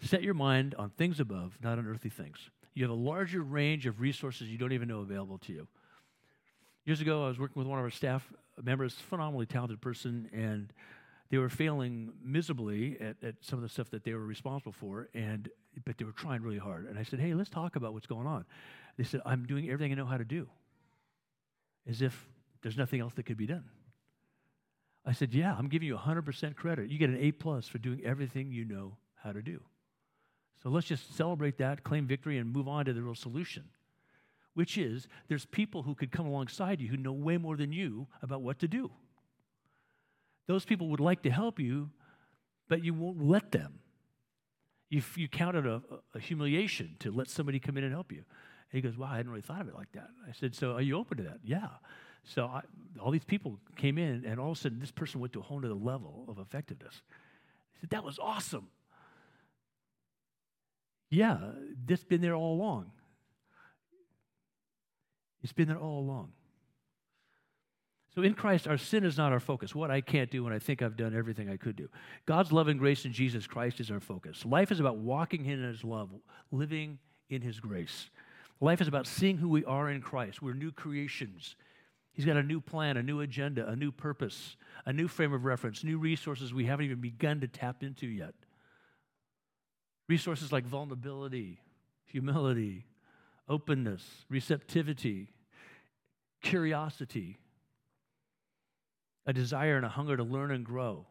Set 0.00 0.22
your 0.22 0.34
mind 0.34 0.74
on 0.78 0.90
things 0.90 1.20
above, 1.20 1.58
not 1.62 1.78
on 1.78 1.86
earthly 1.86 2.10
things. 2.10 2.38
You 2.74 2.84
have 2.84 2.90
a 2.90 2.94
larger 2.94 3.42
range 3.42 3.86
of 3.86 4.00
resources 4.00 4.48
you 4.48 4.56
don't 4.56 4.72
even 4.72 4.88
know 4.88 5.00
available 5.00 5.38
to 5.38 5.52
you. 5.52 5.68
Years 6.84 7.00
ago, 7.00 7.24
I 7.24 7.28
was 7.28 7.38
working 7.38 7.60
with 7.60 7.66
one 7.66 7.78
of 7.78 7.84
our 7.84 7.90
staff 7.90 8.26
members, 8.62 8.94
phenomenally 8.94 9.46
talented 9.46 9.80
person, 9.80 10.30
and 10.32 10.72
they 11.30 11.38
were 11.38 11.48
failing 11.48 12.12
miserably 12.22 12.98
at, 13.00 13.16
at 13.22 13.34
some 13.40 13.58
of 13.58 13.62
the 13.62 13.68
stuff 13.68 13.90
that 13.90 14.04
they 14.04 14.14
were 14.14 14.24
responsible 14.24 14.72
for, 14.72 15.08
and 15.14 15.48
but 15.84 15.98
they 15.98 16.04
were 16.04 16.12
trying 16.12 16.42
really 16.42 16.58
hard. 16.58 16.86
And 16.86 16.98
I 16.98 17.02
said, 17.02 17.20
"Hey, 17.20 17.34
let's 17.34 17.50
talk 17.50 17.76
about 17.76 17.92
what's 17.92 18.06
going 18.06 18.26
on." 18.26 18.44
They 18.96 19.04
said, 19.04 19.20
"I'm 19.26 19.46
doing 19.46 19.68
everything 19.68 19.92
I 19.92 19.94
know 19.96 20.06
how 20.06 20.16
to 20.16 20.24
do," 20.24 20.48
as 21.86 22.02
if 22.02 22.28
there's 22.62 22.76
nothing 22.76 23.00
else 23.00 23.14
that 23.14 23.24
could 23.24 23.36
be 23.36 23.46
done. 23.46 23.64
I 25.04 25.12
said, 25.12 25.34
"Yeah, 25.34 25.54
I'm 25.56 25.68
giving 25.68 25.86
you 25.86 25.96
100% 25.96 26.56
credit. 26.56 26.90
You 26.90 26.98
get 26.98 27.10
an 27.10 27.16
A 27.16 27.32
plus 27.32 27.68
for 27.68 27.78
doing 27.78 28.02
everything 28.04 28.50
you 28.50 28.64
know 28.64 28.96
how 29.22 29.32
to 29.32 29.42
do." 29.42 29.62
So 30.62 30.70
let's 30.70 30.88
just 30.88 31.14
celebrate 31.14 31.58
that, 31.58 31.84
claim 31.84 32.06
victory, 32.06 32.38
and 32.38 32.50
move 32.50 32.66
on 32.66 32.86
to 32.86 32.92
the 32.92 33.02
real 33.02 33.14
solution, 33.14 33.64
which 34.54 34.76
is 34.76 35.06
there's 35.28 35.46
people 35.46 35.82
who 35.82 35.94
could 35.94 36.10
come 36.10 36.26
alongside 36.26 36.80
you 36.80 36.88
who 36.88 36.96
know 36.96 37.12
way 37.12 37.36
more 37.36 37.56
than 37.56 37.70
you 37.70 38.08
about 38.22 38.42
what 38.42 38.58
to 38.60 38.68
do. 38.68 38.90
Those 40.48 40.64
people 40.64 40.88
would 40.88 40.98
like 40.98 41.22
to 41.22 41.30
help 41.30 41.60
you, 41.60 41.90
but 42.68 42.82
you 42.82 42.94
won't 42.94 43.22
let 43.22 43.52
them. 43.52 43.78
You, 44.88 45.02
you 45.14 45.28
count 45.28 45.56
it 45.56 45.66
a, 45.66 45.82
a 46.14 46.18
humiliation 46.18 46.96
to 47.00 47.12
let 47.12 47.28
somebody 47.28 47.60
come 47.60 47.76
in 47.76 47.84
and 47.84 47.92
help 47.92 48.10
you. 48.10 48.18
And 48.18 48.24
he 48.72 48.80
goes, 48.80 48.96
Wow, 48.96 49.08
I 49.12 49.18
hadn't 49.18 49.30
really 49.30 49.42
thought 49.42 49.60
of 49.60 49.68
it 49.68 49.74
like 49.74 49.92
that. 49.92 50.08
I 50.26 50.32
said, 50.32 50.54
So 50.54 50.72
are 50.72 50.80
you 50.80 50.96
open 50.96 51.18
to 51.18 51.22
that? 51.24 51.40
Yeah. 51.44 51.68
So 52.24 52.46
I, 52.46 52.62
all 52.98 53.10
these 53.10 53.24
people 53.24 53.58
came 53.76 53.98
in, 53.98 54.24
and 54.24 54.40
all 54.40 54.52
of 54.52 54.58
a 54.58 54.60
sudden, 54.60 54.80
this 54.80 54.90
person 54.90 55.20
went 55.20 55.34
to 55.34 55.40
a 55.40 55.42
whole 55.42 55.58
other 55.58 55.74
level 55.74 56.24
of 56.28 56.38
effectiveness. 56.38 57.02
He 57.74 57.80
said, 57.80 57.90
That 57.90 58.02
was 58.02 58.18
awesome. 58.18 58.68
Yeah, 61.10 61.38
this 61.86 62.04
been 62.04 62.22
there 62.22 62.34
all 62.34 62.54
along. 62.54 62.90
It's 65.42 65.52
been 65.52 65.68
there 65.68 65.78
all 65.78 66.00
along. 66.00 66.32
So 68.18 68.24
in 68.24 68.34
Christ, 68.34 68.66
our 68.66 68.78
sin 68.78 69.04
is 69.04 69.16
not 69.16 69.30
our 69.30 69.38
focus. 69.38 69.76
What 69.76 69.92
I 69.92 70.00
can't 70.00 70.28
do 70.28 70.42
when 70.42 70.52
I 70.52 70.58
think 70.58 70.82
I've 70.82 70.96
done 70.96 71.14
everything 71.14 71.48
I 71.48 71.56
could 71.56 71.76
do. 71.76 71.88
God's 72.26 72.50
love 72.50 72.66
and 72.66 72.76
grace 72.76 73.04
in 73.04 73.12
Jesus 73.12 73.46
Christ 73.46 73.78
is 73.78 73.92
our 73.92 74.00
focus. 74.00 74.44
Life 74.44 74.72
is 74.72 74.80
about 74.80 74.96
walking 74.96 75.46
in 75.46 75.62
His 75.62 75.84
love, 75.84 76.10
living 76.50 76.98
in 77.30 77.42
His 77.42 77.60
grace. 77.60 78.10
Life 78.60 78.80
is 78.80 78.88
about 78.88 79.06
seeing 79.06 79.36
who 79.36 79.48
we 79.48 79.64
are 79.66 79.88
in 79.88 80.00
Christ. 80.00 80.42
We're 80.42 80.54
new 80.54 80.72
creations. 80.72 81.54
He's 82.10 82.24
got 82.24 82.36
a 82.36 82.42
new 82.42 82.60
plan, 82.60 82.96
a 82.96 83.04
new 83.04 83.20
agenda, 83.20 83.68
a 83.68 83.76
new 83.76 83.92
purpose, 83.92 84.56
a 84.84 84.92
new 84.92 85.06
frame 85.06 85.32
of 85.32 85.44
reference, 85.44 85.84
new 85.84 85.98
resources 85.98 86.52
we 86.52 86.64
haven't 86.64 86.86
even 86.86 87.00
begun 87.00 87.38
to 87.42 87.46
tap 87.46 87.84
into 87.84 88.08
yet. 88.08 88.34
Resources 90.08 90.50
like 90.50 90.66
vulnerability, 90.66 91.60
humility, 92.04 92.84
openness, 93.48 94.02
receptivity, 94.28 95.28
curiosity, 96.42 97.38
a 99.28 99.32
desire 99.32 99.76
and 99.76 99.84
a 99.84 99.90
hunger 99.90 100.16
to 100.16 100.24
learn 100.24 100.50
and 100.50 100.64
grow. 100.64 101.06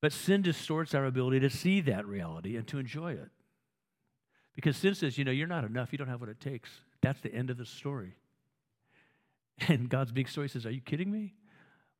But 0.00 0.12
sin 0.12 0.42
distorts 0.42 0.94
our 0.94 1.04
ability 1.04 1.40
to 1.40 1.50
see 1.50 1.80
that 1.82 2.06
reality 2.06 2.56
and 2.56 2.66
to 2.68 2.78
enjoy 2.78 3.12
it. 3.12 3.28
Because 4.54 4.76
sin 4.76 4.94
says, 4.94 5.18
you 5.18 5.24
know, 5.24 5.32
you're 5.32 5.48
not 5.48 5.64
enough, 5.64 5.90
you 5.90 5.98
don't 5.98 6.08
have 6.08 6.20
what 6.20 6.30
it 6.30 6.40
takes. 6.40 6.70
That's 7.00 7.20
the 7.20 7.34
end 7.34 7.50
of 7.50 7.58
the 7.58 7.66
story. 7.66 8.14
And 9.68 9.88
God's 9.88 10.10
big 10.10 10.28
story 10.28 10.48
says, 10.48 10.66
Are 10.66 10.70
you 10.70 10.80
kidding 10.80 11.10
me? 11.10 11.34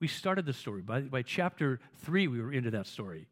We 0.00 0.09
started 0.09 0.46
the 0.46 0.53
story. 0.53 0.80
By, 0.80 1.03
by 1.03 1.22
chapter 1.22 1.80
three, 1.98 2.26
we 2.26 2.40
were 2.40 2.53
into 2.53 2.70
that 2.70 2.86
story. 2.86 3.28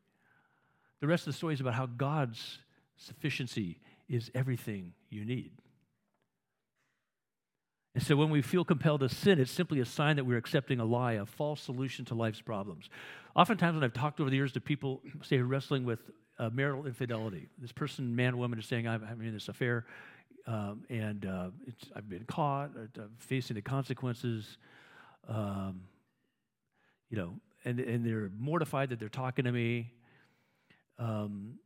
The 1.01 1.07
rest 1.07 1.27
of 1.27 1.33
the 1.33 1.37
story 1.37 1.55
is 1.55 1.61
about 1.61 1.75
how 1.75 1.87
God's 1.87 2.59
sufficiency 2.97 3.81
is 4.09 4.31
everything 4.35 4.93
you 5.09 5.25
need. 5.25 5.53
And 7.95 8.03
so 8.05 8.15
when 8.15 8.31
we 8.31 8.41
feel 8.41 8.65
compelled 8.65 9.01
to 9.01 9.09
sin, 9.09 9.41
it's 9.41 9.51
simply 9.51 9.81
a 9.81 9.85
sign 9.85 10.17
that 10.17 10.25
we're 10.25 10.37
accepting 10.37 10.79
a 10.79 10.85
lie, 10.85 11.15
a 11.15 11.27
false 11.27 11.61
solution 11.61 12.05
to 12.07 12.15
life's 12.15 12.41
problems. 12.41 12.89
Oftentimes, 13.35 13.75
when 13.75 13.85
I've 13.85 13.93
talked 13.93 14.21
over 14.21 14.31
the 14.31 14.37
years 14.37 14.53
to 14.53 14.61
people, 14.61 15.03
say, 15.23 15.39
wrestling 15.39 15.85
with 15.85 15.99
uh, 16.39 16.51
marital 16.51 16.87
infidelity, 16.87 17.49
this 17.59 17.73
person, 17.73 18.15
man, 18.15 18.39
woman, 18.39 18.59
is 18.59 18.67
saying, 18.67 18.87
I'm 18.87 19.03
having 19.03 19.33
this 19.33 19.49
affair, 19.49 19.87
um, 20.47 20.85
and 20.89 21.27
uh, 21.27 21.51
I've 21.95 22.09
been 22.09 22.25
caught, 22.25 22.71
uh, 22.77 23.03
I'm 23.03 23.11
facing 23.19 23.57
the 23.57 23.63
consequences, 23.63 24.57
um, 25.29 25.83
you 27.09 27.17
know, 27.17 27.35
and, 27.65 27.81
and 27.81 28.07
they're 28.07 28.31
mortified 28.39 28.91
that 28.91 29.01
they're 29.01 29.09
talking 29.09 29.45
to 29.45 29.53
me. 29.53 29.93
Um, 30.99 31.59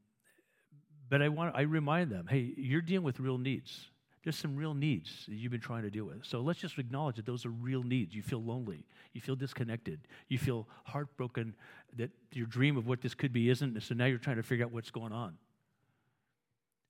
but 1.09 1.23
I 1.23 1.29
want 1.29 1.55
I 1.55 1.63
remind 1.63 2.11
them, 2.11 2.27
hey, 2.29 2.53
you're 2.57 2.81
dealing 2.81 3.05
with 3.05 3.21
real 3.21 3.39
needs. 3.39 3.89
There's 4.25 4.37
some 4.37 4.57
real 4.57 4.73
needs 4.73 5.27
that 5.29 5.35
you've 5.35 5.53
been 5.53 5.61
trying 5.61 5.83
to 5.83 5.91
deal 5.91 6.07
with. 6.07 6.25
So 6.25 6.41
let's 6.41 6.59
just 6.59 6.79
acknowledge 6.79 7.17
that 7.17 7.27
those 7.27 7.45
are 7.45 7.51
real 7.51 7.83
needs. 7.83 8.15
You 8.15 8.23
feel 8.23 8.43
lonely. 8.43 8.87
You 9.13 9.21
feel 9.21 9.37
disconnected. 9.37 10.01
You 10.29 10.39
feel 10.39 10.67
heartbroken 10.85 11.55
that 11.99 12.11
your 12.33 12.47
dream 12.47 12.79
of 12.79 12.87
what 12.87 13.03
this 13.03 13.15
could 13.15 13.35
be 13.35 13.51
isn't. 13.51 13.75
And 13.75 13.83
so 13.83 13.95
now 13.95 14.07
you're 14.07 14.17
trying 14.17 14.37
to 14.37 14.43
figure 14.43 14.65
out 14.65 14.73
what's 14.73 14.91
going 14.91 15.13
on. 15.13 15.37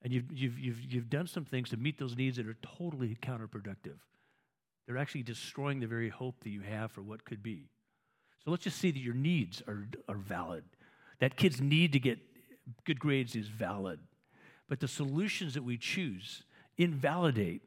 And 0.03 0.13
you've, 0.13 0.31
you've, 0.33 0.59
you've, 0.59 0.81
you've 0.81 1.11
done 1.11 1.27
some 1.27 1.45
things 1.45 1.71
to 1.71 1.77
meet 1.77 1.99
those 1.99 2.17
needs 2.17 2.37
that 2.37 2.47
are 2.47 2.57
totally 2.79 3.19
counterproductive. 3.21 3.99
They're 4.87 4.99
actually 4.99 5.25
destroying 5.25 5.81
the 5.81 5.87
very 5.87 6.11
hope 6.11 6.37
that 6.45 6.51
you 6.51 6.61
have 6.61 6.93
for 6.93 7.03
what 7.03 7.25
could 7.25 7.43
be. 7.43 7.69
So 8.45 8.53
let's 8.53 8.63
just 8.63 8.79
see 8.79 8.93
that 8.93 9.01
your 9.01 9.15
needs 9.15 9.61
are, 9.67 9.89
are 10.09 10.17
valid. 10.17 10.63
That 11.19 11.37
kid's 11.37 11.61
need 11.61 11.93
to 11.95 11.99
get 11.99 12.19
good 12.85 13.01
grades 13.01 13.35
is 13.35 13.49
valid. 13.49 13.99
But 14.69 14.79
the 14.79 14.89
solutions 14.89 15.55
that 15.55 15.65
we 15.65 15.79
choose 15.79 16.45
invalidate 16.77 17.63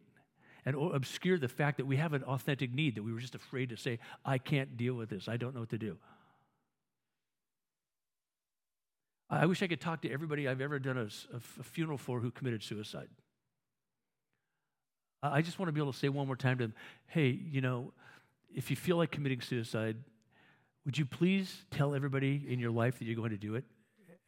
and 0.66 0.76
obscure 0.76 1.38
the 1.38 1.48
fact 1.48 1.78
that 1.78 1.86
we 1.86 1.96
have 1.96 2.14
an 2.14 2.24
authentic 2.24 2.74
need 2.74 2.96
that 2.96 3.04
we 3.04 3.14
were 3.14 3.20
just 3.20 3.36
afraid 3.36 3.70
to 3.70 3.78
say, 3.78 4.00
I 4.26 4.38
can't 4.38 4.76
deal 4.76 4.96
with 4.96 5.10
this. 5.10 5.28
I 5.28 5.38
don't 5.38 5.54
know 5.54 5.62
what 5.62 5.70
to 5.70 5.78
do. 5.78 5.98
I 9.30 9.46
wish 9.46 9.62
I 9.62 9.68
could 9.68 9.82
talk 9.82 10.02
to 10.02 10.12
everybody 10.12 10.48
I've 10.48 10.62
ever 10.62 10.80
done 10.80 10.98
a, 10.98 11.08
a 11.36 11.64
funeral 11.64 11.98
for 11.98 12.20
who 12.20 12.32
committed 12.32 12.64
suicide. 12.64 13.10
I 15.22 15.42
just 15.42 15.60
want 15.60 15.68
to 15.68 15.74
be 15.74 15.82
able 15.82 15.94
to 15.94 15.98
say 15.98 16.10
one 16.10 16.28
more 16.28 16.36
time 16.36 16.58
to 16.60 16.66
them, 16.66 16.74
hey, 17.08 17.28
you 17.28 17.60
know, 17.60 17.94
if 18.54 18.70
you 18.70 18.76
feel 18.76 18.98
like 18.98 19.12
committing 19.12 19.42
suicide, 19.42 19.98
would 20.86 20.98
you 20.98 21.06
please 21.06 21.66
tell 21.72 21.96
everybody 21.96 22.46
in 22.48 22.60
your 22.60 22.72
life 22.72 23.00
that 23.00 23.06
you're 23.06 23.16
going 23.16 23.32
to 23.32 23.38
do 23.38 23.56
it? 23.56 23.66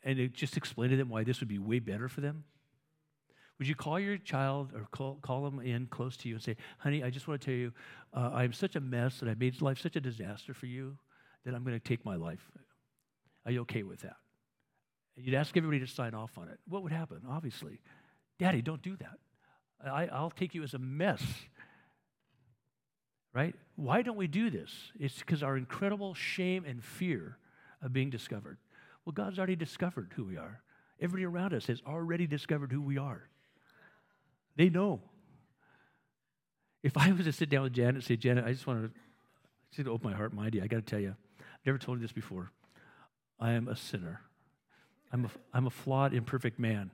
and 0.04 0.34
just 0.34 0.58
explain 0.58 0.90
to 0.90 0.98
them 0.98 1.10
why 1.10 1.24
this 1.24 1.40
would 1.40 1.50
be 1.50 1.60
way 1.60 1.80
better 1.80 2.08
for 2.08 2.22
them? 2.22 2.44
Would 3.60 3.68
you 3.68 3.76
call 3.76 4.00
your 4.00 4.18
child 4.18 4.72
or 4.74 4.88
call, 4.92 5.20
call 5.22 5.44
them 5.44 5.60
in 5.60 5.88
close 5.88 6.16
to 6.18 6.30
you 6.30 6.36
and 6.36 6.44
say, 6.44 6.56
honey, 6.78 7.04
I 7.04 7.10
just 7.10 7.28
want 7.28 7.42
to 7.42 7.46
tell 7.46 7.56
you, 7.56 7.74
uh, 8.14 8.32
I'm 8.34 8.54
such 8.54 8.78
a 8.78 8.80
mess 8.80 9.22
and 9.22 9.30
I 9.30 9.36
made 9.36 9.62
life 9.62 9.80
such 9.80 9.98
a 9.98 10.02
disaster 10.02 10.54
for 10.54 10.66
you 10.66 10.98
that 11.46 11.54
I'm 11.54 11.64
going 11.64 11.78
to 11.78 11.86
take 11.86 12.06
my 12.06 12.16
life. 12.16 12.50
Are 13.46 13.52
you 13.52 13.62
okay 13.62 13.84
with 13.84 14.02
that? 14.02 14.16
And 15.18 15.26
you'd 15.26 15.36
ask 15.36 15.58
everybody 15.58 15.82
to 15.82 15.88
sign 15.88 16.14
off 16.14 16.38
on 16.38 16.48
it. 16.48 16.58
What 16.70 16.84
would 16.84 16.94
happen? 16.94 17.22
Obviously, 17.30 17.82
Daddy, 18.40 18.62
don't 18.62 18.82
do 18.82 18.96
that. 18.96 19.18
I, 19.86 20.08
I'll 20.08 20.32
take 20.32 20.56
you 20.56 20.64
as 20.64 20.74
a 20.74 20.80
mess. 20.80 21.22
Right? 23.34 23.56
Why 23.76 24.02
don't 24.02 24.18
we 24.18 24.28
do 24.28 24.50
this? 24.50 24.72
It's 24.98 25.20
because 25.20 25.44
our 25.44 25.58
incredible 25.58 26.14
shame 26.14 26.64
and 26.66 26.84
fear 26.84 27.38
of 27.82 27.92
being 27.92 28.10
discovered. 28.10 28.58
Well, 29.06 29.14
God's 29.14 29.38
already 29.38 29.58
discovered 29.58 30.14
who 30.16 30.24
we 30.24 30.38
are. 30.38 30.62
Everybody 31.02 31.26
around 31.26 31.54
us 31.54 31.68
has 31.68 31.82
already 31.86 32.26
discovered 32.26 32.72
who 32.72 32.82
we 32.82 32.98
are. 32.98 33.30
They 34.60 34.68
know. 34.68 35.00
If 36.84 36.98
I 36.98 37.14
was 37.14 37.26
to 37.26 37.32
sit 37.32 37.50
down 37.50 37.64
with 37.64 37.72
Janet 37.72 37.96
and 37.96 38.04
say, 38.04 38.18
Janet, 38.18 38.44
I 38.44 38.52
just 38.52 38.68
want 38.68 38.84
to, 38.84 39.00
just 39.74 39.88
open 39.88 40.12
my 40.12 40.18
heart, 40.18 40.34
mind 40.34 40.54
you, 40.54 40.62
I 40.62 40.68
got 40.68 40.76
to 40.76 40.82
tell 40.82 41.00
you, 41.00 41.16
I've 41.40 41.66
never 41.66 41.78
told 41.78 42.00
you 42.00 42.02
this 42.02 42.12
before. 42.12 42.52
I 43.40 43.54
am 43.54 43.70
a 43.70 43.76
sinner. 43.78 44.20
I'm 45.14 45.24
a, 45.24 45.30
I'm 45.54 45.66
a 45.66 45.70
flawed, 45.70 46.14
imperfect 46.14 46.60
man. 46.60 46.92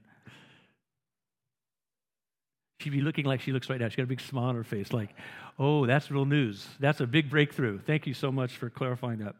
She'd 2.81 2.91
be 2.91 3.01
looking 3.01 3.25
like 3.25 3.41
she 3.41 3.51
looks 3.51 3.67
right 3.67 3.79
now. 3.79 3.87
She's 3.87 3.95
got 3.95 4.03
a 4.03 4.07
big 4.07 4.21
smile 4.21 4.49
on 4.49 4.55
her 4.55 4.63
face, 4.63 4.93
like, 4.93 5.15
oh, 5.57 5.87
that's 5.87 6.11
real 6.11 6.25
news. 6.25 6.67
That's 6.79 6.99
a 6.99 7.07
big 7.07 7.31
breakthrough. 7.31 7.79
Thank 7.79 8.05
you 8.05 8.13
so 8.13 8.31
much 8.31 8.57
for 8.57 8.69
clarifying 8.69 9.17
that. 9.19 9.33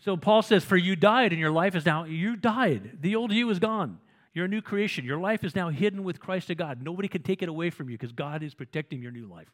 So 0.00 0.18
Paul 0.18 0.42
says, 0.42 0.66
For 0.66 0.76
you 0.76 0.96
died, 0.96 1.32
and 1.32 1.40
your 1.40 1.50
life 1.50 1.74
is 1.74 1.86
now, 1.86 2.04
you 2.04 2.36
died. 2.36 2.98
The 3.00 3.16
old 3.16 3.32
you 3.32 3.48
is 3.48 3.58
gone. 3.58 4.00
You're 4.32 4.44
a 4.44 4.48
new 4.48 4.62
creation. 4.62 5.04
Your 5.04 5.18
life 5.18 5.42
is 5.42 5.56
now 5.56 5.70
hidden 5.70 6.04
with 6.04 6.20
Christ 6.20 6.48
to 6.48 6.54
God. 6.54 6.82
Nobody 6.82 7.08
can 7.08 7.22
take 7.22 7.42
it 7.42 7.48
away 7.48 7.70
from 7.70 7.90
you 7.90 7.98
because 7.98 8.12
God 8.12 8.42
is 8.42 8.54
protecting 8.54 9.02
your 9.02 9.10
new 9.10 9.26
life. 9.26 9.50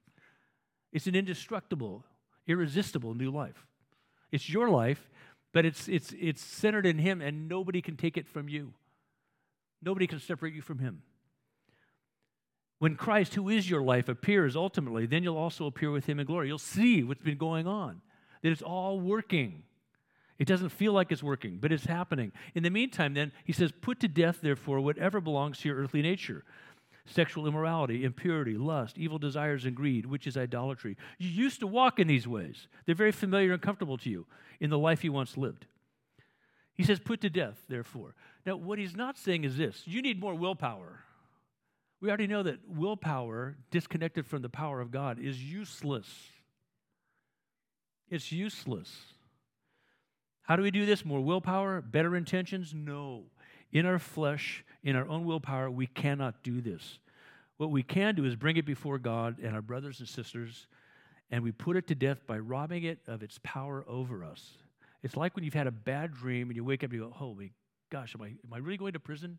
It's 0.93 1.07
an 1.07 1.15
indestructible, 1.15 2.05
irresistible 2.47 3.15
new 3.15 3.31
life. 3.31 3.67
It's 4.33 4.49
your 4.49 4.69
life, 4.69 5.09
but 5.53 5.65
it's, 5.65 5.89
it's, 5.89 6.13
it's 6.21 6.43
centered 6.43 6.85
in 6.85 6.99
Him, 6.99 7.23
and 7.23 7.49
nobody 7.49 7.81
can 7.81 7.97
take 7.97 8.17
it 8.17 8.29
from 8.29 8.49
you. 8.49 8.75
Nobody 9.83 10.07
can 10.07 10.21
separate 10.21 10.55
you 10.55 10.63
from 10.63 10.79
Him. 10.79 11.03
When 12.79 12.97
Christ, 12.97 13.35
who 13.35 13.49
is 13.49 13.71
your 13.71 13.83
life, 13.83 14.09
appears 14.09 14.55
ultimately, 14.55 15.07
then 15.07 15.23
you'll 15.23 15.39
also 15.39 15.65
appear 15.67 15.91
with 15.91 16.07
Him 16.07 16.21
in 16.21 16.27
glory. 16.27 16.49
You'll 16.49 16.59
see 16.59 17.03
what's 17.03 17.23
been 17.23 17.39
going 17.39 17.67
on, 17.67 18.03
that 18.43 18.53
it's 18.53 18.63
all 18.63 19.01
working. 19.01 19.63
It 20.39 20.47
doesn't 20.47 20.69
feel 20.69 20.93
like 20.93 21.11
it's 21.11 21.23
working, 21.23 21.59
but 21.61 21.73
it's 21.73 21.87
happening. 21.87 22.33
In 22.55 22.63
the 22.63 22.71
meantime, 22.71 23.15
then, 23.15 23.33
he 23.45 23.53
says, 23.53 23.73
Put 23.73 24.01
to 24.01 24.09
death, 24.09 24.41
therefore, 24.43 24.81
whatever 24.81 25.21
belongs 25.21 25.59
to 25.59 25.69
your 25.69 25.79
earthly 25.79 26.03
nature 26.03 26.45
sexual 27.09 27.47
immorality, 27.47 28.05
impurity, 28.05 28.57
lust, 28.57 28.99
evil 28.99 29.19
desires, 29.19 29.65
and 29.65 29.77
greed, 29.77 30.05
which 30.05 30.27
is 30.27 30.37
idolatry. 30.37 30.97
You 31.19 31.29
used 31.29 31.61
to 31.61 31.67
walk 31.67 32.01
in 32.01 32.09
these 32.09 32.27
ways. 32.27 32.67
They're 32.85 32.97
very 32.97 33.13
familiar 33.13 33.53
and 33.53 33.63
comfortable 33.63 33.97
to 33.99 34.11
you 34.11 34.27
in 34.59 34.71
the 34.71 34.79
life 34.79 35.05
you 35.05 35.13
once 35.13 35.37
lived. 35.37 35.67
He 36.75 36.83
says, 36.83 36.99
Put 36.99 37.21
to 37.23 37.31
death, 37.31 37.59
therefore. 37.69 38.15
Now, 38.45 38.57
what 38.57 38.79
he's 38.79 38.97
not 38.97 39.19
saying 39.19 39.45
is 39.45 39.57
this 39.57 39.83
you 39.87 40.03
need 40.03 40.21
more 40.21 40.35
willpower. 40.35 41.01
We 42.01 42.09
already 42.09 42.27
know 42.27 42.43
that 42.43 42.59
willpower, 42.69 43.57
disconnected 43.71 44.27
from 44.27 44.43
the 44.43 44.51
power 44.51 44.81
of 44.81 44.91
God, 44.91 45.19
is 45.19 45.43
useless. 45.43 46.07
It's 48.11 48.31
useless. 48.31 48.93
How 50.47 50.57
do 50.57 50.63
we 50.63 50.71
do 50.71 50.87
this? 50.87 51.05
More 51.05 51.21
willpower? 51.21 51.81
Better 51.81 52.17
intentions? 52.17 52.73
No. 52.75 53.25
In 53.73 53.85
our 53.85 53.99
flesh, 53.99 54.65
in 54.83 54.95
our 54.97 55.09
own 55.09 55.25
willpower, 55.25 55.69
we 55.71 55.87
cannot 55.87 56.43
do 56.43 56.61
this. 56.61 56.99
What 57.57 57.71
we 57.71 57.83
can 57.83 58.15
do 58.15 58.25
is 58.25 58.37
bring 58.37 58.57
it 58.57 58.65
before 58.65 58.99
God 58.99 59.39
and 59.43 59.55
our 59.55 59.63
brothers 59.63 59.99
and 60.01 60.09
sisters, 60.09 60.67
and 61.31 61.43
we 61.43 61.53
put 61.53 61.77
it 61.77 61.89
to 61.89 61.95
death 61.95 62.27
by 62.27 62.39
robbing 62.39 62.85
it 62.85 62.99
of 63.07 63.23
its 63.23 63.41
power 63.43 63.85
over 63.89 64.25
us. 64.25 64.53
It's 65.03 65.17
like 65.17 65.35
when 65.35 65.45
you've 65.45 65.55
had 65.55 65.67
a 65.67 65.73
bad 65.73 66.15
dream 66.15 66.49
and 66.49 66.57
you 66.57 66.65
wake 66.65 66.85
up 66.85 66.91
and 66.91 67.01
you 67.01 67.07
go, 67.07 67.11
Holy 67.11 67.53
gosh, 67.91 68.15
am 68.15 68.23
I, 68.23 68.27
am 68.27 68.53
I 68.53 68.59
really 68.59 68.77
going 68.77 68.93
to 68.93 69.01
prison? 69.01 69.39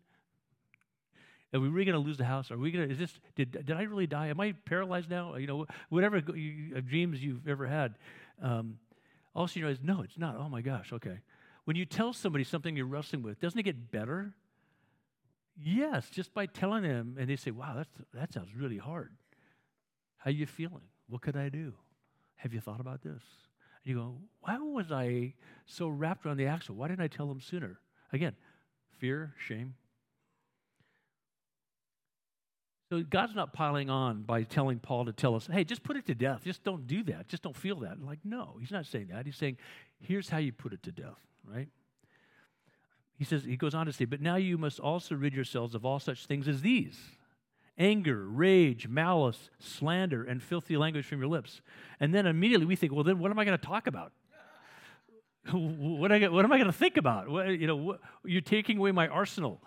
Are 1.54 1.60
we 1.60 1.70
really 1.70 1.86
going 1.86 2.02
to 2.02 2.06
lose 2.06 2.18
the 2.18 2.26
house? 2.26 2.52
Are 2.52 2.58
we 2.58 2.72
going 2.72 2.88
to, 2.88 2.92
is 2.92 3.00
this, 3.00 3.20
did, 3.36 3.52
did 3.52 3.72
I 3.72 3.84
really 3.84 4.08
die? 4.08 4.28
Am 4.28 4.40
I 4.40 4.54
paralyzed 4.66 5.10
now? 5.10 5.36
You 5.36 5.48
know, 5.48 5.66
whatever 5.90 6.22
you, 6.36 6.82
dreams 6.82 7.24
you've 7.24 7.48
ever 7.48 7.66
had. 7.66 7.96
Um, 8.42 8.80
all 9.38 9.48
you 9.54 9.62
know 9.62 9.76
no, 9.84 10.02
it's 10.02 10.18
not. 10.18 10.36
Oh 10.36 10.50
my 10.50 10.62
gosh, 10.62 10.92
okay. 10.92 11.20
When 11.66 11.76
you 11.76 11.86
tell 11.86 12.12
somebody 12.12 12.44
something 12.44 12.76
you're 12.76 12.88
wrestling 12.88 13.22
with, 13.22 13.40
doesn't 13.40 13.60
it 13.60 13.64
get 13.64 13.92
better? 13.92 14.34
Yes, 15.56 16.10
just 16.10 16.34
by 16.34 16.48
telling 16.48 16.82
them, 16.82 17.18
and 17.20 17.30
they 17.30 17.36
say, 17.36 17.52
wow, 17.52 17.74
that's, 17.76 17.90
that 18.14 18.34
sounds 18.34 18.56
really 18.56 18.78
hard. 18.78 19.12
How 20.18 20.30
are 20.30 20.34
you 20.34 20.48
feeling? 20.48 20.82
What 21.08 21.22
could 21.22 21.38
I 21.38 21.50
do? 21.50 21.74
Have 22.38 22.54
you 22.54 22.60
thought 22.60 22.80
about 22.80 23.04
this? 23.04 23.12
And 23.12 23.86
you 23.86 23.96
go, 23.96 24.18
why 24.42 24.58
was 24.58 24.92
I 24.92 25.36
so 25.66 25.88
wrapped 25.88 26.26
around 26.26 26.38
the 26.38 26.48
axle? 26.48 26.76
Why 26.76 26.88
didn't 26.88 27.02
I 27.02 27.08
tell 27.08 27.28
them 27.28 27.40
sooner? 27.40 27.80
Again, 28.12 28.36
fear, 28.98 29.36
shame, 29.38 29.76
so 32.90 33.04
God's 33.04 33.36
not 33.36 33.54
piling 33.54 33.90
on 33.90 34.22
by 34.22 34.44
telling 34.44 34.80
Paul 34.80 35.06
to 35.06 35.14
tell 35.14 35.36
us, 35.36 35.48
hey, 35.52 35.64
just 35.66 35.84
put 35.84 35.98
it 35.98 36.06
to 36.06 36.16
death. 36.16 36.42
Just 36.46 36.64
don't 36.64 36.88
do 36.88 37.04
that. 37.04 37.28
Just 37.28 37.44
don't 37.44 37.56
feel 37.56 37.82
that. 37.82 38.02
Like, 38.02 38.20
no, 38.24 38.56
he's 38.60 38.72
not 38.72 38.86
saying 38.86 39.10
that. 39.12 39.26
He's 39.26 39.36
saying, 39.36 39.58
here's 40.00 40.30
how 40.30 40.38
you 40.38 40.54
put 40.54 40.72
it 40.72 40.84
to 40.84 40.92
death, 40.92 41.20
right? 41.46 41.68
He 43.18 43.26
says, 43.26 43.44
he 43.44 43.58
goes 43.58 43.74
on 43.74 43.88
to 43.88 43.94
say, 43.94 44.06
but 44.06 44.22
now 44.22 44.36
you 44.36 44.58
must 44.58 44.80
also 44.80 45.16
rid 45.16 45.34
yourselves 45.34 45.76
of 45.76 45.86
all 45.86 46.00
such 46.00 46.26
things 46.26 46.48
as 46.48 46.62
these 46.62 46.98
anger, 47.80 48.26
rage, 48.28 48.88
malice, 48.88 49.52
slander, 49.60 50.24
and 50.24 50.42
filthy 50.42 50.78
language 50.78 51.06
from 51.06 51.20
your 51.20 51.28
lips. 51.28 51.62
And 52.00 52.14
then 52.14 52.26
immediately 52.26 52.66
we 52.66 52.76
think, 52.76 52.92
well, 52.92 53.04
then 53.04 53.20
what 53.20 53.30
am 53.30 53.38
I 53.38 53.46
going 53.46 53.58
to 53.58 53.64
talk 53.64 53.86
about? 53.86 54.14
what, 55.52 56.12
I, 56.12 56.28
what 56.28 56.44
am 56.44 56.52
I 56.52 56.58
going 56.58 56.72
to 56.72 56.78
think 56.78 56.98
about? 56.98 57.30
What, 57.30 57.50
you 57.50 57.68
know, 57.68 57.76
what, 57.76 58.00
you're 58.26 58.42
taking 58.42 58.78
away 58.78 58.92
my 58.92 59.08
arsenal. 59.08 59.62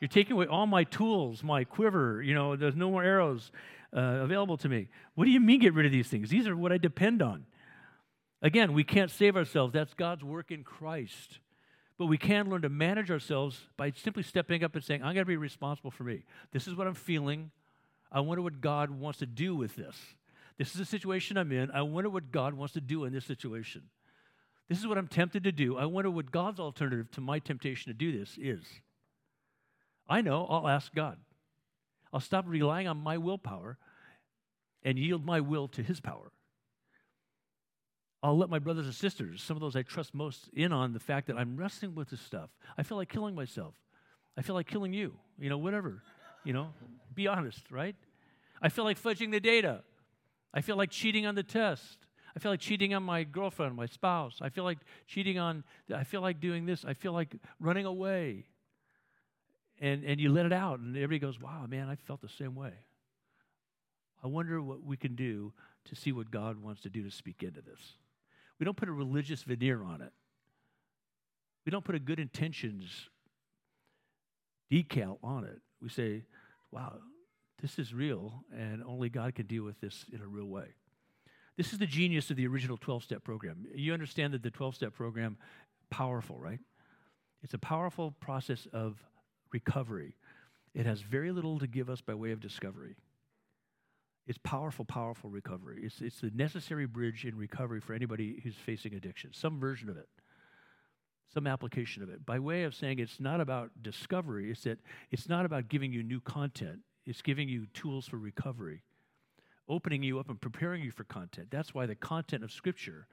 You're 0.00 0.08
taking 0.08 0.32
away 0.32 0.46
all 0.46 0.66
my 0.66 0.84
tools, 0.84 1.42
my 1.42 1.64
quiver. 1.64 2.22
You 2.22 2.34
know, 2.34 2.56
there's 2.56 2.76
no 2.76 2.90
more 2.90 3.02
arrows 3.02 3.50
uh, 3.96 4.00
available 4.00 4.56
to 4.58 4.68
me. 4.68 4.88
What 5.14 5.24
do 5.24 5.30
you 5.30 5.40
mean 5.40 5.60
get 5.60 5.74
rid 5.74 5.86
of 5.86 5.92
these 5.92 6.08
things? 6.08 6.30
These 6.30 6.46
are 6.46 6.56
what 6.56 6.72
I 6.72 6.78
depend 6.78 7.22
on. 7.22 7.46
Again, 8.40 8.72
we 8.72 8.84
can't 8.84 9.10
save 9.10 9.36
ourselves. 9.36 9.72
That's 9.72 9.94
God's 9.94 10.22
work 10.22 10.50
in 10.50 10.62
Christ. 10.62 11.40
But 11.98 12.06
we 12.06 12.16
can 12.16 12.48
learn 12.48 12.62
to 12.62 12.68
manage 12.68 13.10
ourselves 13.10 13.60
by 13.76 13.90
simply 13.90 14.22
stepping 14.22 14.62
up 14.62 14.76
and 14.76 14.84
saying, 14.84 15.02
I'm 15.02 15.14
going 15.14 15.24
to 15.24 15.24
be 15.24 15.36
responsible 15.36 15.90
for 15.90 16.04
me. 16.04 16.22
This 16.52 16.68
is 16.68 16.76
what 16.76 16.86
I'm 16.86 16.94
feeling. 16.94 17.50
I 18.12 18.20
wonder 18.20 18.42
what 18.42 18.60
God 18.60 18.90
wants 18.90 19.18
to 19.18 19.26
do 19.26 19.56
with 19.56 19.74
this. 19.74 19.96
This 20.58 20.68
is 20.68 20.74
the 20.74 20.84
situation 20.84 21.36
I'm 21.36 21.50
in. 21.50 21.70
I 21.72 21.82
wonder 21.82 22.08
what 22.08 22.30
God 22.30 22.54
wants 22.54 22.74
to 22.74 22.80
do 22.80 23.04
in 23.04 23.12
this 23.12 23.24
situation. 23.24 23.82
This 24.68 24.78
is 24.78 24.86
what 24.86 24.98
I'm 24.98 25.08
tempted 25.08 25.44
to 25.44 25.52
do. 25.52 25.76
I 25.76 25.86
wonder 25.86 26.10
what 26.10 26.30
God's 26.30 26.60
alternative 26.60 27.10
to 27.12 27.20
my 27.20 27.38
temptation 27.38 27.90
to 27.90 27.94
do 27.94 28.16
this 28.16 28.38
is. 28.40 28.64
I 30.08 30.20
know 30.20 30.46
I'll 30.46 30.68
ask 30.68 30.94
God. 30.94 31.18
I'll 32.12 32.20
stop 32.20 32.44
relying 32.48 32.88
on 32.88 32.96
my 32.96 33.18
willpower 33.18 33.76
and 34.82 34.98
yield 34.98 35.24
my 35.24 35.40
will 35.40 35.68
to 35.68 35.82
His 35.82 36.00
power. 36.00 36.32
I'll 38.22 38.36
let 38.36 38.50
my 38.50 38.58
brothers 38.58 38.86
and 38.86 38.94
sisters, 38.94 39.42
some 39.42 39.56
of 39.56 39.60
those 39.60 39.76
I 39.76 39.82
trust 39.82 40.14
most, 40.14 40.48
in 40.52 40.72
on 40.72 40.92
the 40.92 41.00
fact 41.00 41.28
that 41.28 41.36
I'm 41.36 41.56
wrestling 41.56 41.94
with 41.94 42.10
this 42.10 42.20
stuff. 42.20 42.50
I 42.76 42.82
feel 42.82 42.96
like 42.96 43.08
killing 43.08 43.34
myself. 43.34 43.74
I 44.36 44.42
feel 44.42 44.54
like 44.54 44.66
killing 44.66 44.92
you, 44.92 45.14
you 45.38 45.48
know, 45.50 45.58
whatever. 45.58 46.02
You 46.44 46.52
know, 46.52 46.68
be 47.14 47.28
honest, 47.28 47.70
right? 47.70 47.94
I 48.62 48.70
feel 48.70 48.84
like 48.84 49.00
fudging 49.00 49.30
the 49.30 49.40
data. 49.40 49.82
I 50.54 50.62
feel 50.62 50.76
like 50.76 50.90
cheating 50.90 51.26
on 51.26 51.34
the 51.34 51.42
test. 51.42 51.98
I 52.34 52.40
feel 52.40 52.52
like 52.52 52.60
cheating 52.60 52.94
on 52.94 53.02
my 53.02 53.24
girlfriend, 53.24 53.76
my 53.76 53.86
spouse. 53.86 54.38
I 54.40 54.48
feel 54.48 54.64
like 54.64 54.78
cheating 55.06 55.38
on, 55.38 55.64
I 55.94 56.04
feel 56.04 56.20
like 56.20 56.40
doing 56.40 56.66
this. 56.66 56.84
I 56.84 56.94
feel 56.94 57.12
like 57.12 57.36
running 57.60 57.86
away 57.86 58.46
and, 59.80 60.04
and 60.04 60.20
you 60.20 60.32
let 60.32 60.46
it 60.46 60.52
out, 60.52 60.80
and 60.80 60.96
everybody 60.96 61.18
goes, 61.18 61.40
Wow, 61.40 61.66
man, 61.68 61.88
I 61.88 61.96
felt 61.96 62.20
the 62.20 62.28
same 62.28 62.54
way. 62.54 62.72
I 64.22 64.26
wonder 64.26 64.60
what 64.60 64.82
we 64.82 64.96
can 64.96 65.14
do 65.14 65.52
to 65.86 65.94
see 65.94 66.12
what 66.12 66.30
God 66.30 66.60
wants 66.60 66.82
to 66.82 66.90
do 66.90 67.04
to 67.04 67.10
speak 67.10 67.42
into 67.42 67.60
this. 67.60 67.80
We 68.58 68.64
don't 68.64 68.76
put 68.76 68.88
a 68.88 68.92
religious 68.92 69.42
veneer 69.44 69.82
on 69.82 70.00
it, 70.00 70.12
we 71.64 71.70
don't 71.70 71.84
put 71.84 71.94
a 71.94 72.00
good 72.00 72.18
intentions 72.18 73.08
decal 74.70 75.18
on 75.22 75.44
it. 75.44 75.60
We 75.80 75.88
say, 75.88 76.24
Wow, 76.70 76.98
this 77.62 77.78
is 77.78 77.94
real, 77.94 78.44
and 78.54 78.82
only 78.84 79.08
God 79.08 79.34
can 79.34 79.46
deal 79.46 79.64
with 79.64 79.80
this 79.80 80.04
in 80.12 80.20
a 80.20 80.26
real 80.26 80.46
way. 80.46 80.74
This 81.56 81.72
is 81.72 81.78
the 81.78 81.86
genius 81.86 82.30
of 82.30 82.36
the 82.36 82.46
original 82.46 82.76
12 82.76 83.02
step 83.02 83.24
program. 83.24 83.66
You 83.74 83.92
understand 83.92 84.32
that 84.34 84.42
the 84.42 84.50
12 84.50 84.76
step 84.76 84.94
program, 84.94 85.38
powerful, 85.90 86.38
right? 86.38 86.60
It's 87.42 87.54
a 87.54 87.58
powerful 87.58 88.12
process 88.20 88.66
of 88.72 89.02
recovery. 89.52 90.16
It 90.74 90.86
has 90.86 91.00
very 91.00 91.32
little 91.32 91.58
to 91.58 91.66
give 91.66 91.90
us 91.90 92.00
by 92.00 92.14
way 92.14 92.32
of 92.32 92.40
discovery. 92.40 92.96
It's 94.26 94.38
powerful, 94.38 94.84
powerful 94.84 95.30
recovery. 95.30 95.80
It's, 95.84 96.02
it's 96.02 96.20
the 96.20 96.30
necessary 96.34 96.86
bridge 96.86 97.24
in 97.24 97.36
recovery 97.36 97.80
for 97.80 97.94
anybody 97.94 98.40
who's 98.44 98.54
facing 98.54 98.94
addiction, 98.94 99.32
some 99.32 99.58
version 99.58 99.88
of 99.88 99.96
it, 99.96 100.08
some 101.32 101.46
application 101.46 102.02
of 102.02 102.10
it. 102.10 102.26
By 102.26 102.38
way 102.38 102.64
of 102.64 102.74
saying 102.74 102.98
it's 102.98 103.20
not 103.20 103.40
about 103.40 103.70
discovery, 103.82 104.50
it's 104.50 104.64
that 104.64 104.78
it's 105.10 105.30
not 105.30 105.46
about 105.46 105.68
giving 105.68 105.92
you 105.92 106.02
new 106.02 106.20
content, 106.20 106.80
it's 107.06 107.22
giving 107.22 107.48
you 107.48 107.66
tools 107.72 108.06
for 108.06 108.18
recovery, 108.18 108.82
opening 109.66 110.02
you 110.02 110.18
up 110.18 110.28
and 110.28 110.38
preparing 110.38 110.82
you 110.82 110.90
for 110.90 111.04
content. 111.04 111.48
That's 111.50 111.72
why 111.72 111.86
the 111.86 111.94
content 111.94 112.44
of 112.44 112.52
Scripture 112.52 113.06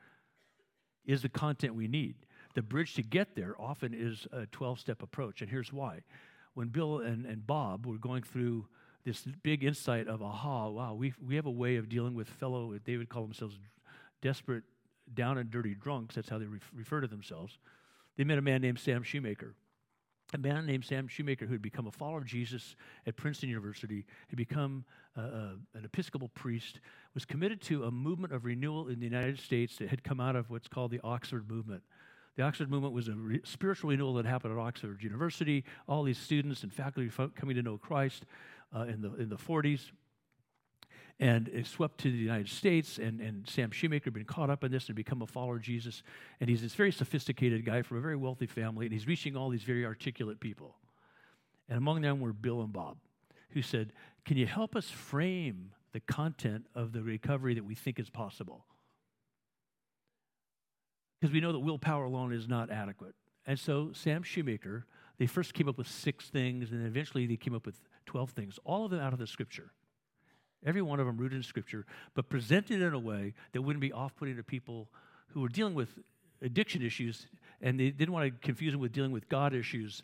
is 1.06 1.22
the 1.22 1.30
content 1.30 1.76
we 1.76 1.88
need. 1.88 2.16
The 2.56 2.64
bridge 2.64 2.93
to 2.95 3.03
get 3.03 3.36
there 3.36 3.53
often 3.60 3.93
is 3.93 4.28
a 4.32 4.45
12 4.47 4.80
step 4.80 5.03
approach, 5.03 5.41
and 5.41 5.51
here's 5.51 5.72
why. 5.72 5.99
When 6.53 6.70
Bill 6.70 6.99
and, 6.99 7.26
and 7.26 7.45
Bob 7.45 7.86
were 7.86 7.97
going 7.97 8.24
through 8.24 8.66
this 9.03 9.24
big 9.43 9.64
insight 9.64 10.08
of, 10.08 10.24
aha, 10.24 10.70
wow, 10.70 10.93
we, 10.95 11.14
we 11.26 11.36
have 11.36 11.45
a 11.45 11.51
way 11.51 11.76
of 11.76 11.89
dealing 11.89 12.16
with 12.16 12.28
fellow, 12.28 12.74
they 12.86 12.97
would 12.97 13.10
call 13.10 13.24
themselves 13.24 13.56
desperate, 14.22 14.64
down 15.14 15.38
and 15.38 15.51
dirty 15.51 15.76
drunks. 15.76 16.16
That's 16.16 16.30
how 16.30 16.39
they 16.39 16.45
re- 16.45 16.60
refer 16.74 17.01
to 17.01 17.08
themselves. 17.08 17.60
They 18.18 18.24
met 18.24 18.38
a 18.38 18.41
man 18.41 18.62
named 18.62 18.80
Sam 18.80 19.03
Shoemaker. 19.03 19.53
a 20.34 20.38
man 20.38 20.66
named 20.66 20.86
Sam 20.86 21.08
Shoemaker 21.08 21.45
who 21.45 21.51
had 21.51 21.62
become 21.62 21.88
a 21.88 21.91
follower 21.91 22.20
of 22.20 22.26
Jesus 22.26 22.76
at 23.06 23.16
Princeton 23.18 23.49
University, 23.49 24.06
had 24.30 24.38
become 24.38 24.86
an 25.16 25.84
Episcopal 25.84 26.30
priest, 26.30 26.80
was 27.14 27.26
committed 27.26 27.62
to 27.64 27.84
a 27.84 27.91
movement 27.91 28.34
of 28.34 28.45
renewal 28.45 28.88
in 28.88 28.99
the 28.99 29.06
United 29.06 29.39
States 29.39 29.78
that 29.78 29.89
had 29.89 30.03
come 30.03 30.20
out 30.20 30.36
of 30.36 30.49
what's 30.49 30.68
called 30.68 30.91
the 30.91 31.01
Oxford 31.03 31.49
Movement. 31.49 31.84
The 32.36 32.44
Oxford 32.44 32.70
Movement 32.70 32.94
was 32.94 33.08
a 33.08 33.14
re- 33.14 33.42
spiritual 33.44 33.92
renewal 33.92 34.14
that 34.16 34.26
happened 34.26 34.54
at 34.54 34.60
Oxford 34.60 35.02
University. 35.02 35.64
All 35.88 36.04
these 36.04 36.18
students 36.18 36.64
and 36.64 36.74
faculty 36.74 37.10
coming 37.36 37.56
to 37.56 37.62
know 37.62 37.78
Christ 37.78 38.26
uh, 38.76 38.82
in, 38.82 39.02
the, 39.02 39.14
in 39.16 39.30
the 39.30 39.38
40s. 39.38 39.92
And 41.18 41.48
it 41.48 41.66
swept 41.66 42.00
to 42.00 42.12
the 42.12 42.18
United 42.18 42.50
States, 42.50 42.98
and, 42.98 43.22
and 43.22 43.48
Sam 43.48 43.72
Shoemaker 43.72 44.06
had 44.06 44.14
been 44.14 44.26
caught 44.26 44.50
up 44.50 44.66
in 44.66 44.72
this 44.72 44.88
and 44.88 44.96
become 44.98 45.22
a 45.22 45.28
follower 45.28 45.56
of 45.56 45.62
Jesus. 45.62 46.04
And 46.42 46.50
he's 46.50 46.62
this 46.62 46.76
very 46.76 46.92
sophisticated 46.92 47.64
guy 47.64 47.84
from 47.84 47.98
a 47.98 48.02
very 48.02 48.18
wealthy 48.18 48.48
family, 48.48 48.86
and 48.86 48.92
he's 48.92 49.08
reaching 49.08 49.38
all 49.38 49.50
these 49.50 49.64
very 49.64 49.86
articulate 49.86 50.42
people. 50.42 50.76
And 51.70 51.78
among 51.78 52.02
them 52.02 52.20
were 52.20 52.34
Bill 52.34 52.62
and 52.62 52.74
Bob, 52.74 52.98
who 53.52 53.62
said, 53.62 53.94
Can 54.26 54.36
you 54.36 54.46
help 54.46 54.76
us 54.76 54.90
frame 54.90 55.72
the 55.94 56.02
content 56.02 56.66
of 56.76 56.92
the 56.92 57.02
recovery 57.02 57.54
that 57.54 57.64
we 57.64 57.76
think 57.76 57.98
is 57.98 58.10
possible? 58.10 58.66
Because 61.20 61.34
we 61.34 61.39
know 61.39 61.51
that 61.51 61.59
willpower 61.59 62.05
alone 62.05 62.34
is 62.34 62.47
not 62.47 62.70
adequate. 62.70 63.16
And 63.47 63.59
so 63.59 63.91
Sam 63.93 64.24
Shoemaker, 64.24 64.86
they 65.18 65.28
first 65.28 65.53
came 65.53 65.70
up 65.70 65.78
with 65.78 65.88
six 65.88 66.30
things, 66.30 66.72
and 66.72 66.86
eventually 66.86 67.26
they 67.26 67.38
came 67.38 67.55
up 67.55 67.66
with 67.66 67.80
12 68.05 68.32
things, 68.32 68.59
all 68.66 68.86
of 68.86 68.91
them 68.91 68.99
out 68.99 69.13
of 69.13 69.20
the 69.20 69.28
scripture. 69.28 69.72
Every 70.66 70.82
one 70.82 70.99
of 70.99 71.05
them 71.05 71.18
rooted 71.18 71.38
in 71.38 71.43
Scripture, 71.43 71.86
but 72.16 72.28
presented 72.28 72.82
in 72.82 72.93
a 72.93 72.99
way 72.99 73.36
that 73.53 73.61
wouldn't 73.61 73.82
be 73.82 73.93
off 73.93 74.16
putting 74.16 74.36
to 74.38 74.43
people 74.43 74.89
who 75.28 75.41
were 75.41 75.49
dealing 75.49 75.76
with 75.76 75.99
addiction 76.41 76.82
issues 76.82 77.28
and 77.61 77.80
they 77.80 77.91
didn't 77.91 78.13
want 78.13 78.26
to 78.26 78.45
confuse 78.45 78.74
them 78.74 78.82
with 78.82 78.91
dealing 78.91 79.11
with 79.11 79.30
God 79.30 79.53
issues 79.53 80.03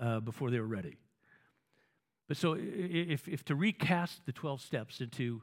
uh, 0.00 0.20
before 0.20 0.50
they 0.50 0.58
were 0.58 0.66
ready. 0.66 0.96
But 2.26 2.36
so, 2.36 2.56
if, 2.58 3.28
if 3.28 3.44
to 3.46 3.54
recast 3.54 4.24
the 4.26 4.32
12 4.32 4.60
steps 4.60 5.00
into 5.00 5.42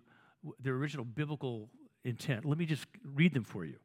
their 0.60 0.74
original 0.74 1.06
biblical 1.06 1.70
intent, 2.04 2.44
let 2.44 2.58
me 2.58 2.66
just 2.66 2.86
read 3.06 3.34
them 3.34 3.44
for 3.44 3.66
you. 3.66 3.76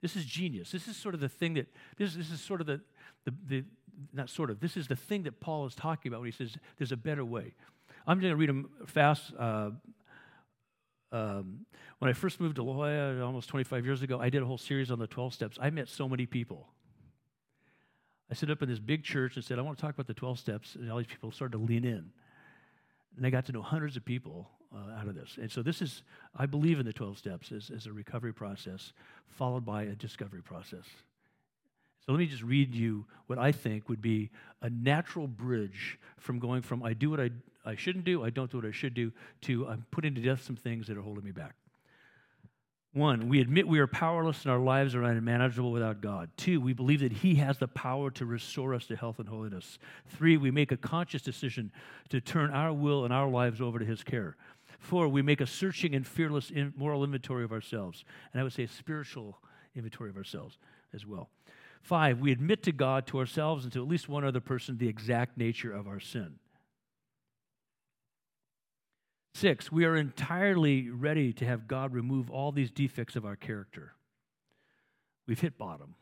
This 0.00 0.16
is 0.16 0.24
genius. 0.24 0.70
This 0.70 0.86
is 0.86 0.96
sort 0.96 1.14
of 1.14 1.20
the 1.20 1.28
thing 1.28 1.54
that, 1.54 1.66
this, 1.96 2.14
this 2.14 2.30
is 2.30 2.40
sort 2.40 2.60
of 2.60 2.66
the, 2.66 2.80
the, 3.24 3.34
the, 3.46 3.64
not 4.12 4.30
sort 4.30 4.50
of, 4.50 4.60
this 4.60 4.76
is 4.76 4.86
the 4.86 4.96
thing 4.96 5.24
that 5.24 5.40
Paul 5.40 5.66
is 5.66 5.74
talking 5.74 6.10
about 6.10 6.20
when 6.20 6.30
he 6.30 6.32
says 6.32 6.56
there's 6.76 6.92
a 6.92 6.96
better 6.96 7.24
way. 7.24 7.54
I'm 8.06 8.20
going 8.20 8.30
to 8.30 8.36
read 8.36 8.48
them 8.48 8.70
fast. 8.86 9.32
Uh, 9.38 9.70
um, 11.10 11.66
when 11.98 12.08
I 12.08 12.12
first 12.12 12.40
moved 12.40 12.56
to 12.56 12.62
La 12.62 12.74
Jolla 12.74 13.24
almost 13.24 13.48
25 13.48 13.84
years 13.84 14.02
ago, 14.02 14.20
I 14.20 14.30
did 14.30 14.42
a 14.42 14.46
whole 14.46 14.58
series 14.58 14.90
on 14.90 14.98
the 14.98 15.06
12 15.06 15.34
steps. 15.34 15.58
I 15.60 15.70
met 15.70 15.88
so 15.88 16.08
many 16.08 16.26
people. 16.26 16.68
I 18.30 18.34
stood 18.34 18.50
up 18.50 18.62
in 18.62 18.68
this 18.68 18.78
big 18.78 19.04
church 19.04 19.36
and 19.36 19.44
said, 19.44 19.58
I 19.58 19.62
want 19.62 19.78
to 19.78 19.82
talk 19.82 19.94
about 19.94 20.06
the 20.06 20.14
12 20.14 20.38
steps. 20.38 20.74
And 20.74 20.90
all 20.90 20.98
these 20.98 21.06
people 21.06 21.32
started 21.32 21.56
to 21.56 21.64
lean 21.64 21.84
in. 21.84 22.10
And 23.16 23.26
I 23.26 23.30
got 23.30 23.46
to 23.46 23.52
know 23.52 23.62
hundreds 23.62 23.96
of 23.96 24.04
people 24.04 24.50
uh, 24.74 25.00
out 25.00 25.08
of 25.08 25.14
this. 25.14 25.38
And 25.40 25.50
so, 25.50 25.62
this 25.62 25.80
is, 25.80 26.02
I 26.36 26.46
believe 26.46 26.78
in 26.80 26.86
the 26.86 26.92
12 26.92 27.18
steps 27.18 27.52
as, 27.52 27.70
as 27.74 27.86
a 27.86 27.92
recovery 27.92 28.32
process, 28.32 28.92
followed 29.26 29.64
by 29.64 29.84
a 29.84 29.94
discovery 29.94 30.42
process. 30.42 30.84
So 32.08 32.12
let 32.12 32.20
me 32.20 32.26
just 32.26 32.42
read 32.42 32.74
you 32.74 33.04
what 33.26 33.38
I 33.38 33.52
think 33.52 33.90
would 33.90 34.00
be 34.00 34.30
a 34.62 34.70
natural 34.70 35.26
bridge 35.26 35.98
from 36.16 36.38
going 36.38 36.62
from 36.62 36.82
I 36.82 36.94
do 36.94 37.10
what 37.10 37.20
I, 37.20 37.28
I 37.66 37.76
shouldn't 37.76 38.06
do, 38.06 38.24
I 38.24 38.30
don't 38.30 38.50
do 38.50 38.56
what 38.56 38.66
I 38.66 38.70
should 38.70 38.94
do, 38.94 39.12
to 39.42 39.68
I'm 39.68 39.84
putting 39.90 40.14
to 40.14 40.22
death 40.22 40.42
some 40.42 40.56
things 40.56 40.86
that 40.86 40.96
are 40.96 41.02
holding 41.02 41.22
me 41.22 41.32
back. 41.32 41.54
One, 42.94 43.28
we 43.28 43.42
admit 43.42 43.68
we 43.68 43.78
are 43.78 43.86
powerless 43.86 44.42
and 44.42 44.50
our 44.50 44.58
lives 44.58 44.94
are 44.94 45.02
unmanageable 45.02 45.70
without 45.70 46.00
God. 46.00 46.30
Two, 46.38 46.62
we 46.62 46.72
believe 46.72 47.00
that 47.00 47.12
He 47.12 47.34
has 47.34 47.58
the 47.58 47.68
power 47.68 48.10
to 48.12 48.24
restore 48.24 48.72
us 48.72 48.86
to 48.86 48.96
health 48.96 49.18
and 49.18 49.28
holiness. 49.28 49.78
Three, 50.16 50.38
we 50.38 50.50
make 50.50 50.72
a 50.72 50.78
conscious 50.78 51.20
decision 51.20 51.70
to 52.08 52.22
turn 52.22 52.50
our 52.50 52.72
will 52.72 53.04
and 53.04 53.12
our 53.12 53.28
lives 53.28 53.60
over 53.60 53.78
to 53.78 53.84
His 53.84 54.02
care. 54.02 54.36
Four, 54.78 55.08
we 55.08 55.22
make 55.22 55.40
a 55.40 55.46
searching 55.46 55.94
and 55.94 56.06
fearless 56.06 56.52
moral 56.76 57.04
inventory 57.04 57.44
of 57.44 57.52
ourselves. 57.52 58.04
And 58.32 58.40
I 58.40 58.44
would 58.44 58.52
say 58.52 58.62
a 58.62 58.68
spiritual 58.68 59.38
inventory 59.74 60.10
of 60.10 60.16
ourselves 60.16 60.58
as 60.94 61.04
well. 61.04 61.28
Five, 61.82 62.20
we 62.20 62.32
admit 62.32 62.62
to 62.64 62.72
God, 62.72 63.06
to 63.08 63.18
ourselves, 63.18 63.64
and 63.64 63.72
to 63.72 63.82
at 63.82 63.88
least 63.88 64.08
one 64.08 64.24
other 64.24 64.40
person 64.40 64.78
the 64.78 64.88
exact 64.88 65.36
nature 65.36 65.72
of 65.72 65.86
our 65.86 66.00
sin. 66.00 66.34
Six, 69.34 69.70
we 69.70 69.84
are 69.84 69.96
entirely 69.96 70.90
ready 70.90 71.32
to 71.34 71.44
have 71.44 71.68
God 71.68 71.92
remove 71.92 72.30
all 72.30 72.50
these 72.50 72.70
defects 72.70 73.14
of 73.14 73.24
our 73.24 73.36
character. 73.36 73.92
We've 75.26 75.40
hit 75.40 75.58
bottom. 75.58 75.94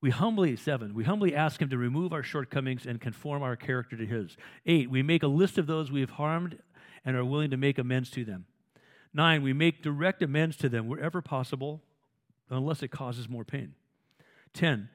We 0.00 0.10
humbly, 0.10 0.56
seven, 0.56 0.94
we 0.94 1.04
humbly 1.04 1.34
ask 1.34 1.60
Him 1.60 1.70
to 1.70 1.78
remove 1.78 2.12
our 2.12 2.22
shortcomings 2.22 2.86
and 2.86 3.00
conform 3.00 3.42
our 3.42 3.56
character 3.56 3.96
to 3.96 4.06
His. 4.06 4.36
Eight, 4.66 4.90
we 4.90 5.02
make 5.02 5.22
a 5.22 5.28
list 5.28 5.58
of 5.58 5.66
those 5.66 5.90
we 5.90 6.00
have 6.00 6.10
harmed 6.10 6.58
and 7.04 7.16
are 7.16 7.24
willing 7.24 7.50
to 7.50 7.56
make 7.56 7.78
amends 7.78 8.10
to 8.10 8.24
them. 8.24 8.46
Nine, 9.12 9.42
we 9.42 9.52
make 9.52 9.82
direct 9.82 10.22
amends 10.22 10.56
to 10.56 10.68
them 10.68 10.88
wherever 10.88 11.22
possible 11.22 11.82
unless 12.50 12.82
it 12.82 12.88
causes 12.88 13.28
more 13.28 13.44
pain. 13.44 13.74
10. 14.54 14.88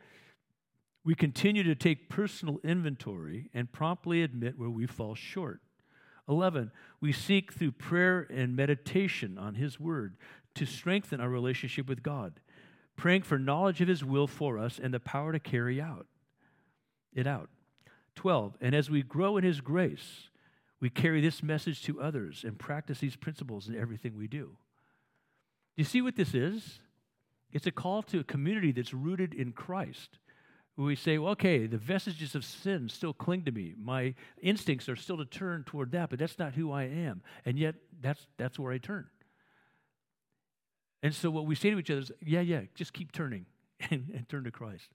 We 1.03 1.15
continue 1.15 1.63
to 1.63 1.75
take 1.75 2.09
personal 2.09 2.59
inventory 2.63 3.49
and 3.53 3.71
promptly 3.71 4.21
admit 4.21 4.59
where 4.59 4.69
we 4.69 4.85
fall 4.85 5.15
short. 5.15 5.61
11. 6.27 6.71
We 7.01 7.11
seek 7.11 7.53
through 7.53 7.71
prayer 7.71 8.27
and 8.29 8.55
meditation 8.55 9.37
on 9.37 9.55
His 9.55 9.79
Word 9.79 10.17
to 10.55 10.65
strengthen 10.65 11.21
our 11.21 11.29
relationship 11.29 11.87
with 11.87 12.03
God, 12.03 12.39
praying 12.95 13.23
for 13.23 13.39
knowledge 13.39 13.81
of 13.81 13.87
His 13.87 14.03
will 14.03 14.27
for 14.27 14.59
us 14.59 14.79
and 14.81 14.93
the 14.93 14.99
power 14.99 15.31
to 15.31 15.39
carry 15.39 15.81
out 15.81 16.05
it 17.13 17.27
out. 17.27 17.49
12. 18.15 18.57
And 18.61 18.75
as 18.75 18.89
we 18.89 19.01
grow 19.01 19.37
in 19.37 19.43
His 19.43 19.61
grace, 19.61 20.28
we 20.81 20.89
carry 20.89 21.21
this 21.21 21.43
message 21.43 21.83
to 21.83 22.01
others 22.01 22.43
and 22.45 22.57
practice 22.57 22.99
these 22.99 23.15
principles 23.15 23.67
in 23.67 23.75
everything 23.75 24.17
we 24.17 24.27
do. 24.27 24.57
Do 25.75 25.81
you 25.81 25.83
see 25.83 26.01
what 26.01 26.15
this 26.15 26.33
is? 26.33 26.79
It's 27.51 27.67
a 27.67 27.71
call 27.71 28.03
to 28.03 28.19
a 28.19 28.23
community 28.23 28.71
that's 28.71 28.93
rooted 28.93 29.33
in 29.33 29.51
Christ. 29.51 30.19
We 30.77 30.95
say, 30.95 31.17
well, 31.17 31.33
okay, 31.33 31.67
the 31.67 31.77
vestiges 31.77 32.35
of 32.35 32.45
sin 32.45 32.87
still 32.87 33.13
cling 33.13 33.43
to 33.45 33.51
me. 33.51 33.73
My 33.77 34.13
instincts 34.41 34.87
are 34.87 34.95
still 34.95 35.17
to 35.17 35.25
turn 35.25 35.65
toward 35.65 35.91
that, 35.91 36.09
but 36.09 36.19
that's 36.19 36.39
not 36.39 36.53
who 36.53 36.71
I 36.71 36.83
am. 36.83 37.21
And 37.43 37.59
yet, 37.59 37.75
that's, 37.99 38.25
that's 38.37 38.57
where 38.57 38.71
I 38.71 38.77
turn. 38.77 39.07
And 41.03 41.13
so, 41.13 41.29
what 41.29 41.45
we 41.45 41.55
say 41.55 41.69
to 41.71 41.79
each 41.79 41.91
other 41.91 41.99
is, 41.99 42.11
yeah, 42.25 42.39
yeah, 42.39 42.61
just 42.75 42.93
keep 42.93 43.11
turning 43.11 43.45
and, 43.89 44.09
and 44.15 44.29
turn 44.29 44.45
to 44.45 44.51
Christ. 44.51 44.87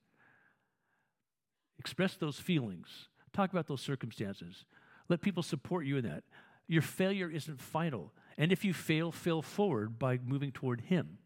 Express 1.78 2.14
those 2.16 2.38
feelings, 2.38 2.88
talk 3.34 3.50
about 3.52 3.66
those 3.66 3.82
circumstances. 3.82 4.64
Let 5.08 5.20
people 5.20 5.42
support 5.42 5.86
you 5.86 5.96
in 5.96 6.04
that. 6.04 6.24
Your 6.66 6.82
failure 6.82 7.30
isn't 7.30 7.60
final. 7.60 8.12
And 8.38 8.50
if 8.50 8.64
you 8.64 8.72
fail, 8.72 9.12
fail 9.12 9.42
forward 9.42 9.98
by 9.98 10.18
moving 10.24 10.50
toward 10.50 10.82
Him. 10.82 11.18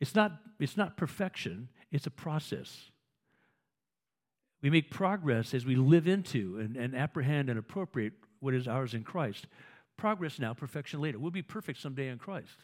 It's 0.00 0.14
not, 0.14 0.32
it's 0.58 0.76
not 0.76 0.96
perfection, 0.96 1.68
it's 1.90 2.06
a 2.06 2.10
process. 2.10 2.90
We 4.62 4.70
make 4.70 4.90
progress 4.90 5.54
as 5.54 5.64
we 5.64 5.76
live 5.76 6.08
into 6.08 6.58
and, 6.58 6.76
and 6.76 6.94
apprehend 6.96 7.48
and 7.48 7.58
appropriate 7.58 8.14
what 8.40 8.54
is 8.54 8.66
ours 8.66 8.94
in 8.94 9.04
Christ. 9.04 9.46
Progress 9.96 10.38
now, 10.38 10.54
perfection 10.54 11.00
later. 11.00 11.18
We'll 11.18 11.30
be 11.30 11.42
perfect 11.42 11.80
someday 11.80 12.08
in 12.08 12.18
Christ. 12.18 12.58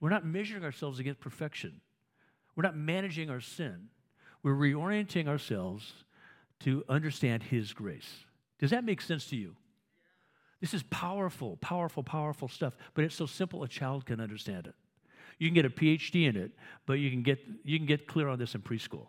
We're 0.00 0.10
not 0.10 0.24
measuring 0.24 0.64
ourselves 0.64 0.98
against 0.98 1.20
perfection. 1.20 1.80
We're 2.54 2.62
not 2.62 2.76
managing 2.76 3.30
our 3.30 3.40
sin. 3.40 3.88
We're 4.42 4.54
reorienting 4.54 5.26
ourselves 5.28 5.92
to 6.60 6.84
understand 6.88 7.44
His 7.44 7.72
grace. 7.72 8.24
Does 8.58 8.70
that 8.70 8.84
make 8.84 9.00
sense 9.00 9.26
to 9.26 9.36
you? 9.36 9.56
This 10.60 10.74
is 10.74 10.82
powerful, 10.84 11.56
powerful, 11.60 12.02
powerful 12.02 12.48
stuff, 12.48 12.74
but 12.94 13.04
it's 13.04 13.14
so 13.14 13.26
simple 13.26 13.62
a 13.62 13.68
child 13.68 14.06
can 14.06 14.20
understand 14.20 14.66
it. 14.66 14.74
You 15.38 15.46
can 15.48 15.54
get 15.54 15.64
a 15.64 15.70
PhD 15.70 16.28
in 16.28 16.36
it, 16.36 16.52
but 16.84 16.94
you 16.94 17.10
can 17.10 17.22
get, 17.22 17.38
you 17.62 17.78
can 17.78 17.86
get 17.86 18.08
clear 18.08 18.28
on 18.28 18.38
this 18.38 18.54
in 18.56 18.62
preschool. 18.62 19.06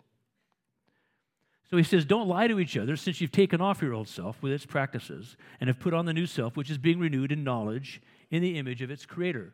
So 1.70 1.78
he 1.78 1.84
says, 1.84 2.06
Don't 2.06 2.28
lie 2.28 2.48
to 2.48 2.60
each 2.60 2.78
other, 2.78 2.96
since 2.96 3.20
you've 3.20 3.32
taken 3.32 3.62
off 3.62 3.82
your 3.82 3.94
old 3.94 4.08
self 4.08 4.42
with 4.42 4.52
its 4.52 4.66
practices 4.66 5.38
and 5.60 5.68
have 5.68 5.80
put 5.80 5.94
on 5.94 6.06
the 6.06 6.14
new 6.14 6.26
self, 6.26 6.56
which 6.56 6.70
is 6.70 6.78
being 6.78 7.00
renewed 7.00 7.32
in 7.32 7.44
knowledge 7.44 8.02
in 8.30 8.42
the 8.42 8.58
image 8.58 8.82
of 8.82 8.92
its 8.92 9.06
creator. 9.06 9.54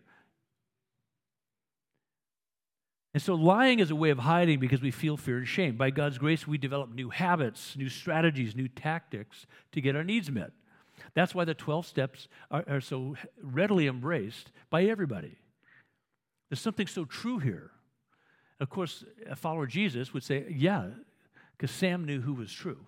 And 3.16 3.22
so 3.22 3.34
lying 3.34 3.80
is 3.80 3.92
a 3.92 3.96
way 3.96 4.10
of 4.10 4.20
hiding 4.20 4.60
because 4.60 4.82
we 4.82 4.92
feel 4.92 5.16
fear 5.16 5.38
and 5.38 5.48
shame. 5.48 5.78
By 5.78 5.90
God's 5.90 6.18
grace, 6.18 6.46
we 6.46 6.58
develop 6.58 6.94
new 6.94 7.10
habits, 7.10 7.74
new 7.78 7.88
strategies, 7.88 8.58
new 8.58 8.68
tactics 8.68 9.48
to 9.72 9.80
get 9.80 9.96
our 9.96 10.04
needs 10.04 10.30
met. 10.30 10.52
That's 11.14 11.34
why 11.34 11.46
the 11.46 11.54
12 11.54 11.86
steps 11.86 12.28
are, 12.52 12.66
are 12.68 12.82
so 12.82 13.16
readily 13.42 13.88
embraced 13.88 14.52
by 14.70 14.84
everybody. 14.84 15.38
There's 16.50 16.60
something 16.60 16.88
so 16.88 17.06
true 17.06 17.40
here. 17.40 17.72
Of 18.60 18.70
course, 18.70 19.06
a 19.30 19.38
follower 19.38 19.64
of 19.64 19.70
Jesus 19.70 20.14
would 20.14 20.26
say, 20.26 20.54
yeah, 20.54 20.88
because 21.58 21.72
Sam 21.72 22.04
knew 22.04 22.20
who 22.20 22.34
was 22.34 22.52
true. 22.52 22.86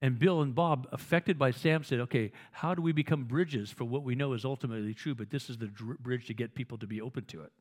And 0.00 0.18
Bill 0.18 0.42
and 0.42 0.54
Bob, 0.54 0.86
affected 0.92 1.38
by 1.38 1.50
Sam, 1.50 1.82
said, 1.82 2.00
okay, 2.00 2.30
how 2.52 2.74
do 2.74 2.82
we 2.82 2.92
become 2.92 3.24
bridges 3.24 3.70
for 3.70 3.84
what 3.84 4.04
we 4.04 4.14
know 4.14 4.32
is 4.32 4.44
ultimately 4.44 4.94
true, 4.94 5.14
but 5.14 5.30
this 5.30 5.50
is 5.50 5.58
the 5.58 5.66
dr- 5.66 5.98
bridge 5.98 6.26
to 6.26 6.34
get 6.34 6.54
people 6.54 6.78
to 6.78 6.86
be 6.86 7.00
open 7.00 7.24
to 7.26 7.42
it? 7.42 7.52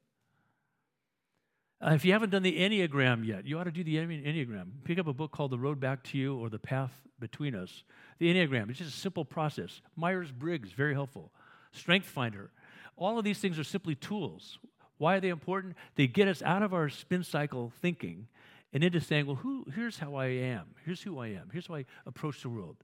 Uh, 1.79 1.91
if 1.93 2.05
you 2.05 2.11
haven't 2.11 2.31
done 2.31 2.43
the 2.43 2.59
Enneagram 2.59 3.25
yet, 3.25 3.45
you 3.45 3.57
ought 3.57 3.65
to 3.65 3.71
do 3.71 3.83
the 3.83 3.95
Enneagram. 3.97 4.67
Pick 4.83 4.99
up 4.99 5.07
a 5.07 5.13
book 5.13 5.31
called 5.31 5.51
The 5.51 5.59
Road 5.59 5.79
Back 5.79 6.03
to 6.05 6.17
You 6.17 6.37
or 6.37 6.49
The 6.49 6.59
Path 6.59 6.91
Between 7.19 7.55
Us. 7.55 7.83
The 8.19 8.33
Enneagram, 8.33 8.69
it's 8.69 8.79
just 8.79 8.95
a 8.95 8.99
simple 8.99 9.25
process. 9.25 9.81
Myers 9.95 10.31
Briggs, 10.31 10.71
very 10.71 10.93
helpful. 10.93 11.31
Strength 11.71 12.07
Finder. 12.07 12.51
All 12.95 13.17
of 13.17 13.25
these 13.25 13.39
things 13.39 13.59
are 13.59 13.63
simply 13.63 13.95
tools. 13.95 14.59
Why 14.97 15.15
are 15.15 15.19
they 15.19 15.29
important? 15.29 15.75
They 15.95 16.07
get 16.07 16.27
us 16.27 16.41
out 16.41 16.63
of 16.63 16.73
our 16.73 16.89
spin 16.89 17.23
cycle 17.23 17.71
thinking 17.81 18.27
and 18.73 18.83
into 18.83 18.99
saying, 18.99 19.25
well, 19.25 19.35
who, 19.35 19.65
here's 19.73 19.97
how 19.97 20.15
I 20.15 20.27
am. 20.27 20.67
Here's 20.85 21.01
who 21.01 21.19
I 21.19 21.27
am. 21.27 21.49
Here's 21.51 21.67
how 21.67 21.75
I 21.75 21.85
approach 22.05 22.41
the 22.41 22.49
world. 22.49 22.77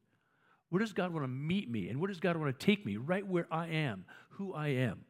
Where 0.69 0.79
does 0.79 0.93
God 0.93 1.13
want 1.13 1.23
to 1.23 1.27
meet 1.27 1.69
me? 1.69 1.89
And 1.89 1.99
where 1.99 2.07
does 2.07 2.19
God 2.19 2.35
want 2.35 2.57
to 2.57 2.65
take 2.65 2.85
me? 2.85 2.97
Right 2.97 3.25
where 3.25 3.47
I 3.51 3.67
am, 3.67 4.05
who 4.31 4.53
I 4.53 4.69
am. 4.69 5.05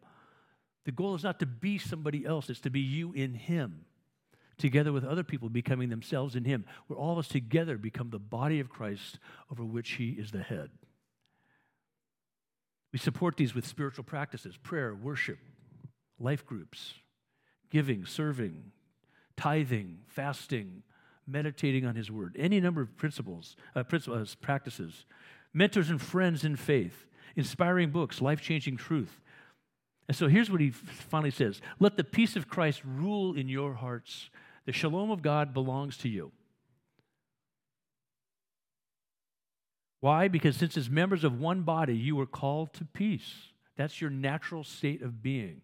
The 0.86 0.92
goal 0.92 1.16
is 1.16 1.24
not 1.24 1.40
to 1.40 1.46
be 1.46 1.78
somebody 1.78 2.26
else, 2.26 2.50
it's 2.50 2.60
to 2.62 2.70
be 2.70 2.82
you 2.82 3.14
in 3.14 3.34
Him, 3.34 3.86
together 4.58 4.92
with 4.92 5.06
other 5.06 5.24
people 5.24 5.48
becoming 5.48 5.88
themselves 5.88 6.36
in 6.36 6.44
Him, 6.44 6.66
where 6.88 7.00
all 7.00 7.14
of 7.14 7.20
us 7.20 7.30
together 7.30 7.78
become 7.78 8.10
the 8.10 8.20
body 8.20 8.60
of 8.60 8.70
Christ 8.70 9.20
over 9.50 9.64
which 9.64 9.92
He 9.92 10.10
is 10.10 10.32
the 10.32 10.44
head. 10.44 10.70
We 12.92 13.00
support 13.00 13.38
these 13.38 13.56
with 13.56 13.66
spiritual 13.66 14.04
practices 14.04 14.58
prayer, 14.58 14.94
worship, 14.94 15.40
life 16.20 16.46
groups, 16.46 16.96
giving, 17.70 18.06
serving, 18.06 18.73
tithing, 19.38 20.00
fasting, 20.08 20.84
meditating 21.28 21.86
on 21.86 21.96
His 21.96 22.12
Word, 22.12 22.36
any 22.38 22.60
number 22.60 22.82
of 22.82 22.96
principles, 22.98 23.56
uh, 23.76 23.84
principles, 23.84 24.36
practices, 24.36 25.06
mentors 25.54 25.90
and 25.90 26.02
friends 26.02 26.44
in 26.44 26.56
faith, 26.56 27.06
inspiring 27.36 27.92
books, 27.92 28.22
life 28.22 28.42
changing 28.42 28.78
truth, 28.78 29.22
and 30.08 30.18
so 30.18 30.28
here's 30.28 30.52
what 30.52 30.62
he 30.62 30.70
finally 30.70 31.32
says 31.32 31.62
Let 31.80 31.98
the 31.98 32.04
peace 32.04 32.36
of 32.36 32.48
Christ 32.48 32.82
rule 32.86 33.36
in 33.36 33.48
your 33.48 33.74
hearts. 33.74 34.30
The 34.66 34.72
shalom 34.72 35.12
of 35.12 35.22
God 35.22 35.54
belongs 35.54 35.98
to 35.98 36.10
you. 36.10 36.32
Why? 40.00 40.28
Because 40.28 40.56
since 40.56 40.78
as 40.78 40.90
members 40.90 41.24
of 41.24 41.40
one 41.40 41.62
body, 41.62 41.96
you 41.96 42.16
were 42.16 42.26
called 42.26 42.74
to 42.74 42.86
peace. 42.86 43.34
That's 43.76 44.00
your 44.00 44.10
natural 44.10 44.64
state 44.64 45.02
of 45.02 45.22
being. 45.22 45.62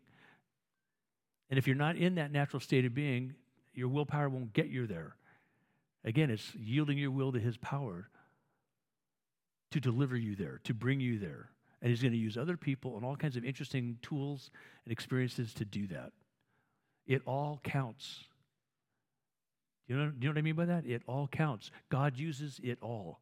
And 1.50 1.58
if 1.58 1.68
you're 1.68 1.76
not 1.76 1.96
in 1.96 2.16
that 2.16 2.32
natural 2.32 2.60
state 2.60 2.86
of 2.86 2.94
being, 2.94 3.36
your 3.74 3.88
willpower 3.88 4.30
won't 4.30 4.54
get 4.54 4.68
you 4.68 4.88
there. 4.88 5.16
Again, 6.04 6.30
it's 6.30 6.54
yielding 6.56 6.98
your 6.98 7.12
will 7.12 7.32
to 7.32 7.40
his 7.40 7.58
power 7.58 8.10
to 9.72 9.80
deliver 9.80 10.16
you 10.16 10.36
there, 10.36 10.60
to 10.64 10.74
bring 10.74 11.00
you 11.00 11.20
there. 11.20 11.52
And 11.82 11.90
he's 11.90 12.02
going 12.02 12.14
to 12.14 12.18
use 12.18 12.38
other 12.38 12.58
people 12.58 12.98
and 12.98 13.06
all 13.06 13.16
kinds 13.16 13.38
of 13.38 13.46
interesting 13.46 13.98
tools 14.02 14.52
and 14.86 14.92
experiences 14.92 15.54
to 15.56 15.66
do 15.66 15.88
that. 15.88 16.12
It 17.08 17.22
all 17.26 17.60
counts. 17.64 18.26
You 19.88 19.98
know, 19.98 20.12
you 20.20 20.28
know 20.28 20.32
what 20.32 20.38
I 20.38 20.42
mean 20.42 20.56
by 20.56 20.66
that? 20.66 20.86
It 20.86 21.02
all 21.08 21.28
counts. 21.28 21.72
God 21.90 22.18
uses 22.18 22.60
it 22.64 22.78
all. 22.82 23.20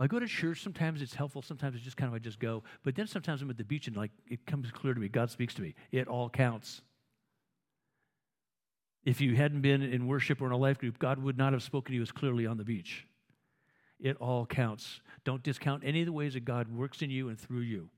I 0.00 0.06
go 0.06 0.20
to 0.20 0.26
church, 0.28 0.62
sometimes 0.62 1.02
it's 1.02 1.14
helpful, 1.14 1.42
sometimes 1.42 1.74
it's 1.74 1.82
just 1.82 1.96
kind 1.96 2.08
of 2.08 2.14
I 2.14 2.20
just 2.20 2.38
go. 2.38 2.62
But 2.84 2.94
then 2.94 3.08
sometimes 3.08 3.42
I'm 3.42 3.50
at 3.50 3.58
the 3.58 3.64
beach 3.64 3.88
and 3.88 3.96
like 3.96 4.12
it 4.28 4.46
comes 4.46 4.70
clear 4.70 4.94
to 4.94 5.00
me, 5.00 5.08
God 5.08 5.30
speaks 5.30 5.54
to 5.54 5.62
me. 5.62 5.74
It 5.90 6.06
all 6.06 6.30
counts. 6.30 6.82
If 9.04 9.20
you 9.20 9.36
hadn't 9.36 9.62
been 9.62 9.82
in 9.82 10.06
worship 10.06 10.42
or 10.42 10.46
in 10.46 10.52
a 10.52 10.56
life 10.56 10.78
group, 10.78 10.98
God 10.98 11.22
would 11.22 11.38
not 11.38 11.52
have 11.52 11.62
spoken 11.62 11.92
to 11.92 11.96
you 11.96 12.02
as 12.02 12.12
clearly 12.12 12.46
on 12.46 12.56
the 12.56 12.64
beach. 12.64 13.06
It 14.00 14.16
all 14.18 14.46
counts. 14.46 15.00
Don't 15.24 15.42
discount 15.42 15.82
any 15.84 16.00
of 16.00 16.06
the 16.06 16.12
ways 16.12 16.34
that 16.34 16.44
God 16.44 16.68
works 16.74 17.02
in 17.02 17.10
you 17.10 17.28
and 17.28 17.38
through 17.38 17.60
you. 17.60 17.88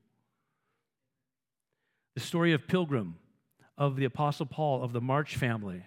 The 2.15 2.21
story 2.21 2.53
of 2.53 2.67
Pilgrim, 2.67 3.15
of 3.77 3.95
the 3.95 4.05
Apostle 4.05 4.45
Paul, 4.45 4.83
of 4.83 4.93
the 4.93 5.01
March 5.01 5.35
family, 5.35 5.83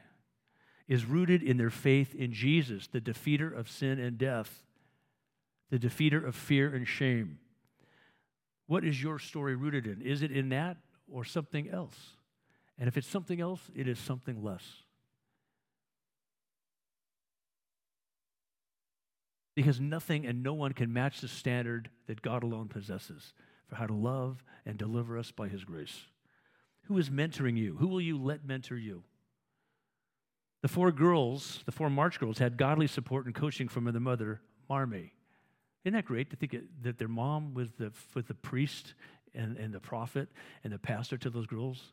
is 0.89 1.05
rooted 1.05 1.43
in 1.43 1.57
their 1.57 1.71
faith 1.71 2.15
in 2.15 2.33
Jesus, 2.33 2.87
the 2.87 3.01
defeater 3.01 3.53
of 3.53 3.71
sin 3.71 3.99
and 3.99 4.19
death, 4.19 4.63
the 5.71 5.79
defeater 5.79 6.25
of 6.25 6.35
fear 6.35 6.75
and 6.75 6.87
shame. 6.87 7.39
What 8.67 8.85
is 8.85 9.03
your 9.03 9.19
story 9.19 9.55
rooted 9.55 9.87
in? 9.87 10.03
Is 10.03 10.23
it 10.23 10.31
in 10.31 10.51
that 10.51 10.77
or 11.11 11.25
something 11.25 11.69
else? 11.69 11.97
And 12.79 12.89
if 12.89 12.97
it's 12.97 13.07
something 13.07 13.41
else, 13.41 13.61
it 13.75 13.89
is 13.89 13.99
something 13.99 14.43
less. 14.43 14.63
Because 19.55 19.81
nothing 19.81 20.27
and 20.27 20.43
no 20.43 20.53
one 20.55 20.73
can 20.73 20.93
match 20.93 21.21
the 21.21 21.29
standard 21.29 21.91
that 22.07 22.23
God 22.23 22.43
alone 22.43 22.69
possesses 22.69 23.35
for 23.69 23.77
how 23.77 23.87
to 23.87 23.95
love 23.95 24.43
and 24.67 24.77
deliver 24.77 25.19
us 25.19 25.31
by 25.31 25.49
His 25.49 25.65
grace. 25.65 26.05
Who 26.85 26.99
is 26.99 27.11
mentoring 27.11 27.57
you? 27.57 27.77
Who 27.77 27.87
will 27.87 28.01
you 28.01 28.19
let 28.19 28.45
mentor 28.45 28.77
you? 28.77 29.05
The 30.63 30.69
four 30.69 30.93
girls, 30.93 31.63
the 31.67 31.73
four 31.73 31.91
March 31.91 32.19
girls, 32.19 32.39
had 32.39 32.57
godly 32.57 32.87
support 32.87 33.27
and 33.27 33.35
coaching 33.35 33.69
from 33.69 33.85
their 33.85 34.01
mother, 34.01 34.41
Marmee. 34.69 35.13
Isn't 35.85 35.95
that 35.95 36.07
great 36.07 36.31
to 36.31 36.37
think 36.37 36.57
that 36.83 36.99
their 36.99 37.09
mom 37.09 37.53
was 37.53 37.69
the, 37.79 37.93
was 38.15 38.25
the 38.25 38.35
priest 38.35 38.95
and, 39.35 39.59
and 39.59 39.75
the 39.75 39.81
prophet 39.81 40.29
and 40.63 40.73
the 40.73 40.79
pastor 40.79 41.19
to 41.19 41.31
those 41.31 41.47
girls? 41.47 41.93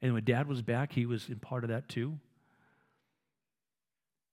And 0.00 0.14
when 0.14 0.24
dad 0.24 0.46
was 0.46 0.62
back, 0.62 0.92
he 0.92 1.06
was 1.06 1.28
in 1.28 1.40
part 1.40 1.64
of 1.64 1.70
that 1.70 1.88
too. 1.88 2.18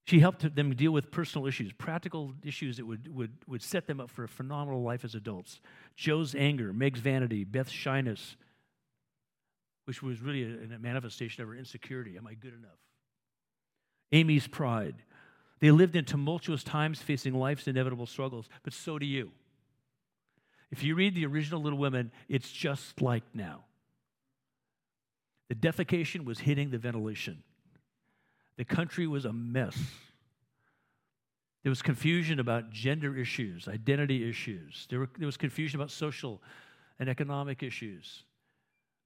She 0.05 0.19
helped 0.19 0.55
them 0.55 0.75
deal 0.75 0.91
with 0.91 1.11
personal 1.11 1.47
issues, 1.47 1.71
practical 1.71 2.33
issues 2.43 2.77
that 2.77 2.85
would, 2.85 3.13
would, 3.13 3.31
would 3.47 3.61
set 3.61 3.87
them 3.87 4.01
up 4.01 4.09
for 4.09 4.25
a 4.25 4.27
phenomenal 4.27 4.83
life 4.83 5.05
as 5.05 5.15
adults. 5.15 5.61
Jo's 5.95 6.35
anger, 6.35 6.73
Meg's 6.73 6.99
vanity, 6.99 7.45
Beth's 7.45 7.71
shyness, 7.71 8.35
which 9.85 10.03
was 10.03 10.21
really 10.21 10.43
a, 10.43 10.75
a 10.75 10.79
manifestation 10.79 11.41
of 11.41 11.49
her 11.49 11.55
insecurity. 11.55 12.17
Am 12.17 12.27
I 12.27 12.33
good 12.33 12.53
enough? 12.53 12.79
Amy's 14.11 14.47
pride. 14.47 14.95
They 15.61 15.71
lived 15.71 15.95
in 15.95 16.03
tumultuous 16.03 16.63
times 16.63 17.01
facing 17.01 17.33
life's 17.33 17.67
inevitable 17.67 18.05
struggles, 18.05 18.49
but 18.63 18.73
so 18.73 18.99
do 18.99 19.05
you. 19.05 19.31
If 20.69 20.83
you 20.83 20.95
read 20.95 21.15
the 21.15 21.25
original 21.25 21.61
Little 21.61 21.79
Women, 21.79 22.11
it's 22.27 22.51
just 22.51 23.01
like 23.01 23.23
now. 23.33 23.63
The 25.47 25.55
defecation 25.55 26.25
was 26.25 26.39
hitting 26.39 26.71
the 26.71 26.77
ventilation. 26.77 27.43
The 28.57 28.65
country 28.65 29.07
was 29.07 29.25
a 29.25 29.33
mess. 29.33 29.77
There 31.63 31.69
was 31.69 31.81
confusion 31.81 32.39
about 32.39 32.71
gender 32.71 33.17
issues, 33.17 33.67
identity 33.67 34.29
issues. 34.29 34.85
There, 34.89 34.99
were, 34.99 35.09
there 35.17 35.25
was 35.25 35.37
confusion 35.37 35.79
about 35.79 35.91
social 35.91 36.41
and 36.99 37.09
economic 37.09 37.63
issues. 37.63 38.23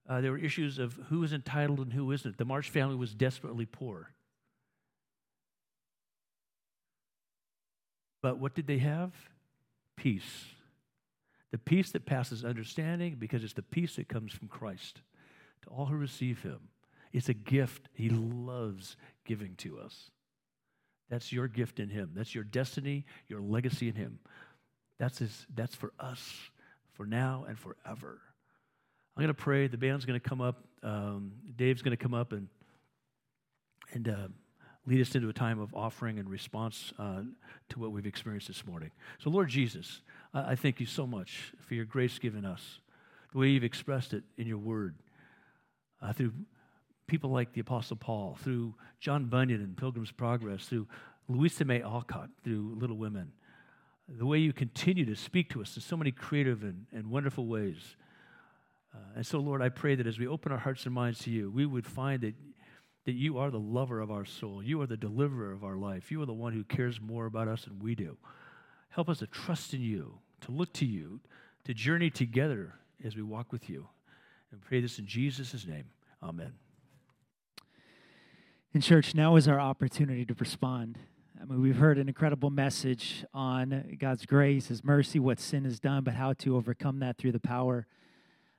Uh, 0.09 0.21
there 0.21 0.31
were 0.31 0.37
issues 0.37 0.79
of 0.79 0.93
who 1.09 1.23
is 1.23 1.33
entitled 1.33 1.79
and 1.79 1.93
who 1.93 2.11
isn't. 2.11 2.37
The 2.37 2.45
March 2.45 2.69
family 2.69 2.95
was 2.95 3.13
desperately 3.13 3.65
poor. 3.65 4.09
But 8.21 8.39
what 8.39 8.55
did 8.55 8.67
they 8.67 8.79
have? 8.79 9.13
Peace. 9.95 10.45
The 11.51 11.57
peace 11.57 11.91
that 11.91 12.05
passes 12.05 12.43
understanding 12.43 13.15
because 13.19 13.43
it's 13.43 13.53
the 13.53 13.61
peace 13.61 13.95
that 13.97 14.09
comes 14.09 14.33
from 14.33 14.47
Christ 14.47 15.01
to 15.63 15.69
all 15.69 15.85
who 15.85 15.95
receive 15.95 16.41
him. 16.41 16.59
It's 17.13 17.29
a 17.29 17.33
gift 17.33 17.89
He 17.93 18.09
loves 18.09 18.97
giving 19.25 19.55
to 19.57 19.79
us. 19.79 20.11
That's 21.09 21.31
your 21.31 21.47
gift 21.47 21.79
in 21.79 21.89
Him. 21.89 22.11
That's 22.15 22.35
your 22.35 22.43
destiny, 22.43 23.05
your 23.27 23.41
legacy 23.41 23.87
in 23.87 23.95
Him. 23.95 24.19
That's, 24.99 25.19
his, 25.19 25.45
that's 25.55 25.75
for 25.75 25.93
us, 25.99 26.33
for 26.93 27.05
now 27.05 27.45
and 27.47 27.57
forever. 27.57 28.19
I'm 29.15 29.23
going 29.23 29.27
to 29.27 29.33
pray. 29.33 29.67
The 29.67 29.77
band's 29.77 30.05
going 30.05 30.19
to 30.19 30.29
come 30.29 30.41
up. 30.41 30.63
Um, 30.83 31.33
Dave's 31.55 31.81
going 31.81 31.95
to 31.95 32.01
come 32.01 32.13
up 32.13 32.31
and, 32.31 32.47
and 33.93 34.09
uh, 34.09 34.27
lead 34.85 35.01
us 35.01 35.15
into 35.15 35.29
a 35.29 35.33
time 35.33 35.59
of 35.59 35.73
offering 35.73 36.19
and 36.19 36.29
response 36.29 36.93
uh, 36.97 37.21
to 37.69 37.79
what 37.79 37.91
we've 37.91 38.05
experienced 38.05 38.47
this 38.47 38.65
morning. 38.65 38.91
So, 39.19 39.29
Lord 39.29 39.49
Jesus, 39.49 40.01
I, 40.33 40.51
I 40.51 40.55
thank 40.55 40.79
you 40.79 40.85
so 40.85 41.05
much 41.05 41.53
for 41.59 41.73
your 41.73 41.85
grace 41.85 42.19
given 42.19 42.45
us, 42.45 42.79
the 43.31 43.39
way 43.39 43.49
you've 43.49 43.63
expressed 43.63 44.13
it 44.13 44.23
in 44.37 44.47
your 44.47 44.57
word, 44.57 44.95
uh, 46.01 46.13
through 46.13 46.33
people 47.07 47.31
like 47.31 47.53
the 47.53 47.61
Apostle 47.61 47.97
Paul, 47.97 48.37
through 48.41 48.75
John 48.99 49.25
Bunyan 49.25 49.61
and 49.61 49.75
Pilgrim's 49.75 50.11
Progress, 50.11 50.65
through 50.65 50.87
Louisa 51.27 51.65
May 51.65 51.81
Alcott, 51.81 52.29
through 52.43 52.75
Little 52.79 52.97
Women. 52.97 53.31
The 54.09 54.25
way 54.25 54.37
you 54.37 54.53
continue 54.53 55.05
to 55.05 55.15
speak 55.15 55.49
to 55.51 55.61
us 55.61 55.75
in 55.75 55.81
so 55.81 55.97
many 55.97 56.11
creative 56.11 56.63
and, 56.63 56.85
and 56.93 57.09
wonderful 57.09 57.45
ways. 57.45 57.95
Uh, 58.93 59.17
and 59.17 59.25
so, 59.25 59.39
Lord, 59.39 59.61
I 59.61 59.69
pray 59.69 59.95
that 59.95 60.07
as 60.07 60.17
we 60.17 60.27
open 60.27 60.51
our 60.51 60.57
hearts 60.57 60.85
and 60.85 60.93
minds 60.93 61.19
to 61.19 61.31
you, 61.31 61.51
we 61.51 61.65
would 61.65 61.85
find 61.85 62.21
that, 62.21 62.33
that 63.05 63.15
you 63.15 63.37
are 63.37 63.51
the 63.51 63.59
lover 63.59 63.99
of 63.99 64.11
our 64.11 64.23
soul. 64.23 64.63
You 64.63 64.81
are 64.81 64.87
the 64.87 64.95
deliverer 64.97 65.51
of 65.51 65.63
our 65.63 65.75
life. 65.75 66.11
You 66.11 66.21
are 66.21 66.25
the 66.25 66.33
one 66.33 66.53
who 66.53 66.63
cares 66.63 67.01
more 67.01 67.25
about 67.25 67.49
us 67.49 67.65
than 67.65 67.79
we 67.79 67.95
do. 67.95 68.17
Help 68.89 69.09
us 69.09 69.19
to 69.19 69.27
trust 69.27 69.73
in 69.73 69.81
you, 69.81 70.19
to 70.41 70.51
look 70.51 70.73
to 70.73 70.85
you, 70.85 71.19
to 71.65 71.73
journey 71.73 72.09
together 72.09 72.75
as 73.03 73.15
we 73.15 73.23
walk 73.23 73.51
with 73.51 73.69
you. 73.69 73.87
And 74.51 74.61
pray 74.61 74.79
this 74.79 74.99
in 74.99 75.05
Jesus' 75.05 75.67
name. 75.67 75.85
Amen. 76.23 76.53
In 78.77 78.81
church, 78.81 79.15
now 79.15 79.37
is 79.37 79.47
our 79.47 79.59
opportunity 79.59 80.23
to 80.23 80.35
respond. 80.35 80.99
I 81.41 81.45
mean, 81.45 81.63
we've 81.63 81.77
heard 81.77 81.97
an 81.97 82.07
incredible 82.07 82.51
message 82.51 83.25
on 83.33 83.97
God's 83.99 84.27
grace, 84.27 84.67
His 84.67 84.83
mercy, 84.83 85.17
what 85.17 85.39
sin 85.39 85.63
has 85.63 85.79
done, 85.79 86.03
but 86.03 86.13
how 86.13 86.33
to 86.33 86.55
overcome 86.55 86.99
that 86.99 87.17
through 87.17 87.31
the 87.31 87.39
power 87.39 87.87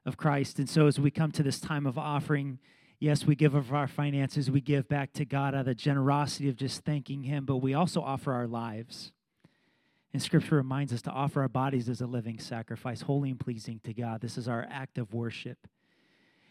of 0.05 0.17
Christ. 0.17 0.59
And 0.59 0.69
so, 0.69 0.89
as 0.89 0.99
we 0.99 1.13
come 1.13 1.31
to 1.31 1.45
this 1.45 1.61
time 1.61 1.87
of 1.87 1.97
offering, 1.97 2.59
Yes, 2.99 3.27
we 3.27 3.37
give 3.37 3.55
of 3.55 3.73
our 3.73 3.87
finances, 3.87 4.51
we 4.51 4.61
give 4.61 4.89
back 4.89 5.13
to 5.13 5.25
God 5.25 5.55
out 5.55 5.61
of 5.61 5.67
the 5.67 5.75
generosity 5.77 6.49
of 6.49 6.57
just 6.57 6.85
thanking 6.85 7.23
Him, 7.23 7.45
but 7.45 7.59
we 7.59 7.73
also 7.73 8.01
offer 8.01 8.33
our 8.33 8.49
lives. 8.49 9.13
And 10.13 10.21
Scripture 10.21 10.57
reminds 10.57 10.93
us 10.93 11.03
to 11.03 11.13
offer 11.13 11.43
our 11.43 11.49
bodies 11.49 11.89
as 11.89 12.01
a 12.01 12.09
living 12.09 12.41
sacrifice, 12.41 13.03
holy 13.03 13.31
and 13.31 13.39
pleasing 13.39 13.81
to 13.85 13.95
God. 13.95 14.21
This 14.21 14.37
is 14.37 14.49
our 14.49 14.67
act 14.69 14.99
of 14.99 15.15
worship. 15.15 15.69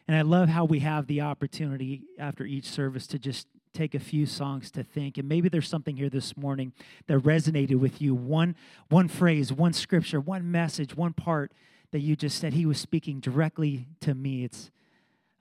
And 0.08 0.16
I 0.16 0.22
love 0.22 0.48
how 0.48 0.64
we 0.64 0.80
have 0.80 1.08
the 1.08 1.20
opportunity 1.20 2.04
after 2.18 2.46
each 2.46 2.64
service 2.64 3.08
to 3.08 3.20
just 3.20 3.46
take 3.74 3.96
a 3.96 4.00
few 4.00 4.26
songs 4.26 4.72
to 4.72 4.84
think. 4.84 5.18
And 5.18 5.28
maybe 5.28 5.50
there's 5.50 5.70
something 5.70 5.98
here 5.98 6.10
this 6.10 6.36
morning 6.36 6.74
that 7.08 7.20
resonated 7.20 7.80
with 7.80 8.02
you 8.02 8.16
one, 8.16 8.56
one 8.90 9.08
phrase, 9.08 9.52
one 9.52 9.74
scripture, 9.74 10.20
one 10.20 10.52
message, 10.52 10.96
one 10.96 11.14
part 11.14 11.52
that 11.92 12.00
you 12.00 12.16
just 12.16 12.40
said, 12.40 12.54
He 12.54 12.66
was 12.66 12.80
speaking 12.80 13.20
directly 13.20 13.88
to 14.02 14.14
me. 14.14 14.44
It's 14.44 14.72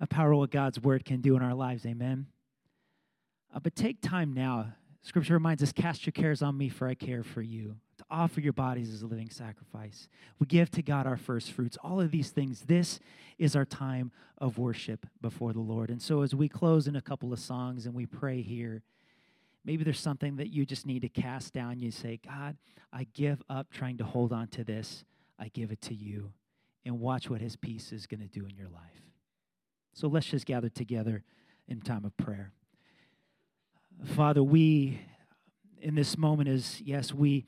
a 0.00 0.06
power 0.06 0.32
of 0.32 0.38
what 0.38 0.50
God's 0.50 0.80
word 0.80 1.04
can 1.04 1.20
do 1.20 1.36
in 1.36 1.42
our 1.42 1.54
lives. 1.54 1.86
Amen. 1.86 2.26
Uh, 3.54 3.60
but 3.60 3.74
take 3.74 4.00
time 4.00 4.32
now. 4.32 4.74
Scripture 5.02 5.34
reminds 5.34 5.62
us 5.62 5.72
cast 5.72 6.04
your 6.04 6.12
cares 6.12 6.42
on 6.42 6.56
me, 6.56 6.68
for 6.68 6.88
I 6.88 6.94
care 6.94 7.22
for 7.22 7.42
you. 7.42 7.76
Offer 8.08 8.40
your 8.40 8.52
bodies 8.52 8.92
as 8.92 9.02
a 9.02 9.06
living 9.06 9.30
sacrifice. 9.30 10.08
We 10.38 10.46
give 10.46 10.70
to 10.72 10.82
God 10.82 11.06
our 11.06 11.16
first 11.16 11.50
fruits. 11.50 11.76
All 11.82 12.00
of 12.00 12.12
these 12.12 12.30
things. 12.30 12.62
This 12.62 13.00
is 13.36 13.56
our 13.56 13.64
time 13.64 14.12
of 14.38 14.58
worship 14.58 15.06
before 15.20 15.52
the 15.52 15.60
Lord. 15.60 15.90
And 15.90 16.00
so, 16.00 16.22
as 16.22 16.34
we 16.34 16.48
close 16.48 16.86
in 16.86 16.94
a 16.94 17.00
couple 17.00 17.32
of 17.32 17.40
songs 17.40 17.84
and 17.84 17.94
we 17.94 18.06
pray 18.06 18.42
here, 18.42 18.82
maybe 19.64 19.82
there's 19.82 19.98
something 19.98 20.36
that 20.36 20.48
you 20.48 20.64
just 20.64 20.86
need 20.86 21.02
to 21.02 21.08
cast 21.08 21.52
down. 21.52 21.80
You 21.80 21.90
say, 21.90 22.20
God, 22.24 22.56
I 22.92 23.08
give 23.12 23.42
up 23.50 23.72
trying 23.72 23.98
to 23.98 24.04
hold 24.04 24.32
on 24.32 24.48
to 24.48 24.62
this. 24.62 25.04
I 25.38 25.48
give 25.48 25.72
it 25.72 25.80
to 25.82 25.94
you. 25.94 26.32
And 26.84 27.00
watch 27.00 27.28
what 27.28 27.40
his 27.40 27.56
peace 27.56 27.90
is 27.90 28.06
going 28.06 28.20
to 28.20 28.28
do 28.28 28.46
in 28.46 28.54
your 28.54 28.68
life. 28.68 29.02
So 29.94 30.06
let's 30.06 30.26
just 30.26 30.46
gather 30.46 30.68
together 30.68 31.24
in 31.66 31.80
time 31.80 32.04
of 32.04 32.16
prayer. 32.16 32.52
Father, 34.04 34.42
we, 34.42 35.00
in 35.80 35.96
this 35.96 36.16
moment, 36.16 36.48
is 36.48 36.80
yes, 36.84 37.12
we 37.12 37.46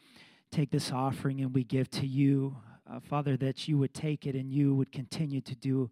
take 0.51 0.70
this 0.70 0.92
offering 0.92 1.40
and 1.40 1.55
we 1.55 1.64
give 1.64 1.90
to 1.90 2.07
you. 2.07 2.57
Uh, 2.90 3.01
Father, 3.01 3.36
that 3.36 3.68
you 3.68 3.78
would 3.78 3.94
take 3.94 4.26
it 4.26 4.34
and 4.34 4.51
you 4.51 4.74
would 4.74 4.92
continue 4.92 5.40
to 5.42 5.55
do 5.55 5.90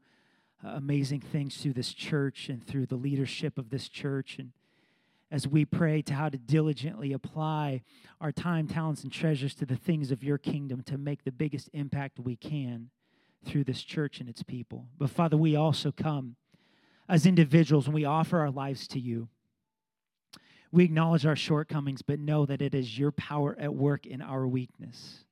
uh, 0.64 0.70
amazing 0.70 1.20
things 1.20 1.56
through 1.56 1.74
this 1.74 1.92
church 1.92 2.48
and 2.48 2.66
through 2.66 2.86
the 2.86 2.96
leadership 2.96 3.58
of 3.58 3.70
this 3.70 3.88
church. 3.88 4.38
And 4.38 4.52
as 5.30 5.46
we 5.46 5.64
pray 5.64 6.02
to 6.02 6.14
how 6.14 6.28
to 6.28 6.38
diligently 6.38 7.12
apply 7.12 7.82
our 8.20 8.32
time, 8.32 8.66
talents, 8.66 9.02
and 9.02 9.12
treasures 9.12 9.54
to 9.56 9.66
the 9.66 9.76
things 9.76 10.10
of 10.10 10.24
your 10.24 10.38
kingdom 10.38 10.82
to 10.84 10.96
make 10.96 11.24
the 11.24 11.32
biggest 11.32 11.68
impact 11.72 12.18
we 12.18 12.36
can 12.36 12.90
through 13.44 13.64
this 13.64 13.82
church 13.82 14.20
and 14.20 14.28
its 14.28 14.42
people. 14.42 14.86
But 14.98 15.10
Father, 15.10 15.36
we 15.36 15.54
also 15.54 15.92
come 15.92 16.36
as 17.08 17.26
individuals 17.26 17.86
and 17.86 17.94
we 17.94 18.04
offer 18.04 18.38
our 18.38 18.50
lives 18.50 18.88
to 18.88 19.00
you. 19.00 19.28
We 20.72 20.84
acknowledge 20.84 21.26
our 21.26 21.36
shortcomings, 21.36 22.02
but 22.02 22.18
know 22.18 22.46
that 22.46 22.60
it 22.60 22.74
is 22.74 22.98
your 22.98 23.12
power 23.12 23.56
at 23.58 23.74
work 23.74 24.06
in 24.06 24.20
our 24.20 24.46
weakness. 24.46 25.24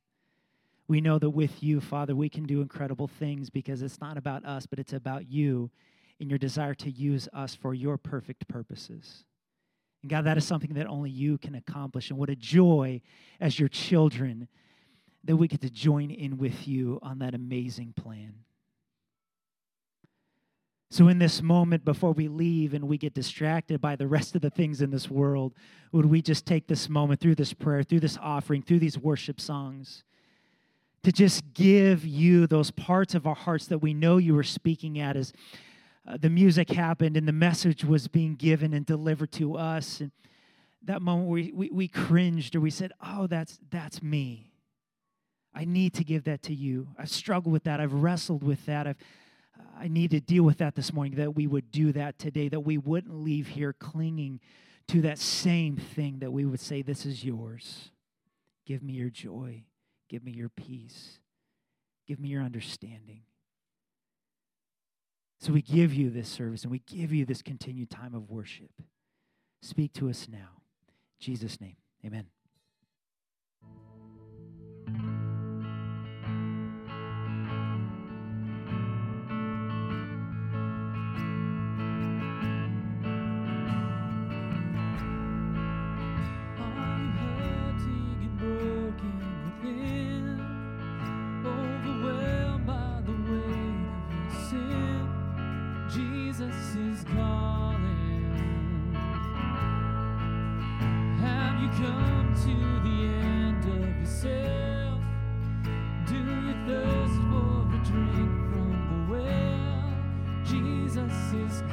We 0.87 1.01
know 1.01 1.17
that 1.19 1.31
with 1.31 1.63
you, 1.63 1.81
Father, 1.81 2.15
we 2.15 2.29
can 2.29 2.45
do 2.45 2.61
incredible 2.61 3.07
things 3.07 3.49
because 3.49 3.81
it's 3.81 3.99
not 3.99 4.17
about 4.17 4.45
us, 4.45 4.65
but 4.65 4.79
it's 4.79 4.93
about 4.93 5.29
you 5.29 5.71
and 6.19 6.29
your 6.29 6.39
desire 6.39 6.75
to 6.75 6.91
use 6.91 7.27
us 7.33 7.55
for 7.55 7.73
your 7.73 7.97
perfect 7.97 8.47
purposes. 8.47 9.25
And 10.01 10.09
God, 10.09 10.25
that 10.25 10.37
is 10.37 10.45
something 10.45 10.75
that 10.75 10.87
only 10.87 11.09
you 11.09 11.37
can 11.39 11.55
accomplish. 11.55 12.11
And 12.11 12.19
what 12.19 12.29
a 12.29 12.35
joy 12.35 13.01
as 13.39 13.59
your 13.59 13.69
children 13.69 14.47
that 15.23 15.35
we 15.35 15.47
get 15.47 15.61
to 15.61 15.69
join 15.69 16.11
in 16.11 16.37
with 16.37 16.67
you 16.67 16.99
on 17.01 17.19
that 17.19 17.33
amazing 17.33 17.93
plan. 17.93 18.44
So, 20.95 21.09
in 21.09 21.19
this 21.19 21.41
moment, 21.41 21.83
before 21.83 22.13
we 22.13 22.29
leave 22.29 22.73
and 22.73 22.87
we 22.87 22.97
get 22.97 23.13
distracted 23.13 23.81
by 23.81 23.97
the 23.97 24.07
rest 24.07 24.33
of 24.33 24.41
the 24.41 24.49
things 24.49 24.81
in 24.81 24.91
this 24.91 25.11
world, 25.11 25.53
would 25.91 26.05
we 26.05 26.21
just 26.21 26.45
take 26.45 26.67
this 26.67 26.87
moment 26.87 27.19
through 27.19 27.35
this 27.35 27.51
prayer, 27.51 27.83
through 27.83 27.99
this 27.99 28.17
offering, 28.21 28.61
through 28.61 28.79
these 28.79 28.97
worship 28.97 29.41
songs, 29.41 30.05
to 31.03 31.11
just 31.11 31.53
give 31.53 32.05
you 32.05 32.47
those 32.47 32.71
parts 32.71 33.13
of 33.13 33.27
our 33.27 33.35
hearts 33.35 33.67
that 33.67 33.79
we 33.79 33.93
know 33.93 34.15
you 34.15 34.33
were 34.33 34.41
speaking 34.41 34.97
at 34.97 35.17
as 35.17 35.33
uh, 36.07 36.15
the 36.15 36.29
music 36.29 36.69
happened 36.69 37.17
and 37.17 37.27
the 37.27 37.33
message 37.33 37.83
was 37.83 38.07
being 38.07 38.35
given 38.35 38.73
and 38.73 38.85
delivered 38.85 39.33
to 39.33 39.57
us? 39.57 39.99
And 39.99 40.13
that 40.81 41.01
moment 41.01 41.27
we, 41.27 41.51
we, 41.53 41.69
we 41.73 41.87
cringed 41.89 42.55
or 42.55 42.61
we 42.61 42.69
said, 42.69 42.93
Oh, 43.05 43.27
that's, 43.27 43.59
that's 43.69 44.01
me. 44.01 44.53
I 45.53 45.65
need 45.65 45.93
to 45.95 46.05
give 46.05 46.23
that 46.23 46.41
to 46.43 46.55
you. 46.55 46.87
I've 46.97 47.09
struggled 47.09 47.51
with 47.51 47.65
that. 47.65 47.81
I've 47.81 47.91
wrestled 47.91 48.43
with 48.43 48.65
that. 48.67 48.87
I've 48.87 48.97
I 49.77 49.87
need 49.87 50.11
to 50.11 50.19
deal 50.19 50.43
with 50.43 50.59
that 50.59 50.75
this 50.75 50.93
morning, 50.93 51.15
that 51.15 51.35
we 51.35 51.47
would 51.47 51.71
do 51.71 51.91
that 51.93 52.17
today, 52.17 52.47
that 52.49 52.61
we 52.61 52.77
wouldn't 52.77 53.23
leave 53.23 53.47
here 53.47 53.73
clinging 53.73 54.39
to 54.87 55.01
that 55.01 55.17
same 55.17 55.77
thing, 55.77 56.19
that 56.19 56.31
we 56.31 56.45
would 56.45 56.59
say, 56.59 56.81
This 56.81 57.05
is 57.05 57.23
yours. 57.23 57.91
Give 58.65 58.81
me 58.81 58.93
your 58.93 59.09
joy. 59.09 59.63
Give 60.09 60.23
me 60.23 60.31
your 60.31 60.49
peace. 60.49 61.19
Give 62.07 62.19
me 62.19 62.29
your 62.29 62.43
understanding. 62.43 63.21
So 65.39 65.53
we 65.53 65.61
give 65.61 65.93
you 65.93 66.09
this 66.09 66.29
service 66.29 66.63
and 66.63 66.71
we 66.71 66.79
give 66.79 67.11
you 67.11 67.25
this 67.25 67.41
continued 67.41 67.89
time 67.89 68.15
of 68.15 68.29
worship. 68.29 68.71
Speak 69.61 69.93
to 69.93 70.09
us 70.09 70.27
now. 70.31 70.61
In 70.87 71.19
Jesus' 71.19 71.59
name, 71.59 71.75
amen. 72.05 72.34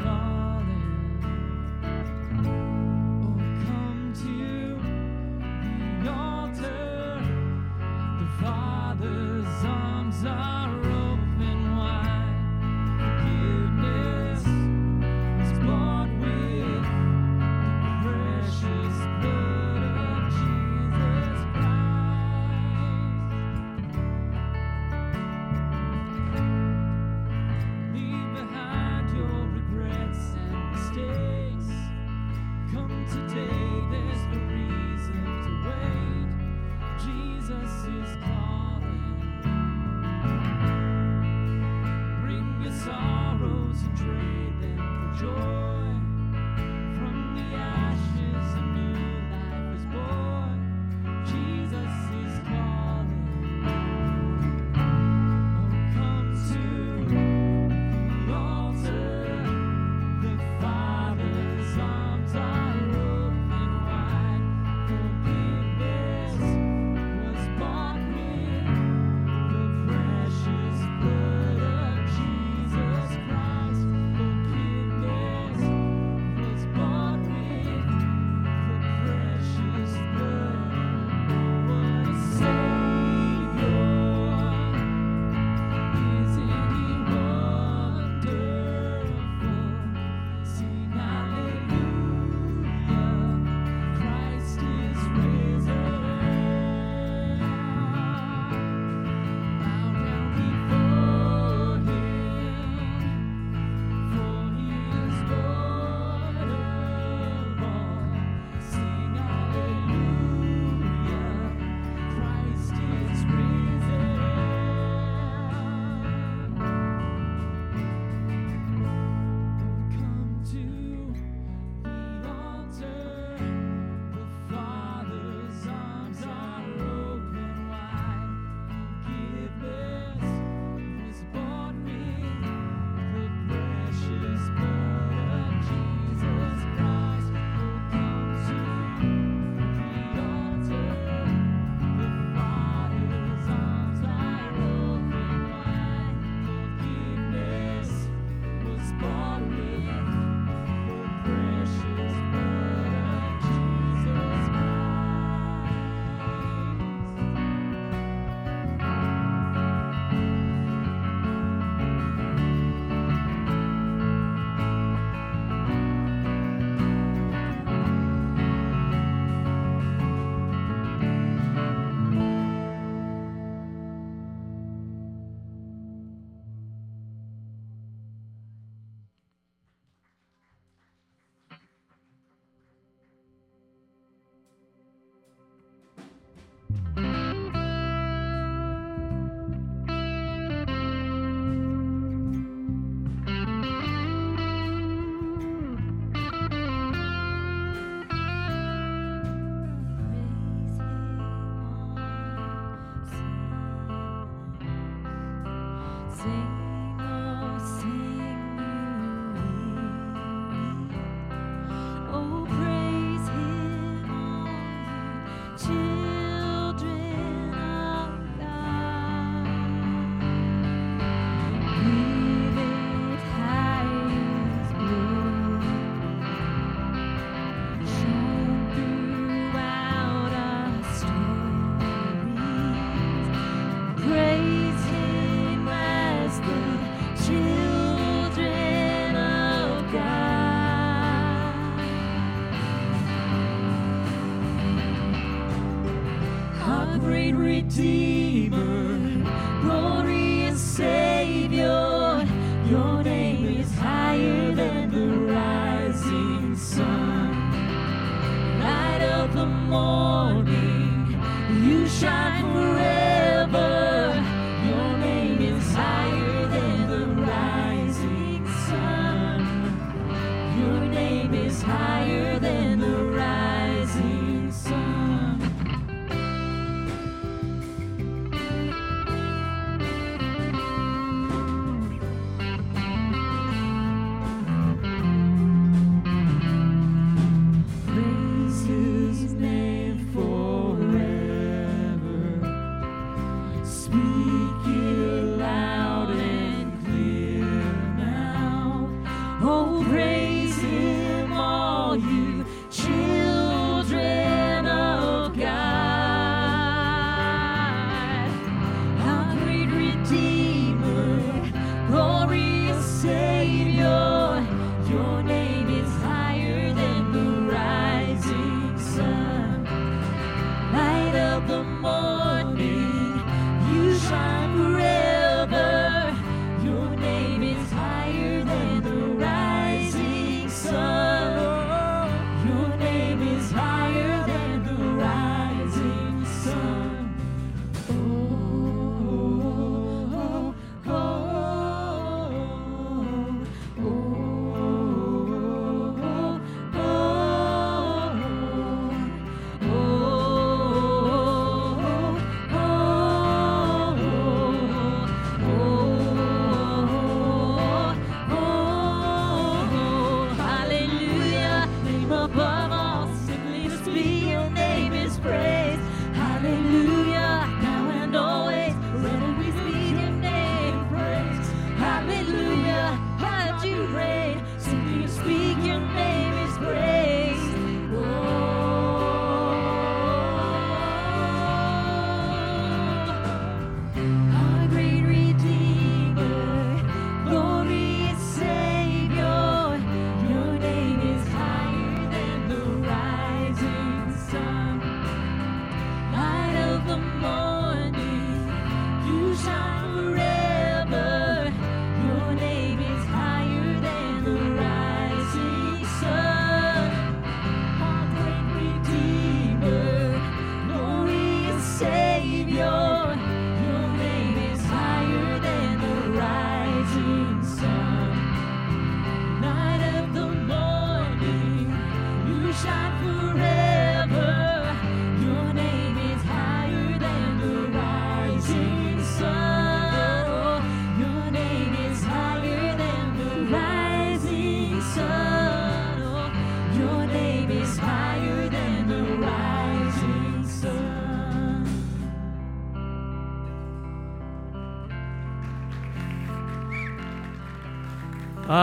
gone. 0.02 0.41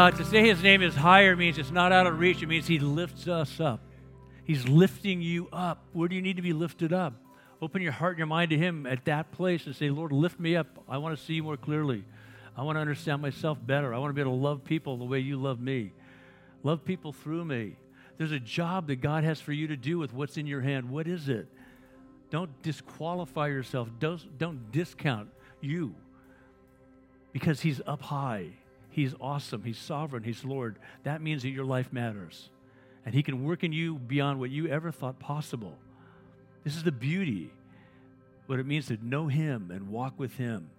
Uh, 0.10 0.11
to 0.11 0.26
say 0.26 0.41
his 0.41 0.64
name 0.64 0.81
is 0.81 0.95
higher 0.95 1.36
means 1.36 1.60
it's 1.60 1.69
not 1.69 1.91
out 1.91 2.07
of 2.07 2.18
reach. 2.18 2.41
It 2.41 2.48
means 2.48 2.65
he 2.65 2.80
lifts 2.80 3.27
us 3.27 3.60
up. 3.60 3.80
He's 4.44 4.68
lifting 4.68 5.22
you 5.22 5.48
up. 5.53 5.86
Where 5.94 6.07
do 6.07 6.15
you 6.15 6.22
need 6.23 6.38
to 6.38 6.41
be 6.41 6.52
lifted 6.52 6.91
up? 6.91 7.14
Open 7.61 7.84
your 7.84 7.91
heart 7.91 8.14
and 8.14 8.18
your 8.18 8.26
mind 8.26 8.49
to 8.49 8.57
him 8.57 8.88
at 8.88 9.06
that 9.06 9.31
place 9.31 9.68
and 9.68 9.76
say, 9.76 9.91
Lord, 9.91 10.11
lift 10.11 10.40
me 10.40 10.56
up. 10.56 10.65
I 10.90 10.98
want 10.98 11.15
to 11.15 11.23
see 11.23 11.34
you 11.34 11.44
more 11.44 11.57
clearly. 11.57 12.06
I 12.57 12.64
want 12.64 12.77
to 12.77 12.80
understand 12.80 13.22
myself 13.22 13.60
better. 13.64 13.94
I 13.94 13.99
want 13.99 14.10
to 14.10 14.15
be 14.15 14.22
able 14.22 14.31
to 14.31 14.41
love 14.41 14.64
people 14.64 14.98
the 14.98 15.06
way 15.06 15.19
you 15.19 15.38
love 15.38 15.60
me. 15.60 15.91
Love 16.64 16.84
people 16.84 17.14
through 17.14 17.45
me. 17.45 17.76
There's 18.18 18.31
a 18.31 18.40
job 18.40 18.88
that 18.88 19.02
God 19.02 19.23
has 19.23 19.40
for 19.40 19.53
you 19.53 19.68
to 19.68 19.77
do 19.77 19.99
with 19.99 20.11
what's 20.11 20.38
in 20.38 20.48
your 20.48 20.61
hand. 20.61 20.90
What 20.90 21.07
is 21.07 21.30
it? 21.30 21.48
Don't 22.31 22.49
disqualify 22.64 23.49
yourself. 23.49 23.88
Don't, 23.99 24.40
don't 24.40 24.72
discount 24.72 25.30
you 25.61 25.94
because 27.31 27.61
He's 27.61 27.80
up 27.86 28.02
high. 28.02 28.53
He's 28.90 29.14
awesome. 29.22 29.64
He's 29.64 29.78
sovereign. 29.78 30.24
He's 30.24 30.44
Lord. 30.44 30.78
That 31.03 31.22
means 31.22 31.44
that 31.44 31.49
your 31.49 31.66
life 31.66 31.94
matters. 31.94 32.49
And 33.06 33.14
He 33.14 33.24
can 33.24 33.44
work 33.44 33.64
in 33.64 33.72
you 33.72 33.95
beyond 33.95 34.40
what 34.40 34.49
you 34.49 34.68
ever 34.68 34.91
thought 34.91 35.20
possible. 35.20 35.78
This 36.64 36.76
is 36.76 36.84
the 36.84 36.91
beauty, 36.91 37.52
what 38.48 38.60
it 38.60 38.66
means 38.66 38.88
to 38.88 38.98
know 39.02 39.28
Him 39.28 39.72
and 39.72 39.90
walk 39.90 40.20
with 40.20 40.36
Him. 40.36 40.70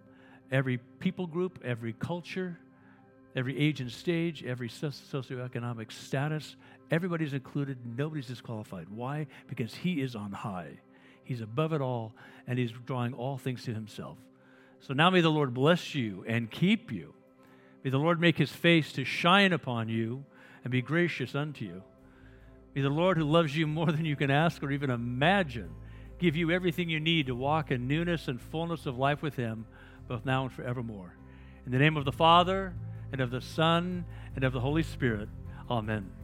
Every 0.52 0.78
people 0.98 1.26
group, 1.26 1.60
every 1.64 1.92
culture, 1.92 2.58
every 3.36 3.58
age 3.58 3.80
and 3.80 3.90
stage, 3.90 4.44
every 4.44 4.68
socioeconomic 4.68 5.92
status, 5.92 6.56
everybody's 6.90 7.32
included. 7.32 7.78
Nobody's 7.96 8.26
disqualified. 8.26 8.88
Why? 8.88 9.28
Because 9.46 9.74
He 9.74 10.00
is 10.00 10.16
on 10.16 10.32
high. 10.32 10.80
He's 11.22 11.40
above 11.40 11.72
it 11.72 11.80
all, 11.80 12.12
and 12.48 12.58
He's 12.58 12.72
drawing 12.86 13.14
all 13.14 13.38
things 13.38 13.64
to 13.64 13.72
Himself. 13.72 14.18
So 14.80 14.94
now 14.94 15.10
may 15.10 15.20
the 15.20 15.30
Lord 15.30 15.54
bless 15.54 15.94
you 15.94 16.24
and 16.26 16.50
keep 16.50 16.90
you. 16.90 17.14
May 17.82 17.90
the 17.90 17.98
Lord 17.98 18.20
make 18.20 18.36
his 18.36 18.52
face 18.52 18.92
to 18.92 19.04
shine 19.04 19.52
upon 19.52 19.88
you 19.88 20.24
and 20.64 20.70
be 20.70 20.82
gracious 20.82 21.34
unto 21.34 21.64
you. 21.64 21.82
May 22.74 22.82
the 22.82 22.90
Lord, 22.90 23.16
who 23.16 23.24
loves 23.24 23.56
you 23.56 23.66
more 23.66 23.90
than 23.90 24.04
you 24.04 24.16
can 24.16 24.30
ask 24.30 24.62
or 24.62 24.70
even 24.70 24.90
imagine, 24.90 25.70
give 26.18 26.36
you 26.36 26.50
everything 26.50 26.88
you 26.88 27.00
need 27.00 27.26
to 27.26 27.34
walk 27.34 27.70
in 27.70 27.88
newness 27.88 28.28
and 28.28 28.40
fullness 28.40 28.86
of 28.86 28.98
life 28.98 29.22
with 29.22 29.34
him, 29.34 29.66
both 30.06 30.24
now 30.24 30.44
and 30.44 30.52
forevermore. 30.52 31.16
In 31.66 31.72
the 31.72 31.78
name 31.78 31.96
of 31.96 32.04
the 32.04 32.12
Father, 32.12 32.74
and 33.12 33.20
of 33.20 33.30
the 33.30 33.40
Son, 33.40 34.04
and 34.36 34.44
of 34.44 34.52
the 34.52 34.60
Holy 34.60 34.82
Spirit. 34.82 35.28
Amen. 35.68 36.19